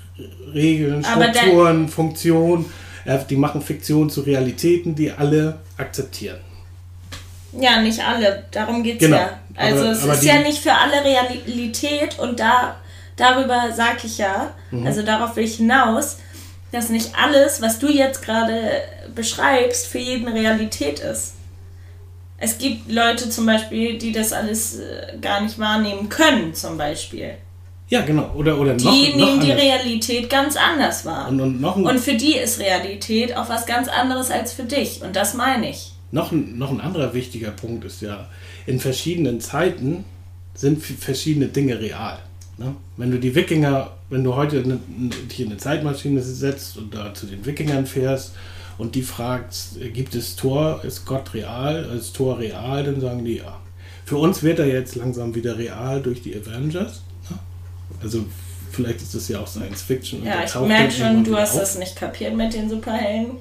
Regeln, 0.54 1.04
Strukturen, 1.04 1.88
Funktionen. 1.88 2.66
Äh, 3.06 3.20
die 3.30 3.36
machen 3.36 3.62
Fiktion 3.62 4.10
zu 4.10 4.22
Realitäten, 4.22 4.94
die 4.96 5.12
alle 5.12 5.58
akzeptieren. 5.78 6.38
Ja, 7.60 7.82
nicht 7.82 8.00
alle. 8.06 8.44
Darum 8.52 8.84
geht's 8.84 9.00
Genau. 9.04 9.18
ja. 9.18 9.40
Also 9.56 9.82
Aber- 9.84 9.92
es 9.92 10.04
aber 10.04 10.14
ist 10.14 10.24
ja 10.24 10.40
nicht 10.40 10.60
für 10.60 10.74
alle 10.74 11.04
Realität 11.04 12.18
und 12.20 12.40
da 12.40 12.76
darüber 13.18 13.72
sage 13.76 14.00
ich 14.06 14.18
ja, 14.18 14.54
Mhm. 14.72 14.86
also 14.88 15.02
darauf 15.04 15.36
will 15.36 15.44
ich 15.44 15.58
hinaus, 15.58 16.18
dass 16.72 16.90
nicht 16.90 17.12
alles, 17.16 17.62
was 17.62 17.78
du 17.80 17.88
jetzt 17.90 18.24
gerade 18.24 18.54
beschreibst, 19.14 19.88
für 19.88 19.98
jeden 20.00 20.28
Realität 20.28 21.00
ist. 21.00 21.34
Es 22.44 22.58
gibt 22.58 22.92
Leute 22.92 23.30
zum 23.30 23.46
Beispiel, 23.46 24.00
die 24.00 24.12
das 24.12 24.34
alles 24.34 24.80
äh, 24.80 25.18
gar 25.22 25.42
nicht 25.42 25.60
wahrnehmen 25.60 26.10
können, 26.10 26.56
zum 26.56 26.76
Beispiel. 26.76 27.36
Ja, 27.88 28.02
genau. 28.02 28.32
Oder, 28.36 28.58
oder 28.60 28.74
Die 28.74 28.86
noch, 28.86 28.92
nehmen 28.94 29.20
noch 29.20 29.44
die 29.44 29.52
anders. 29.52 29.66
Realität 29.66 30.30
ganz 30.30 30.56
anders 30.58 31.06
wahr. 31.06 31.30
Und, 31.30 31.40
und 31.40 31.62
noch, 31.62 31.76
ein, 31.76 31.86
Und 31.86 32.00
für 32.00 32.16
die 32.16 32.36
ist 32.36 32.60
Realität 32.60 33.38
auch 33.38 33.48
was 33.48 33.68
ganz 33.68 33.88
anderes 33.90 34.32
als 34.32 34.54
für 34.54 34.64
dich. 34.64 35.04
Und 35.04 35.16
das 35.16 35.36
meine 35.36 35.70
ich. 35.70 35.92
noch, 36.12 36.32
ein, 36.32 36.58
noch 36.58 36.72
ein 36.72 36.82
anderer 36.82 37.14
wichtiger 37.14 37.52
Punkt 37.52 37.86
ist 37.86 38.02
ja, 38.02 38.28
in 38.66 38.80
verschiedenen 38.80 39.40
Zeiten 39.40 40.04
sind 40.56 40.82
verschiedene 40.84 41.48
Dinge 41.48 41.80
real. 41.80 42.18
Ne? 42.58 42.76
Wenn 42.98 43.12
du 43.12 43.20
die 43.20 43.36
Wikinger, 43.36 43.92
wenn 44.10 44.24
du 44.24 44.36
heute 44.36 44.68
ne, 44.68 44.80
dich 45.30 45.42
in 45.42 45.48
eine 45.48 45.58
Zeitmaschine 45.58 46.22
setzt 46.22 46.78
und 46.78 46.94
da 46.94 47.14
zu 47.14 47.28
den 47.28 47.46
Wikingern 47.46 47.86
fährst 47.86 48.34
und 48.82 48.96
die 48.96 49.04
fragst, 49.04 49.80
äh, 49.80 49.90
gibt 49.90 50.16
es 50.16 50.36
Tor, 50.36 50.84
ist 50.84 51.06
Gott 51.06 51.36
real, 51.36 51.88
ist 51.96 52.16
Tor 52.16 52.40
real, 52.40 52.84
dann 52.84 53.00
sagen 53.00 53.24
die 53.24 53.38
ja. 53.38 53.60
Für 54.06 54.18
uns 54.18 54.42
wird 54.42 54.58
er 54.58 54.66
jetzt 54.66 54.96
langsam 54.96 55.36
wieder 55.36 55.56
real 55.56 56.02
durch 56.02 56.24
die 56.24 56.36
Avengers. 56.36 57.04
Ne? 57.30 57.38
Also 58.02 58.26
vielleicht 58.72 59.04
ist 59.04 59.14
das 59.14 59.28
ja 59.28 59.40
auch 59.40 59.46
Science 59.46 59.84
Fiction. 59.84 60.26
Ja, 60.26 60.44
ich 60.44 60.56
merke 60.56 60.92
schon, 60.92 61.24
du 61.24 61.38
hast 61.38 61.54
auf. 61.54 61.60
das 61.60 61.78
nicht 61.78 61.96
kapiert 61.96 62.36
mit 62.36 62.56
den 62.56 62.72
Superhelden. 62.72 63.34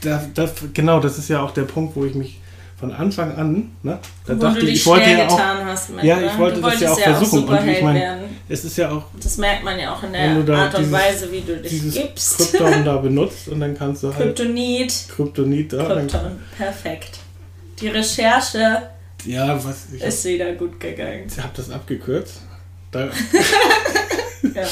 Das, 0.00 0.24
das, 0.34 0.52
genau, 0.72 0.98
das 0.98 1.18
ist 1.18 1.28
ja 1.28 1.40
auch 1.40 1.52
der 1.52 1.62
Punkt, 1.62 1.94
wo 1.94 2.04
ich 2.04 2.16
mich 2.16 2.40
von 2.84 2.92
Anfang 2.92 3.34
an, 3.36 3.70
ne, 3.82 3.98
da 4.26 4.34
dachte 4.34 4.60
ich, 4.66 4.74
ich 4.74 4.86
wollte 4.86 5.10
ja 5.10 5.26
auch, 5.26 5.36
getan 5.36 5.64
hast 5.64 5.90
ja, 6.02 6.16
ne? 6.16 6.26
ich 6.26 6.38
wollte 6.38 6.60
das 6.60 6.80
ja 6.80 6.92
auch 6.92 6.98
versuchen. 6.98 7.44
Und 7.44 7.68
ich 7.68 7.82
meine, 7.82 8.24
es 8.46 8.64
ist 8.64 8.76
ja 8.76 8.90
auch 8.90 9.04
Das 9.18 9.38
merkt 9.38 9.64
man 9.64 9.78
ja 9.78 9.94
auch 9.94 10.02
in 10.02 10.12
der 10.12 10.58
Art 10.58 10.74
und 10.74 10.80
dieses- 10.80 10.92
Weise, 10.92 11.32
wie 11.32 11.40
du 11.40 11.56
dich 11.56 11.70
dieses 11.70 11.94
gibst. 11.94 12.36
Krypton 12.52 12.84
da 12.84 12.96
benutzt 12.98 13.48
und 13.48 13.60
dann 13.60 13.74
kannst 13.76 14.02
du 14.02 14.08
halt 14.08 14.36
Kryptonit. 14.36 14.92
Kryptonit 15.08 15.72
da. 15.72 15.88
Dann, 15.88 16.06
Krypton. 16.08 16.38
Perfekt. 16.58 17.20
Die 17.80 17.88
Recherche 17.88 18.82
ja, 19.24 19.64
was, 19.64 19.86
ich 19.94 20.02
ist 20.02 20.24
wieder 20.26 20.52
gut 20.52 20.78
gegangen. 20.78 21.26
habe 21.30 21.42
hab 21.44 21.54
das 21.54 21.70
abgekürzt. 21.70 22.42
Da, 22.90 23.08
Ja. 24.54 24.66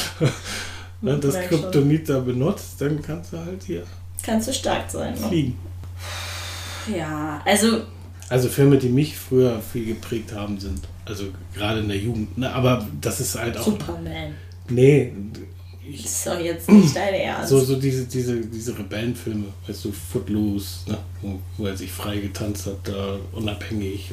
ne, 1.01 1.19
das. 1.19 1.41
Kryptonit 1.49 2.11
da 2.11 2.19
benutzt, 2.19 2.79
dann 2.79 3.01
kannst 3.01 3.33
du 3.33 3.39
halt 3.39 3.63
hier 3.67 3.85
Kannst 4.23 4.49
du 4.49 4.53
stark 4.53 4.91
sein. 4.91 5.15
Ne? 5.15 5.29
fliegen. 5.29 5.59
Ja, 6.95 7.41
also 7.45 7.83
Also 8.33 8.49
Filme, 8.49 8.78
die 8.78 8.89
mich 8.89 9.16
früher 9.16 9.61
viel 9.61 9.85
geprägt 9.87 10.33
haben, 10.33 10.59
sind, 10.59 10.80
also 11.05 11.24
gerade 11.55 11.80
in 11.80 11.89
der 11.89 11.99
Jugend, 11.99 12.39
ne, 12.39 12.53
aber 12.53 12.87
das 13.01 13.20
ist 13.20 13.39
halt 13.39 13.57
auch, 13.59 13.64
Superman. 13.64 14.35
nee, 14.70 15.12
ich, 15.89 16.03
Das 16.05 16.12
ist 16.12 16.26
doch 16.26 16.41
jetzt 16.41 16.70
nicht 16.70 16.97
dein 16.97 17.14
Ernst. 17.14 17.51
So, 17.51 17.61
so 17.61 17.76
diese, 17.76 18.05
diese, 18.07 18.41
diese 18.41 18.78
Rebellenfilme, 18.78 19.47
weißt 19.66 19.85
du, 19.85 19.93
Footloose, 19.93 20.91
ne? 20.91 20.99
wo, 21.20 21.39
wo 21.59 21.66
er 21.66 21.76
sich 21.76 21.91
frei 21.93 22.18
getanzt 22.18 22.66
hat, 22.66 22.76
da 22.85 23.18
unabhängig. 23.33 24.12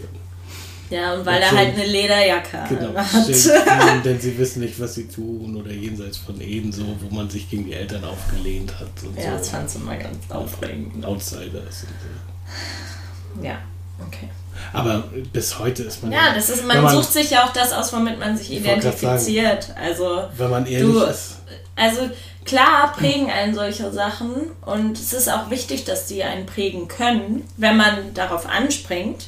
ja, 0.89 1.13
und 1.13 1.25
weil 1.25 1.35
Und 1.37 1.41
er 1.43 1.51
halt 1.51 1.75
eine 1.75 1.85
Lederjacke 1.85 2.75
Genau, 2.75 2.95
hat. 2.95 3.27
Denn 4.05 4.19
sie 4.19 4.35
wissen 4.37 4.61
nicht, 4.61 4.79
was 4.79 4.95
sie 4.95 5.07
tun 5.07 5.55
oder 5.55 5.71
jenseits 5.71 6.17
von 6.17 6.41
Eden, 6.41 6.71
so, 6.71 6.83
wo 7.07 7.15
man 7.15 7.29
sich 7.29 7.49
gegen 7.49 7.65
die 7.65 7.73
Eltern 7.73 8.03
aufgelehnt 8.03 8.73
hat 8.79 8.89
und 9.07 9.15
Ja, 9.17 9.33
das 9.37 9.45
so. 9.45 9.51
fandst 9.53 9.75
du 9.75 9.79
immer 9.81 9.95
ganz 9.95 10.17
aufregend. 10.29 11.05
Outsiders 11.05 11.83
und 11.83 13.39
so. 13.39 13.45
Ja, 13.45 13.59
okay. 14.07 14.29
Aber 14.73 15.05
bis 15.33 15.57
heute 15.57 15.83
ist 15.83 16.03
man 16.03 16.11
Ja, 16.11 16.33
das 16.33 16.49
ist, 16.49 16.65
man, 16.65 16.81
man, 16.81 16.95
sucht 16.95 17.13
sich 17.13 17.31
ja 17.31 17.45
auch 17.45 17.53
das 17.53 17.71
aus, 17.71 17.91
womit 17.93 18.19
man 18.19 18.37
sich 18.37 18.51
identifiziert. 18.51 19.73
Also, 19.81 20.23
wenn 20.37 20.49
man 20.49 20.65
ehrlich 20.65 20.91
Du- 20.93 21.03
ist. 21.03 21.37
also 21.75 22.09
klar 22.45 22.93
prägen 22.95 23.29
einen 23.29 23.55
solche 23.55 23.91
Sachen 23.91 24.51
und 24.65 24.97
es 24.97 25.13
ist 25.13 25.31
auch 25.31 25.49
wichtig, 25.49 25.85
dass 25.85 26.05
die 26.07 26.23
einen 26.23 26.45
prägen 26.45 26.87
können, 26.87 27.43
wenn 27.57 27.77
man 27.77 28.13
darauf 28.13 28.47
anspringt. 28.47 29.27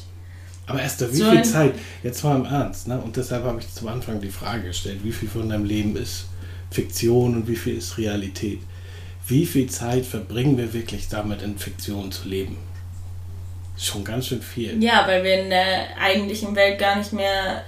Aber 0.66 0.82
Esther, 0.82 1.10
wie 1.12 1.16
So 1.16 1.30
viel 1.30 1.42
Zeit, 1.42 1.74
jetzt 2.02 2.22
mal 2.22 2.36
im 2.36 2.44
Ernst, 2.44 2.86
ne? 2.88 2.98
und 3.00 3.16
deshalb 3.16 3.44
habe 3.44 3.58
ich 3.60 3.72
zum 3.74 3.88
Anfang 3.88 4.20
die 4.20 4.30
Frage 4.30 4.68
gestellt, 4.68 5.00
wie 5.02 5.12
viel 5.12 5.28
von 5.28 5.48
deinem 5.48 5.64
Leben 5.64 5.96
ist 5.96 6.26
Fiktion 6.70 7.34
und 7.34 7.48
wie 7.48 7.56
viel 7.56 7.76
ist 7.78 7.98
Realität? 7.98 8.60
Wie 9.26 9.46
viel 9.46 9.68
Zeit 9.68 10.06
verbringen 10.06 10.56
wir 10.56 10.72
wirklich 10.72 11.08
damit, 11.08 11.42
in 11.42 11.58
Fiktion 11.58 12.12
zu 12.12 12.28
leben? 12.28 12.56
Schon 13.76 14.04
ganz 14.04 14.26
schön 14.26 14.42
viel. 14.42 14.82
Ja, 14.82 15.06
weil 15.06 15.24
wir 15.24 15.42
in 15.42 15.50
der 15.50 15.96
eigentlichen 16.00 16.54
Welt 16.54 16.78
gar 16.78 16.96
nicht 16.96 17.12
mehr 17.12 17.64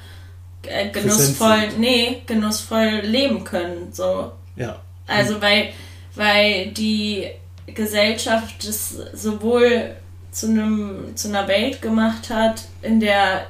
äh, 0.62 0.90
genussvoll, 0.90 1.68
nee, 1.78 2.22
genussvoll 2.26 3.00
leben 3.02 3.44
können. 3.44 3.92
So. 3.92 4.32
Ja. 4.56 4.80
Also 5.06 5.40
weil, 5.40 5.72
weil 6.14 6.68
die 6.72 7.28
Gesellschaft 7.66 8.64
es 8.64 8.90
sowohl 9.12 9.96
zu, 10.30 10.46
einem, 10.46 11.16
zu 11.16 11.28
einer 11.28 11.48
Welt 11.48 11.80
gemacht 11.80 12.30
hat, 12.30 12.64
in 12.82 13.00
der 13.00 13.46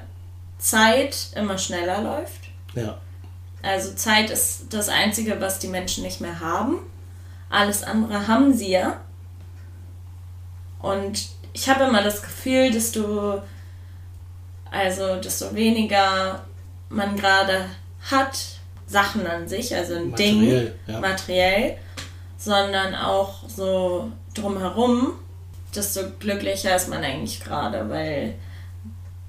Zeit 0.58 1.28
immer 1.34 1.58
schneller 1.58 2.02
läuft. 2.02 2.40
Ja. 2.74 2.98
Also 3.62 3.94
Zeit 3.94 4.30
ist 4.30 4.66
das 4.70 4.88
Einzige, 4.88 5.40
was 5.40 5.58
die 5.58 5.68
Menschen 5.68 6.04
nicht 6.04 6.20
mehr 6.20 6.40
haben. 6.40 6.80
Alles 7.48 7.82
andere 7.82 8.28
haben 8.28 8.52
sie 8.52 8.70
ja. 8.70 9.00
Und 10.80 11.28
ich 11.54 11.68
habe 11.68 11.84
immer 11.84 12.02
das 12.02 12.20
Gefühl, 12.20 12.70
desto, 12.70 13.40
also 14.70 15.16
desto 15.16 15.54
weniger 15.54 16.44
man 16.90 17.16
gerade 17.16 17.66
hat, 18.10 18.36
Sachen 18.86 19.26
an 19.26 19.48
sich, 19.48 19.74
also 19.74 19.94
ein 19.94 20.14
Ding, 20.14 20.40
Materiell, 20.40 20.74
ja. 20.86 21.00
materiell, 21.00 21.78
sondern 22.36 22.94
auch 22.94 23.48
so 23.48 24.12
drumherum, 24.34 25.12
desto 25.74 26.00
glücklicher 26.18 26.76
ist 26.76 26.88
man 26.88 27.02
eigentlich 27.02 27.40
gerade, 27.40 27.88
weil 27.88 28.34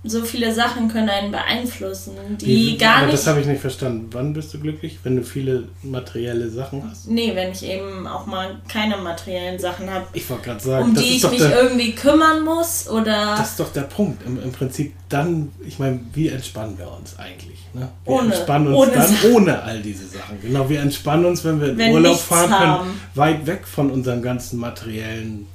so 0.07 0.23
viele 0.23 0.53
Sachen 0.53 0.87
können 0.87 1.09
einen 1.09 1.31
beeinflussen, 1.31 2.11
die 2.39 2.45
Wie- 2.45 2.77
gar 2.77 2.97
aber 2.97 3.05
nicht. 3.07 3.13
Das 3.13 3.27
habe 3.27 3.41
ich 3.41 3.47
nicht 3.47 3.61
verstanden. 3.61 4.07
Wann 4.11 4.33
bist 4.33 4.53
du 4.53 4.59
glücklich? 4.59 4.99
Wenn 5.03 5.15
du 5.15 5.23
viele 5.23 5.63
materielle 5.83 6.49
Sachen 6.49 6.83
hast? 6.89 7.07
nee, 7.09 7.31
wenn 7.35 7.51
ich 7.51 7.63
eben 7.65 8.05
auch 8.07 8.25
mal 8.25 8.57
keine 8.67 8.97
materiellen 8.97 9.57
Sachen 9.59 9.89
habe, 9.89 10.05
Ich 10.13 10.29
wollte 10.29 10.43
gerade 10.45 10.59
sagen, 10.63 10.85
um 10.89 10.95
die 10.95 11.15
ich 11.17 11.29
mich 11.29 11.39
der, 11.39 11.61
irgendwie 11.63 11.93
kümmern 11.93 12.43
muss 12.43 12.87
oder 12.89 13.35
Das 13.37 13.51
ist 13.51 13.59
doch 13.59 13.71
der 13.73 13.81
Punkt. 13.81 14.25
Im, 14.25 14.41
Im 14.41 14.51
Prinzip 14.51 14.93
dann, 15.09 15.51
ich 15.65 15.79
meine, 15.79 15.99
wie 16.13 16.29
entspannen 16.29 16.77
wir 16.77 16.91
uns 16.91 17.17
eigentlich? 17.17 17.59
Ne? 17.73 17.87
Wir 18.05 18.13
Ohne- 18.13 18.33
entspannen 18.33 18.67
uns 18.67 18.77
ohne 18.77 18.91
dann 18.91 19.07
Sachen. 19.07 19.31
ohne 19.33 19.63
all 19.63 19.81
diese 19.81 20.07
Sachen. 20.07 20.41
Genau, 20.41 20.69
wir 20.69 20.79
entspannen 20.81 21.25
uns, 21.25 21.43
wenn 21.43 21.59
wir 21.59 21.69
in 21.69 21.77
Wenn 21.77 21.93
Urlaub 21.93 22.19
fahren 22.19 22.51
haben. 22.51 22.83
können, 22.85 23.01
weit 23.15 23.45
weg 23.47 23.67
von 23.67 23.91
unserem 23.91 24.21
ganzen 24.21 24.59
materiellen. 24.59 25.47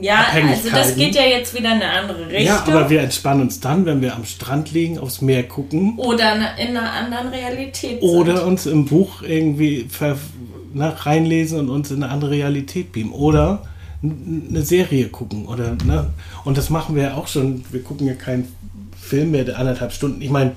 Ja, 0.00 0.26
also 0.32 0.70
das 0.70 0.96
geht 0.96 1.14
ja 1.14 1.22
jetzt 1.22 1.54
wieder 1.54 1.74
in 1.74 1.82
eine 1.82 1.90
andere 1.90 2.26
Richtung. 2.28 2.46
Ja, 2.46 2.64
aber 2.66 2.88
wir 2.88 3.00
entspannen 3.00 3.42
uns 3.42 3.60
dann, 3.60 3.84
wenn 3.84 4.00
wir 4.00 4.14
am 4.14 4.24
Strand 4.24 4.72
liegen, 4.72 4.98
aufs 4.98 5.20
Meer 5.20 5.42
gucken 5.44 5.94
oder 5.98 6.56
in 6.56 6.76
einer 6.76 6.92
anderen 6.92 7.28
Realität 7.28 8.00
sind. 8.00 8.02
oder 8.02 8.46
uns 8.46 8.66
im 8.66 8.86
Buch 8.86 9.22
irgendwie 9.22 9.86
ver, 9.88 10.16
na, 10.72 10.90
reinlesen 10.90 11.58
und 11.60 11.68
uns 11.68 11.90
in 11.90 12.02
eine 12.02 12.12
andere 12.12 12.30
Realität 12.30 12.92
beamen. 12.92 13.12
Oder 13.12 13.62
eine 14.02 14.62
Serie 14.62 15.08
gucken. 15.08 15.46
Oder, 15.46 15.76
ne? 15.84 16.10
Und 16.44 16.56
das 16.58 16.70
machen 16.70 16.96
wir 16.96 17.02
ja 17.02 17.14
auch 17.14 17.28
schon. 17.28 17.64
Wir 17.70 17.82
gucken 17.82 18.06
ja 18.06 18.14
keinen 18.14 18.48
Film 18.98 19.32
mehr, 19.32 19.44
der 19.44 19.58
anderthalb 19.58 19.92
Stunden. 19.92 20.22
Ich 20.22 20.30
meine, 20.30 20.52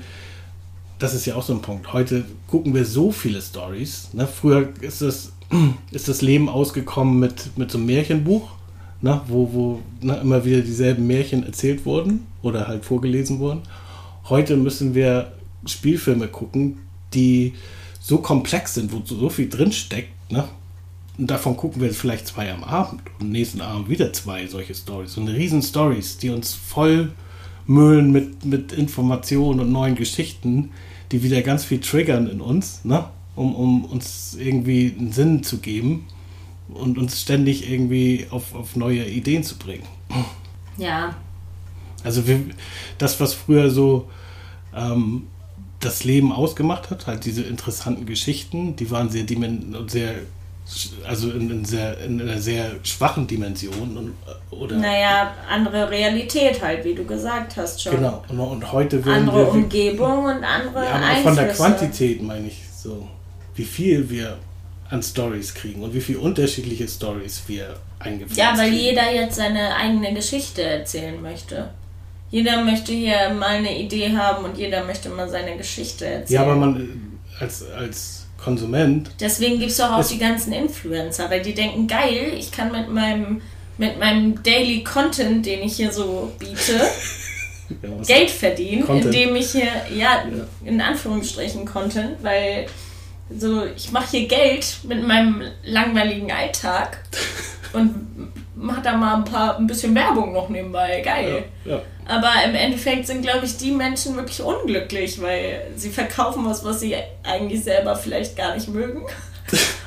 das 1.00 1.14
ist 1.14 1.26
ja 1.26 1.36
auch 1.36 1.44
so 1.44 1.54
ein 1.54 1.62
Punkt. 1.62 1.94
Heute 1.94 2.26
gucken 2.48 2.74
wir 2.74 2.86
so 2.86 3.12
viele 3.12 3.42
Stories. 3.42 4.10
Ne? 4.14 4.28
Früher 4.28 4.70
ist 4.82 5.02
das, 5.02 5.34
ist 5.92 6.08
das 6.08 6.22
Leben 6.22 6.50
ausgekommen 6.50 7.20
mit, 7.20 7.58
mit 7.58 7.72
so 7.72 7.78
einem 7.78 7.88
Märchenbuch, 7.88 8.50
ne? 9.02 9.22
wo, 9.28 9.54
wo 9.54 9.80
ne, 10.02 10.18
immer 10.18 10.46
wieder 10.46 10.62
dieselben 10.62 11.08
Märchen 11.08 11.46
erzählt 11.46 11.86
wurden 11.86 12.28
oder 12.42 12.68
halt 12.68 12.86
vorgelesen 12.86 13.40
wurden. 13.40 13.62
Heute 14.30 14.58
müssen 14.58 14.96
wir 14.96 15.34
Spielfilme 15.66 16.28
gucken, 16.28 16.78
die 17.14 17.54
so 18.00 18.18
komplex 18.20 18.76
sind, 18.76 18.92
wo 18.92 19.02
so 19.04 19.30
viel 19.30 19.50
drinsteckt. 19.50 20.32
Ne? 20.32 20.46
Und 21.18 21.32
davon 21.32 21.56
gucken 21.56 21.82
wir 21.82 21.92
vielleicht 21.94 22.28
zwei 22.28 22.52
am 22.52 22.64
Abend 22.64 23.02
und 23.20 23.32
nächsten 23.32 23.62
Abend 23.62 23.90
wieder 23.90 24.12
zwei 24.14 24.48
solche 24.48 24.76
Stories. 24.76 25.14
So 25.14 25.22
eine 25.22 25.34
riesen 25.34 25.62
Stories, 25.62 26.18
die 26.18 26.30
uns 26.30 26.54
voll 26.54 27.12
müllen 27.68 28.12
mit, 28.12 28.46
mit 28.46 28.74
Informationen 28.74 29.60
und 29.60 29.72
neuen 29.72 29.96
Geschichten, 29.96 30.72
die 31.12 31.24
wieder 31.24 31.42
ganz 31.42 31.64
viel 31.64 31.80
triggern 31.80 32.28
in 32.28 32.42
uns, 32.42 32.84
ne? 32.84 33.06
um, 33.36 33.56
um 33.56 33.86
uns 33.86 34.38
irgendwie 34.40 34.96
einen 34.98 35.12
Sinn 35.12 35.44
zu 35.44 35.60
geben 35.60 36.06
und 36.68 36.98
uns 36.98 37.22
ständig 37.22 37.70
irgendwie 37.70 38.28
auf, 38.30 38.56
auf 38.56 38.76
neue 38.76 39.06
Ideen 39.06 39.44
zu 39.44 39.58
bringen. 39.58 39.84
ja, 40.78 41.16
Also 42.04 42.28
wir, 42.28 42.42
das, 42.98 43.20
was 43.20 43.34
früher 43.34 43.70
so 43.70 44.10
ähm, 44.76 45.28
das 45.80 46.04
Leben 46.04 46.32
ausgemacht 46.32 46.90
hat, 46.90 47.08
halt 47.08 47.26
diese 47.26 47.44
interessanten 47.44 48.06
Geschichten, 48.06 48.76
die 48.76 48.90
waren 48.92 49.10
sehr 49.10 49.24
dimen 49.24 49.76
sehr 49.88 50.16
also 51.08 51.30
in, 51.30 51.52
in, 51.52 51.66
sehr, 51.66 52.00
in 52.00 52.20
einer 52.20 52.40
sehr 52.40 52.72
schwachen 52.82 53.28
Dimension 53.28 53.98
und, 53.98 54.14
oder 54.50 54.78
naja, 54.78 55.32
andere 55.48 55.92
Realität 55.92 56.60
halt, 56.60 56.84
wie 56.84 56.96
du 56.96 57.06
gesagt 57.06 57.56
hast 57.56 57.84
schon. 57.84 57.98
genau 57.98 58.24
und, 58.30 58.40
und 58.40 58.72
heute 58.72 59.06
werden 59.06 59.30
Andere 59.30 59.46
wir 59.46 59.52
Umgebung 59.52 60.26
und 60.26 60.44
andere 60.44 60.84
ja, 60.84 60.96
aber 60.96 61.06
Einflüsse. 61.06 61.24
von 61.24 61.36
der 61.36 61.48
Quantität 61.50 62.24
meine 62.24 62.48
ich 62.48 62.64
so 62.76 63.08
wie 63.54 63.64
viel 63.64 64.10
wir 64.10 64.38
an 64.90 65.02
Stories 65.02 65.54
kriegen 65.54 65.82
und 65.82 65.94
wie 65.94 66.02
viele 66.02 66.20
unterschiedliche 66.20 66.88
Stories 66.88 67.42
wir 67.48 67.76
eingepflanzt 68.00 68.38
Ja, 68.38 68.58
weil 68.58 68.70
kriegen. 68.70 68.82
jeder 68.84 69.12
jetzt 69.14 69.36
seine 69.36 69.76
eigene 69.76 70.14
Geschichte 70.14 70.62
erzählen 70.62 71.20
möchte. 71.22 71.70
Jeder 72.32 72.64
möchte 72.64 72.92
hier 72.92 73.30
mal 73.38 73.56
eine 73.58 73.78
Idee 73.80 74.16
haben 74.16 74.46
und 74.46 74.58
jeder 74.58 74.84
möchte 74.84 75.10
mal 75.10 75.30
seine 75.30 75.58
Geschichte 75.58 76.06
erzählen. 76.06 76.36
ja 76.36 76.42
aber 76.42 76.56
man 76.56 76.80
äh, 77.40 77.44
als 77.44 77.64
als 77.72 78.26
Konsument 78.38 79.10
Deswegen 79.20 79.60
gibt 79.60 79.72
es 79.72 79.80
auch 79.82 80.00
Es- 80.00 80.10
die 80.10 80.20
ganzen 80.20 80.54
Influencer, 80.54 81.30
weil 81.32 81.42
die 81.42 81.54
denken, 81.54 81.88
geil, 81.88 82.34
ich 82.38 82.52
kann 82.52 82.72
mit 82.72 82.90
meinem, 82.92 83.42
mit 83.78 83.98
meinem 84.00 84.42
Daily 84.44 84.84
Content, 84.84 85.46
den 85.46 85.64
ich 85.64 85.78
hier 85.78 85.92
so 85.92 86.32
biete, 86.38 86.80
ja, 87.82 87.90
Geld 88.06 88.30
verdienen, 88.30 88.86
Content. 88.86 89.06
indem 89.16 89.36
ich 89.36 89.52
hier, 89.52 89.70
ja, 89.96 90.26
in 90.64 90.80
Anführungsstrichen 90.80 91.66
Content, 91.66 92.18
weil 92.22 92.68
so, 93.30 93.66
ich 93.66 93.92
mache 93.92 94.18
hier 94.18 94.28
Geld 94.28 94.78
mit 94.84 95.06
meinem 95.06 95.42
langweiligen 95.64 96.32
Alltag 96.32 97.00
und 97.74 98.32
mache 98.56 98.82
da 98.82 98.96
mal 98.96 99.16
ein 99.16 99.26
paar, 99.26 99.58
ein 99.58 99.68
bisschen 99.68 99.94
Werbung 99.96 100.34
noch 100.34 100.50
nebenbei, 100.50 101.02
geil. 101.02 101.46
ja, 101.66 101.72
ja. 101.74 101.82
Aber 102.08 102.32
im 102.46 102.54
Endeffekt 102.54 103.08
sind, 103.08 103.24
glaube 103.24 103.46
ich, 103.46 103.58
die 103.58 103.72
Menschen 103.72 104.16
wirklich 104.16 104.42
unglücklich, 104.42 105.20
weil 105.22 105.72
sie 105.76 105.90
verkaufen 105.90 106.46
was, 106.46 106.64
was 106.64 106.80
sie 106.80 106.96
eigentlich 107.24 107.64
selber 107.64 107.96
vielleicht 107.96 108.36
gar 108.36 108.54
nicht 108.56 108.68
mögen. 108.70 109.02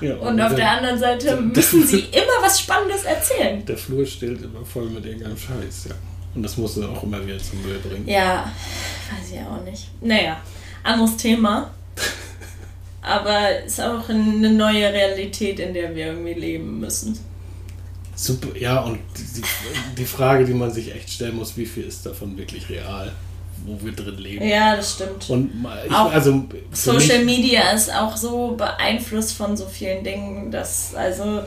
Ja, 0.00 0.14
Und 0.14 0.40
auf 0.40 0.54
der 0.54 0.70
anderen 0.70 0.96
Seite 0.96 1.34
müssen 1.40 1.84
sie 1.84 1.98
immer 2.12 2.40
was 2.40 2.60
Spannendes 2.60 3.02
erzählen. 3.02 3.66
Der 3.66 3.76
Flur 3.76 4.06
steht 4.06 4.40
immer 4.40 4.64
voll 4.64 4.84
mit 4.84 5.04
irgendeinem 5.04 5.36
Scheiß, 5.36 5.86
ja. 5.88 5.96
Und 6.36 6.44
das 6.44 6.56
musst 6.56 6.76
du 6.76 6.86
auch 6.86 7.02
immer 7.02 7.26
wieder 7.26 7.38
zum 7.38 7.60
Müll 7.62 7.80
bringen. 7.80 8.06
Ja, 8.06 8.52
weiß 9.10 9.32
ich 9.32 9.40
auch 9.40 9.60
nicht. 9.64 9.88
Naja, 10.00 10.36
anderes 10.84 11.16
Thema. 11.16 11.72
Aber 13.08 13.62
ist 13.64 13.80
auch 13.80 14.08
eine 14.08 14.50
neue 14.50 14.92
Realität, 14.92 15.58
in 15.60 15.72
der 15.72 15.94
wir 15.94 16.06
irgendwie 16.08 16.34
leben 16.34 16.78
müssen. 16.80 17.18
Super, 18.14 18.56
ja, 18.58 18.80
und 18.80 18.98
die, 19.16 19.42
die, 19.96 20.04
Frage, 20.04 20.44
die 20.44 20.52
man 20.52 20.70
sich 20.72 20.94
echt 20.94 21.08
stellen 21.10 21.36
muss, 21.36 21.56
wie 21.56 21.64
viel 21.66 21.84
ist 21.84 22.04
davon 22.04 22.36
wirklich 22.36 22.68
real, 22.68 23.12
wo 23.64 23.78
wir 23.80 23.92
drin 23.92 24.16
leben? 24.18 24.44
Ja, 24.46 24.74
das 24.76 24.94
stimmt. 24.94 25.30
Und 25.30 25.52
ich, 25.86 25.92
Auch 25.94 26.12
also 26.12 26.44
Social 26.72 27.24
mich, 27.24 27.38
Media 27.38 27.70
ist 27.70 27.94
auch 27.94 28.16
so 28.16 28.56
beeinflusst 28.56 29.34
von 29.34 29.56
so 29.56 29.66
vielen 29.66 30.02
Dingen, 30.02 30.50
dass 30.50 30.94
also 30.96 31.42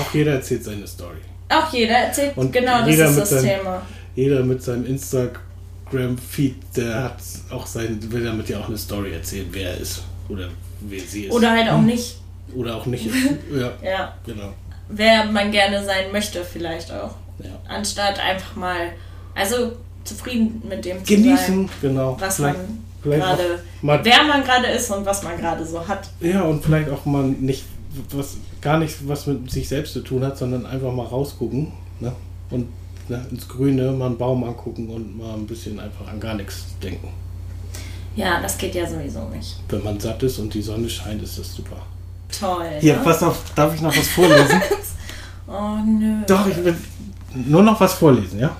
auch 0.00 0.14
jeder 0.14 0.34
erzählt 0.34 0.62
seine 0.64 0.86
Story. 0.86 1.18
auch 1.48 1.72
jeder 1.72 1.94
erzählt, 1.98 2.36
Und 2.36 2.52
genau, 2.52 2.78
das 2.80 2.88
jeder 2.90 3.04
ist 3.06 3.12
mit 3.14 3.22
das 3.22 3.30
seinem- 3.30 3.44
Thema. 3.58 3.82
Jeder 4.14 4.42
mit 4.44 4.62
seinem 4.62 4.86
Instagram-Feed, 4.86 6.54
der 6.76 7.04
hat 7.04 7.16
auch 7.50 7.66
sein, 7.66 7.98
will 8.12 8.24
damit 8.24 8.48
ja 8.48 8.60
auch 8.60 8.68
eine 8.68 8.78
Story 8.78 9.12
erzählen, 9.12 9.48
wer 9.50 9.70
er 9.70 9.78
ist 9.78 10.02
oder 10.32 10.48
wer 10.80 11.00
sie 11.00 11.24
ist. 11.26 11.32
Oder 11.32 11.50
halt 11.50 11.68
auch 11.70 11.80
nicht. 11.80 12.16
Oder 12.54 12.76
auch 12.76 12.86
nicht. 12.86 13.06
ja, 13.54 13.72
Ja, 13.82 14.14
genau. 14.26 14.52
wer 14.88 15.24
man 15.26 15.50
gerne 15.50 15.84
sein 15.84 16.10
möchte 16.12 16.42
vielleicht 16.44 16.90
auch. 16.92 17.14
Ja. 17.38 17.50
Anstatt 17.68 18.18
einfach 18.20 18.56
mal, 18.56 18.92
also 19.34 19.72
zufrieden 20.04 20.62
mit 20.68 20.84
dem 20.84 21.04
zu 21.04 21.14
Genießen, 21.14 21.66
sein, 21.66 21.70
genau. 21.80 22.16
was 22.20 22.36
Vielleicht- 22.36 22.58
man 22.58 22.78
gerade, 23.02 23.62
mal 23.82 24.00
wer 24.04 24.22
man 24.24 24.44
gerade 24.44 24.66
ist 24.68 24.90
und 24.90 25.04
was 25.04 25.22
man 25.22 25.36
gerade 25.36 25.64
so 25.66 25.86
hat. 25.88 26.08
Ja, 26.20 26.42
und 26.42 26.62
vielleicht 26.64 26.88
auch 26.88 27.04
mal 27.04 27.24
nicht, 27.24 27.64
was 28.10 28.36
gar 28.60 28.78
nicht 28.78 28.96
was 29.08 29.26
mit 29.26 29.50
sich 29.50 29.68
selbst 29.68 29.92
zu 29.92 30.00
tun 30.02 30.24
hat, 30.24 30.38
sondern 30.38 30.66
einfach 30.66 30.92
mal 30.92 31.06
rausgucken 31.06 31.72
ne? 32.00 32.12
und 32.50 32.68
ne, 33.08 33.26
ins 33.30 33.48
Grüne 33.48 33.90
mal 33.92 34.06
einen 34.06 34.18
Baum 34.18 34.44
angucken 34.44 34.88
und 34.88 35.16
mal 35.18 35.34
ein 35.34 35.46
bisschen 35.46 35.80
einfach 35.80 36.06
an 36.06 36.20
gar 36.20 36.34
nichts 36.34 36.66
denken. 36.82 37.08
Ja, 38.16 38.40
das 38.40 38.58
geht 38.58 38.74
ja 38.74 38.86
sowieso 38.86 39.20
nicht. 39.28 39.56
Wenn 39.68 39.82
man 39.82 39.98
satt 39.98 40.22
ist 40.22 40.38
und 40.38 40.52
die 40.52 40.62
Sonne 40.62 40.88
scheint, 40.88 41.22
ist 41.22 41.38
das 41.38 41.54
super. 41.54 41.76
Toll. 42.38 42.66
Hier, 42.80 42.96
ne? 42.96 43.02
pass 43.04 43.22
auf, 43.22 43.36
darf 43.54 43.74
ich 43.74 43.80
noch 43.80 43.96
was 43.96 44.08
vorlesen? 44.08 44.60
Oh 45.48 45.76
nö. 45.84 46.22
Doch, 46.26 46.46
ich 46.46 46.56
will 46.64 46.74
nur 47.34 47.62
noch 47.62 47.78
was 47.78 47.92
vorlesen, 47.94 48.38
ja? 48.40 48.56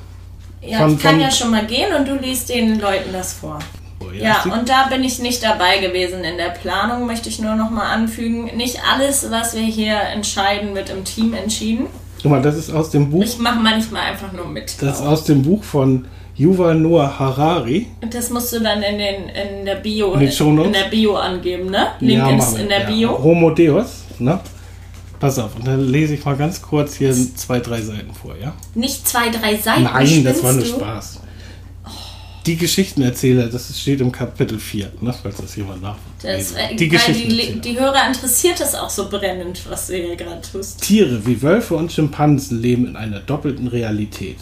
ja, 0.61 0.78
von- 0.78 0.94
ich 0.94 1.00
kann 1.00 1.12
von- 1.12 1.20
ja 1.20 1.30
schon 1.30 1.50
mal 1.50 1.64
gehen 1.64 1.94
und 1.94 2.07
du 2.07 2.16
liest 2.16 2.48
den 2.50 2.80
Leuten 2.80 3.12
das 3.12 3.32
vor. 3.34 3.59
Oh, 4.00 4.11
Ja, 4.11 4.42
die- 4.44 4.50
und 4.50 4.68
da 4.68 4.88
bin 4.88 5.03
ich 5.05 5.18
nicht 5.20 5.42
dabei 5.42 5.78
gewesen 5.78 6.22
in 6.24 6.36
der 6.36 6.50
Planung, 6.50 7.07
möchte 7.07 7.28
ich 7.30 7.38
nur 7.38 7.55
noch 7.55 7.70
mal 7.70 7.88
anfügen. 7.92 8.55
Nicht 8.57 8.78
alles, 8.92 9.30
was 9.30 9.55
wir 9.55 9.62
hier 9.62 9.98
entscheiden, 10.00 10.74
wird 10.74 10.90
im 10.90 11.05
Team 11.05 11.32
entschieden. 11.32 11.86
Guck 12.20 12.30
mal, 12.32 12.42
das 12.42 12.57
ist 12.57 12.70
aus 12.70 12.90
dem 12.90 13.11
Buch, 13.11 13.22
Ich 13.22 13.38
mache 13.38 13.61
manchmal 13.61 14.03
einfach 14.03 14.32
nur 14.32 14.46
mit. 14.46 14.82
das 14.82 15.00
ist 15.00 15.07
aus 15.07 15.24
dem 15.24 15.42
Buch 15.42 15.62
von 15.64 16.07
Yuval 16.36 16.74
Noah 16.76 17.18
Harari. 17.18 17.86
Und 18.00 18.14
das 18.14 18.30
musst 18.30 18.52
du 18.52 18.60
dann 18.60 18.82
in, 18.82 18.98
den, 18.98 19.28
in 19.28 19.64
der 19.66 19.76
Bio 19.76 20.14
In 20.14 20.20
in 20.22 20.72
der 20.72 20.88
Bio 20.90 21.16
angeben, 21.16 21.70
ne? 21.70 21.88
Link 22.00 22.18
Ja, 22.18 22.36
ist 22.36 22.58
in 22.58 22.68
der 22.68 22.80
ja. 22.80 22.86
Bio. 22.90 23.22
Homo 23.22 23.50
Deus, 23.50 24.04
ne? 24.18 24.40
Pass 25.20 25.38
auf, 25.38 25.54
und 25.54 25.66
dann 25.66 25.88
lese 25.88 26.14
ich 26.14 26.24
mal 26.24 26.36
ganz 26.36 26.60
kurz 26.60 26.96
hier 26.96 27.14
zwei, 27.14 27.60
drei 27.60 27.80
Seiten 27.80 28.12
vor, 28.12 28.34
ja? 28.36 28.54
Nicht 28.74 29.06
zwei, 29.06 29.28
drei 29.28 29.56
Seiten. 29.56 29.84
Nein, 29.84 30.24
das 30.24 30.42
war 30.42 30.52
nur 30.52 30.64
du? 30.64 30.68
Spaß. 30.68 31.20
Die 32.46 32.56
Geschichtenerzähler, 32.56 33.46
das 33.46 33.78
steht 33.78 34.00
im 34.00 34.10
Kapitel 34.10 34.58
4, 34.58 34.90
ne, 35.00 35.14
falls 35.22 35.36
das 35.36 35.54
jemand 35.54 35.80
nachlesen 35.80 36.56
will. 36.56 36.62
äh, 36.72 36.74
Die 36.74 36.88
die, 36.88 37.60
die 37.60 37.78
Hörer 37.78 38.04
interessiert 38.08 38.58
das 38.58 38.74
auch 38.74 38.90
so 38.90 39.08
brennend, 39.08 39.60
was 39.68 39.86
du 39.86 39.94
hier 39.94 40.16
gerade 40.16 40.40
tust. 40.40 40.80
Tiere 40.80 41.24
wie 41.24 41.40
Wölfe 41.40 41.76
und 41.76 41.92
Schimpansen 41.92 42.60
leben 42.60 42.88
in 42.88 42.96
einer 42.96 43.20
doppelten 43.20 43.68
Realität. 43.68 44.38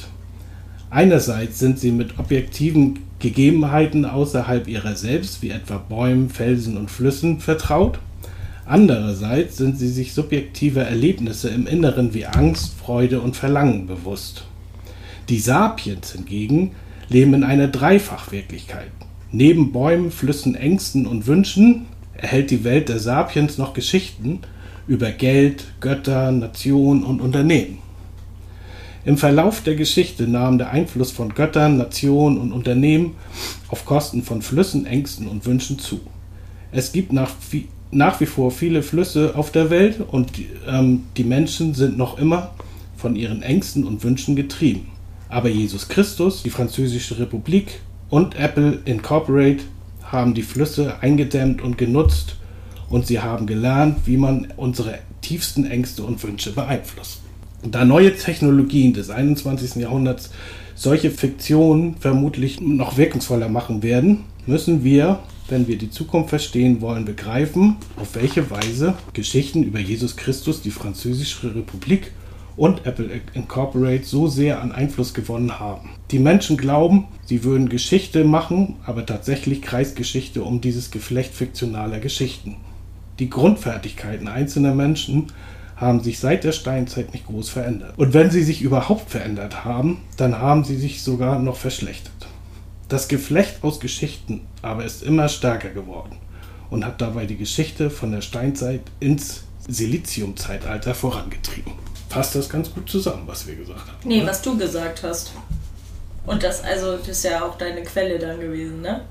Einerseits 0.90 1.60
sind 1.60 1.78
sie 1.78 1.92
mit 1.92 2.18
objektiven 2.18 2.98
Gegebenheiten 3.20 4.04
außerhalb 4.04 4.66
ihrer 4.66 4.96
selbst, 4.96 5.40
wie 5.40 5.50
etwa 5.50 5.78
Bäumen, 5.78 6.30
Felsen 6.30 6.76
und 6.76 6.90
Flüssen, 6.90 7.38
vertraut. 7.38 8.00
Andererseits 8.66 9.56
sind 9.56 9.78
sie 9.78 9.88
sich 9.88 10.12
subjektiver 10.12 10.82
Erlebnisse 10.82 11.48
im 11.48 11.68
Inneren 11.68 12.12
wie 12.12 12.26
Angst, 12.26 12.74
Freude 12.74 13.20
und 13.20 13.36
Verlangen 13.36 13.86
bewusst. 13.86 14.44
Die 15.28 15.38
Sapiens 15.38 16.12
hingegen 16.12 16.72
leben 17.08 17.34
in 17.34 17.44
einer 17.44 17.68
Dreifachwirklichkeit. 17.68 18.90
Neben 19.30 19.70
Bäumen, 19.70 20.10
Flüssen, 20.10 20.56
Ängsten 20.56 21.06
und 21.06 21.28
Wünschen 21.28 21.86
erhält 22.14 22.50
die 22.50 22.64
Welt 22.64 22.88
der 22.88 22.98
Sapiens 22.98 23.58
noch 23.58 23.74
Geschichten 23.74 24.40
über 24.88 25.12
Geld, 25.12 25.66
Götter, 25.80 26.32
Nation 26.32 27.04
und 27.04 27.20
Unternehmen. 27.20 27.78
Im 29.02 29.16
Verlauf 29.16 29.62
der 29.62 29.76
Geschichte 29.76 30.28
nahm 30.28 30.58
der 30.58 30.70
Einfluss 30.70 31.10
von 31.10 31.34
Göttern, 31.34 31.78
Nationen 31.78 32.36
und 32.36 32.52
Unternehmen 32.52 33.14
auf 33.68 33.86
Kosten 33.86 34.22
von 34.22 34.42
Flüssen, 34.42 34.84
Ängsten 34.84 35.26
und 35.26 35.46
Wünschen 35.46 35.78
zu. 35.78 36.00
Es 36.70 36.92
gibt 36.92 37.10
nach, 37.10 37.30
nach 37.90 38.20
wie 38.20 38.26
vor 38.26 38.50
viele 38.50 38.82
Flüsse 38.82 39.32
auf 39.36 39.52
der 39.52 39.70
Welt 39.70 40.00
und 40.06 40.32
ähm, 40.68 41.04
die 41.16 41.24
Menschen 41.24 41.72
sind 41.72 41.96
noch 41.96 42.18
immer 42.18 42.50
von 42.96 43.16
ihren 43.16 43.40
Ängsten 43.42 43.84
und 43.84 44.04
Wünschen 44.04 44.36
getrieben. 44.36 44.88
Aber 45.30 45.48
Jesus 45.48 45.88
Christus, 45.88 46.42
die 46.42 46.50
Französische 46.50 47.18
Republik 47.18 47.80
und 48.10 48.38
Apple 48.38 48.80
Incorporate 48.84 49.62
haben 50.02 50.34
die 50.34 50.42
Flüsse 50.42 51.00
eingedämmt 51.00 51.62
und 51.62 51.78
genutzt 51.78 52.36
und 52.90 53.06
sie 53.06 53.20
haben 53.20 53.46
gelernt, 53.46 54.00
wie 54.04 54.18
man 54.18 54.52
unsere 54.58 54.98
tiefsten 55.22 55.64
Ängste 55.64 56.02
und 56.02 56.22
Wünsche 56.22 56.52
beeinflusst. 56.52 57.20
Da 57.62 57.84
neue 57.84 58.16
Technologien 58.16 58.94
des 58.94 59.10
21. 59.10 59.76
Jahrhunderts 59.76 60.30
solche 60.74 61.10
Fiktionen 61.10 61.96
vermutlich 61.96 62.60
noch 62.60 62.96
wirkungsvoller 62.96 63.50
machen 63.50 63.82
werden, 63.82 64.24
müssen 64.46 64.82
wir, 64.82 65.18
wenn 65.48 65.68
wir 65.68 65.76
die 65.76 65.90
Zukunft 65.90 66.30
verstehen 66.30 66.80
wollen, 66.80 67.04
begreifen, 67.04 67.76
auf 67.96 68.14
welche 68.14 68.50
Weise 68.50 68.94
Geschichten 69.12 69.62
über 69.62 69.78
Jesus 69.78 70.16
Christus, 70.16 70.62
die 70.62 70.70
Französische 70.70 71.54
Republik 71.54 72.12
und 72.56 72.86
Apple 72.86 73.20
Incorporate 73.34 74.04
so 74.04 74.26
sehr 74.26 74.62
an 74.62 74.72
Einfluss 74.72 75.12
gewonnen 75.12 75.60
haben. 75.60 75.90
Die 76.10 76.18
Menschen 76.18 76.56
glauben, 76.56 77.08
sie 77.26 77.44
würden 77.44 77.68
Geschichte 77.68 78.24
machen, 78.24 78.76
aber 78.86 79.04
tatsächlich 79.04 79.60
kreist 79.60 79.96
Geschichte 79.96 80.42
um 80.42 80.62
dieses 80.62 80.90
Geflecht 80.90 81.34
fiktionaler 81.34 82.00
Geschichten. 82.00 82.56
Die 83.18 83.28
Grundfertigkeiten 83.28 84.28
einzelner 84.28 84.74
Menschen 84.74 85.26
haben 85.80 86.02
sich 86.02 86.18
seit 86.18 86.44
der 86.44 86.52
Steinzeit 86.52 87.12
nicht 87.12 87.26
groß 87.26 87.48
verändert. 87.48 87.94
Und 87.96 88.12
wenn 88.12 88.30
sie 88.30 88.42
sich 88.42 88.60
überhaupt 88.60 89.10
verändert 89.10 89.64
haben, 89.64 90.02
dann 90.16 90.38
haben 90.38 90.62
sie 90.62 90.76
sich 90.76 91.02
sogar 91.02 91.38
noch 91.38 91.56
verschlechtert. 91.56 92.12
Das 92.88 93.08
Geflecht 93.08 93.62
aus 93.62 93.80
Geschichten 93.80 94.42
aber 94.62 94.84
ist 94.84 95.02
immer 95.02 95.28
stärker 95.28 95.70
geworden 95.70 96.16
und 96.70 96.84
hat 96.84 97.00
dabei 97.00 97.24
die 97.24 97.36
Geschichte 97.36 97.88
von 97.88 98.12
der 98.12 98.20
Steinzeit 98.20 98.82
ins 99.00 99.44
Siliziumzeitalter 99.68 100.94
vorangetrieben. 100.94 101.72
Passt 102.08 102.34
das 102.34 102.48
ganz 102.48 102.72
gut 102.72 102.90
zusammen, 102.90 103.22
was 103.26 103.46
wir 103.46 103.54
gesagt 103.54 103.86
haben? 103.86 103.96
Nee, 104.04 104.18
oder? 104.22 104.30
was 104.30 104.42
du 104.42 104.58
gesagt 104.58 105.02
hast. 105.02 105.32
Und 106.26 106.42
das, 106.42 106.62
also, 106.62 106.96
das 106.96 107.08
ist 107.08 107.24
ja 107.24 107.44
auch 107.44 107.56
deine 107.56 107.82
Quelle 107.82 108.18
dann 108.18 108.38
gewesen, 108.38 108.82
ne? 108.82 109.02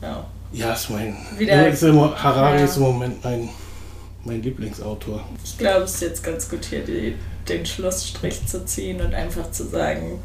Ja. 0.00 0.24
Ja, 0.52 0.72
ist 0.72 0.88
mein. 0.88 1.16
Wieder, 1.36 1.68
ist 1.68 1.82
immer, 1.82 2.14
Harari 2.22 2.58
ja. 2.58 2.64
ist 2.64 2.76
im 2.76 2.84
Moment 2.84 3.22
mein 3.22 3.48
mein 4.28 4.42
Lieblingsautor. 4.42 5.24
Ich 5.44 5.58
glaube, 5.58 5.84
es 5.84 5.94
ist 5.94 6.02
jetzt 6.02 6.22
ganz 6.22 6.48
gut, 6.48 6.64
hier 6.64 6.84
die, 6.84 7.16
den 7.48 7.66
Schlussstrich 7.66 8.46
zu 8.46 8.64
ziehen 8.64 9.00
und 9.00 9.14
einfach 9.14 9.50
zu 9.50 9.66
sagen, 9.66 10.20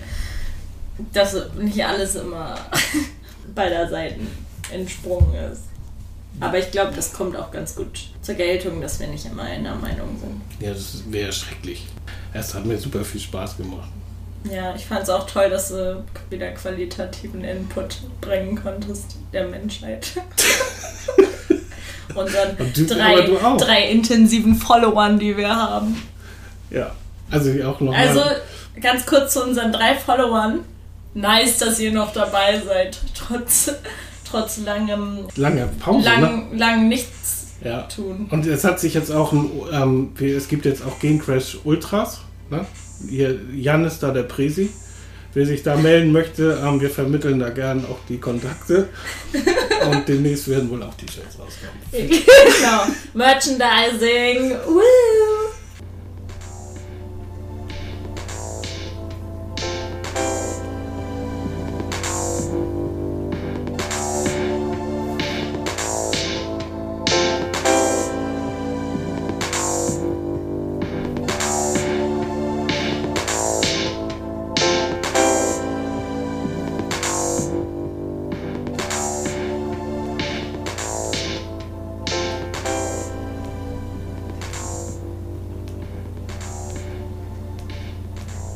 dass 1.12 1.36
nicht 1.56 1.84
alles 1.84 2.16
immer 2.16 2.56
beider 3.56 3.90
Seiten 3.90 4.28
entsprungen 4.72 5.34
ist. 5.52 5.64
Aber 6.40 6.58
ich 6.58 6.72
glaube, 6.72 6.94
das 6.96 7.14
kommt 7.14 7.36
auch 7.36 7.52
ganz 7.52 7.76
gut 7.76 8.10
zur 8.22 8.36
Geltung, 8.36 8.82
dass 8.82 9.00
wir 9.00 9.08
nicht 9.08 9.26
immer 9.26 9.44
einer 9.44 9.76
Meinung 9.76 10.20
sind. 10.20 10.42
Ja, 10.60 10.74
das 10.74 11.04
wäre 11.10 11.32
schrecklich. 11.32 11.86
Es 12.34 12.54
hat 12.54 12.66
mir 12.66 12.78
super 12.78 13.06
viel 13.06 13.22
Spaß 13.22 13.58
gemacht. 13.58 13.90
Ja, 14.52 14.76
ich 14.76 14.86
fand 14.86 15.04
es 15.04 15.10
auch 15.10 15.26
toll, 15.30 15.50
dass 15.50 15.70
du 15.70 16.04
wieder 16.30 16.52
qualitativen 16.52 17.44
Input 17.44 18.02
bringen 18.20 18.62
konntest 18.62 19.16
der 19.32 19.48
Menschheit. 19.48 20.08
unseren 22.16 22.58
du, 22.74 22.86
drei, 22.86 23.22
drei 23.58 23.90
intensiven 23.90 24.56
Followern, 24.56 25.20
die 25.20 25.36
wir 25.38 25.56
haben. 25.56 26.02
Ja, 26.70 26.92
also 27.30 27.52
auch 27.64 27.80
noch. 27.80 27.94
Also 27.94 28.22
ganz 28.82 29.06
kurz 29.06 29.34
zu 29.34 29.44
unseren 29.44 29.72
drei 29.72 29.96
Followern. 29.96 30.60
Nice, 31.14 31.58
dass 31.58 31.80
ihr 31.80 31.92
noch 31.92 32.12
dabei 32.12 32.60
seid, 32.66 33.00
trotz, 33.14 33.72
trotz 34.28 34.58
langem. 34.58 35.28
Lange 35.36 35.70
Pause. 35.80 36.06
Lang, 36.06 36.50
ne? 36.52 36.58
lang 36.58 36.88
nichts 36.88 37.54
ja. 37.64 37.84
tun. 37.84 38.28
Und 38.32 38.46
es 38.46 38.64
hat 38.64 38.80
sich 38.80 38.94
jetzt 38.94 39.12
auch 39.12 39.32
ein. 39.32 39.50
Ähm, 39.72 40.12
es 40.20 40.48
gibt 40.48 40.66
jetzt 40.66 40.84
auch 40.84 41.00
Game 41.00 41.20
Crash 41.20 41.60
Ultras. 41.64 42.22
Ne? 42.50 42.66
Hier, 43.08 43.40
Jan 43.54 43.86
ist 43.86 44.02
da 44.02 44.12
der 44.12 44.24
Presi. 44.24 44.70
Wer 45.34 45.46
sich 45.46 45.64
da 45.64 45.76
melden 45.76 46.12
möchte, 46.12 46.62
ähm, 46.64 46.80
wir 46.80 46.90
vermitteln 46.90 47.40
da 47.40 47.50
gerne 47.50 47.84
auch 47.84 48.00
die 48.08 48.20
Kontakte. 48.20 48.90
Und 49.92 50.08
demnächst 50.08 50.48
werden 50.48 50.70
wohl 50.70 50.84
auch 50.84 50.94
T-Shirts 50.94 51.38
rauskommen. 51.40 51.82
genau. 51.92 52.84
Merchandising. 53.14 54.52
Woo! 54.68 55.43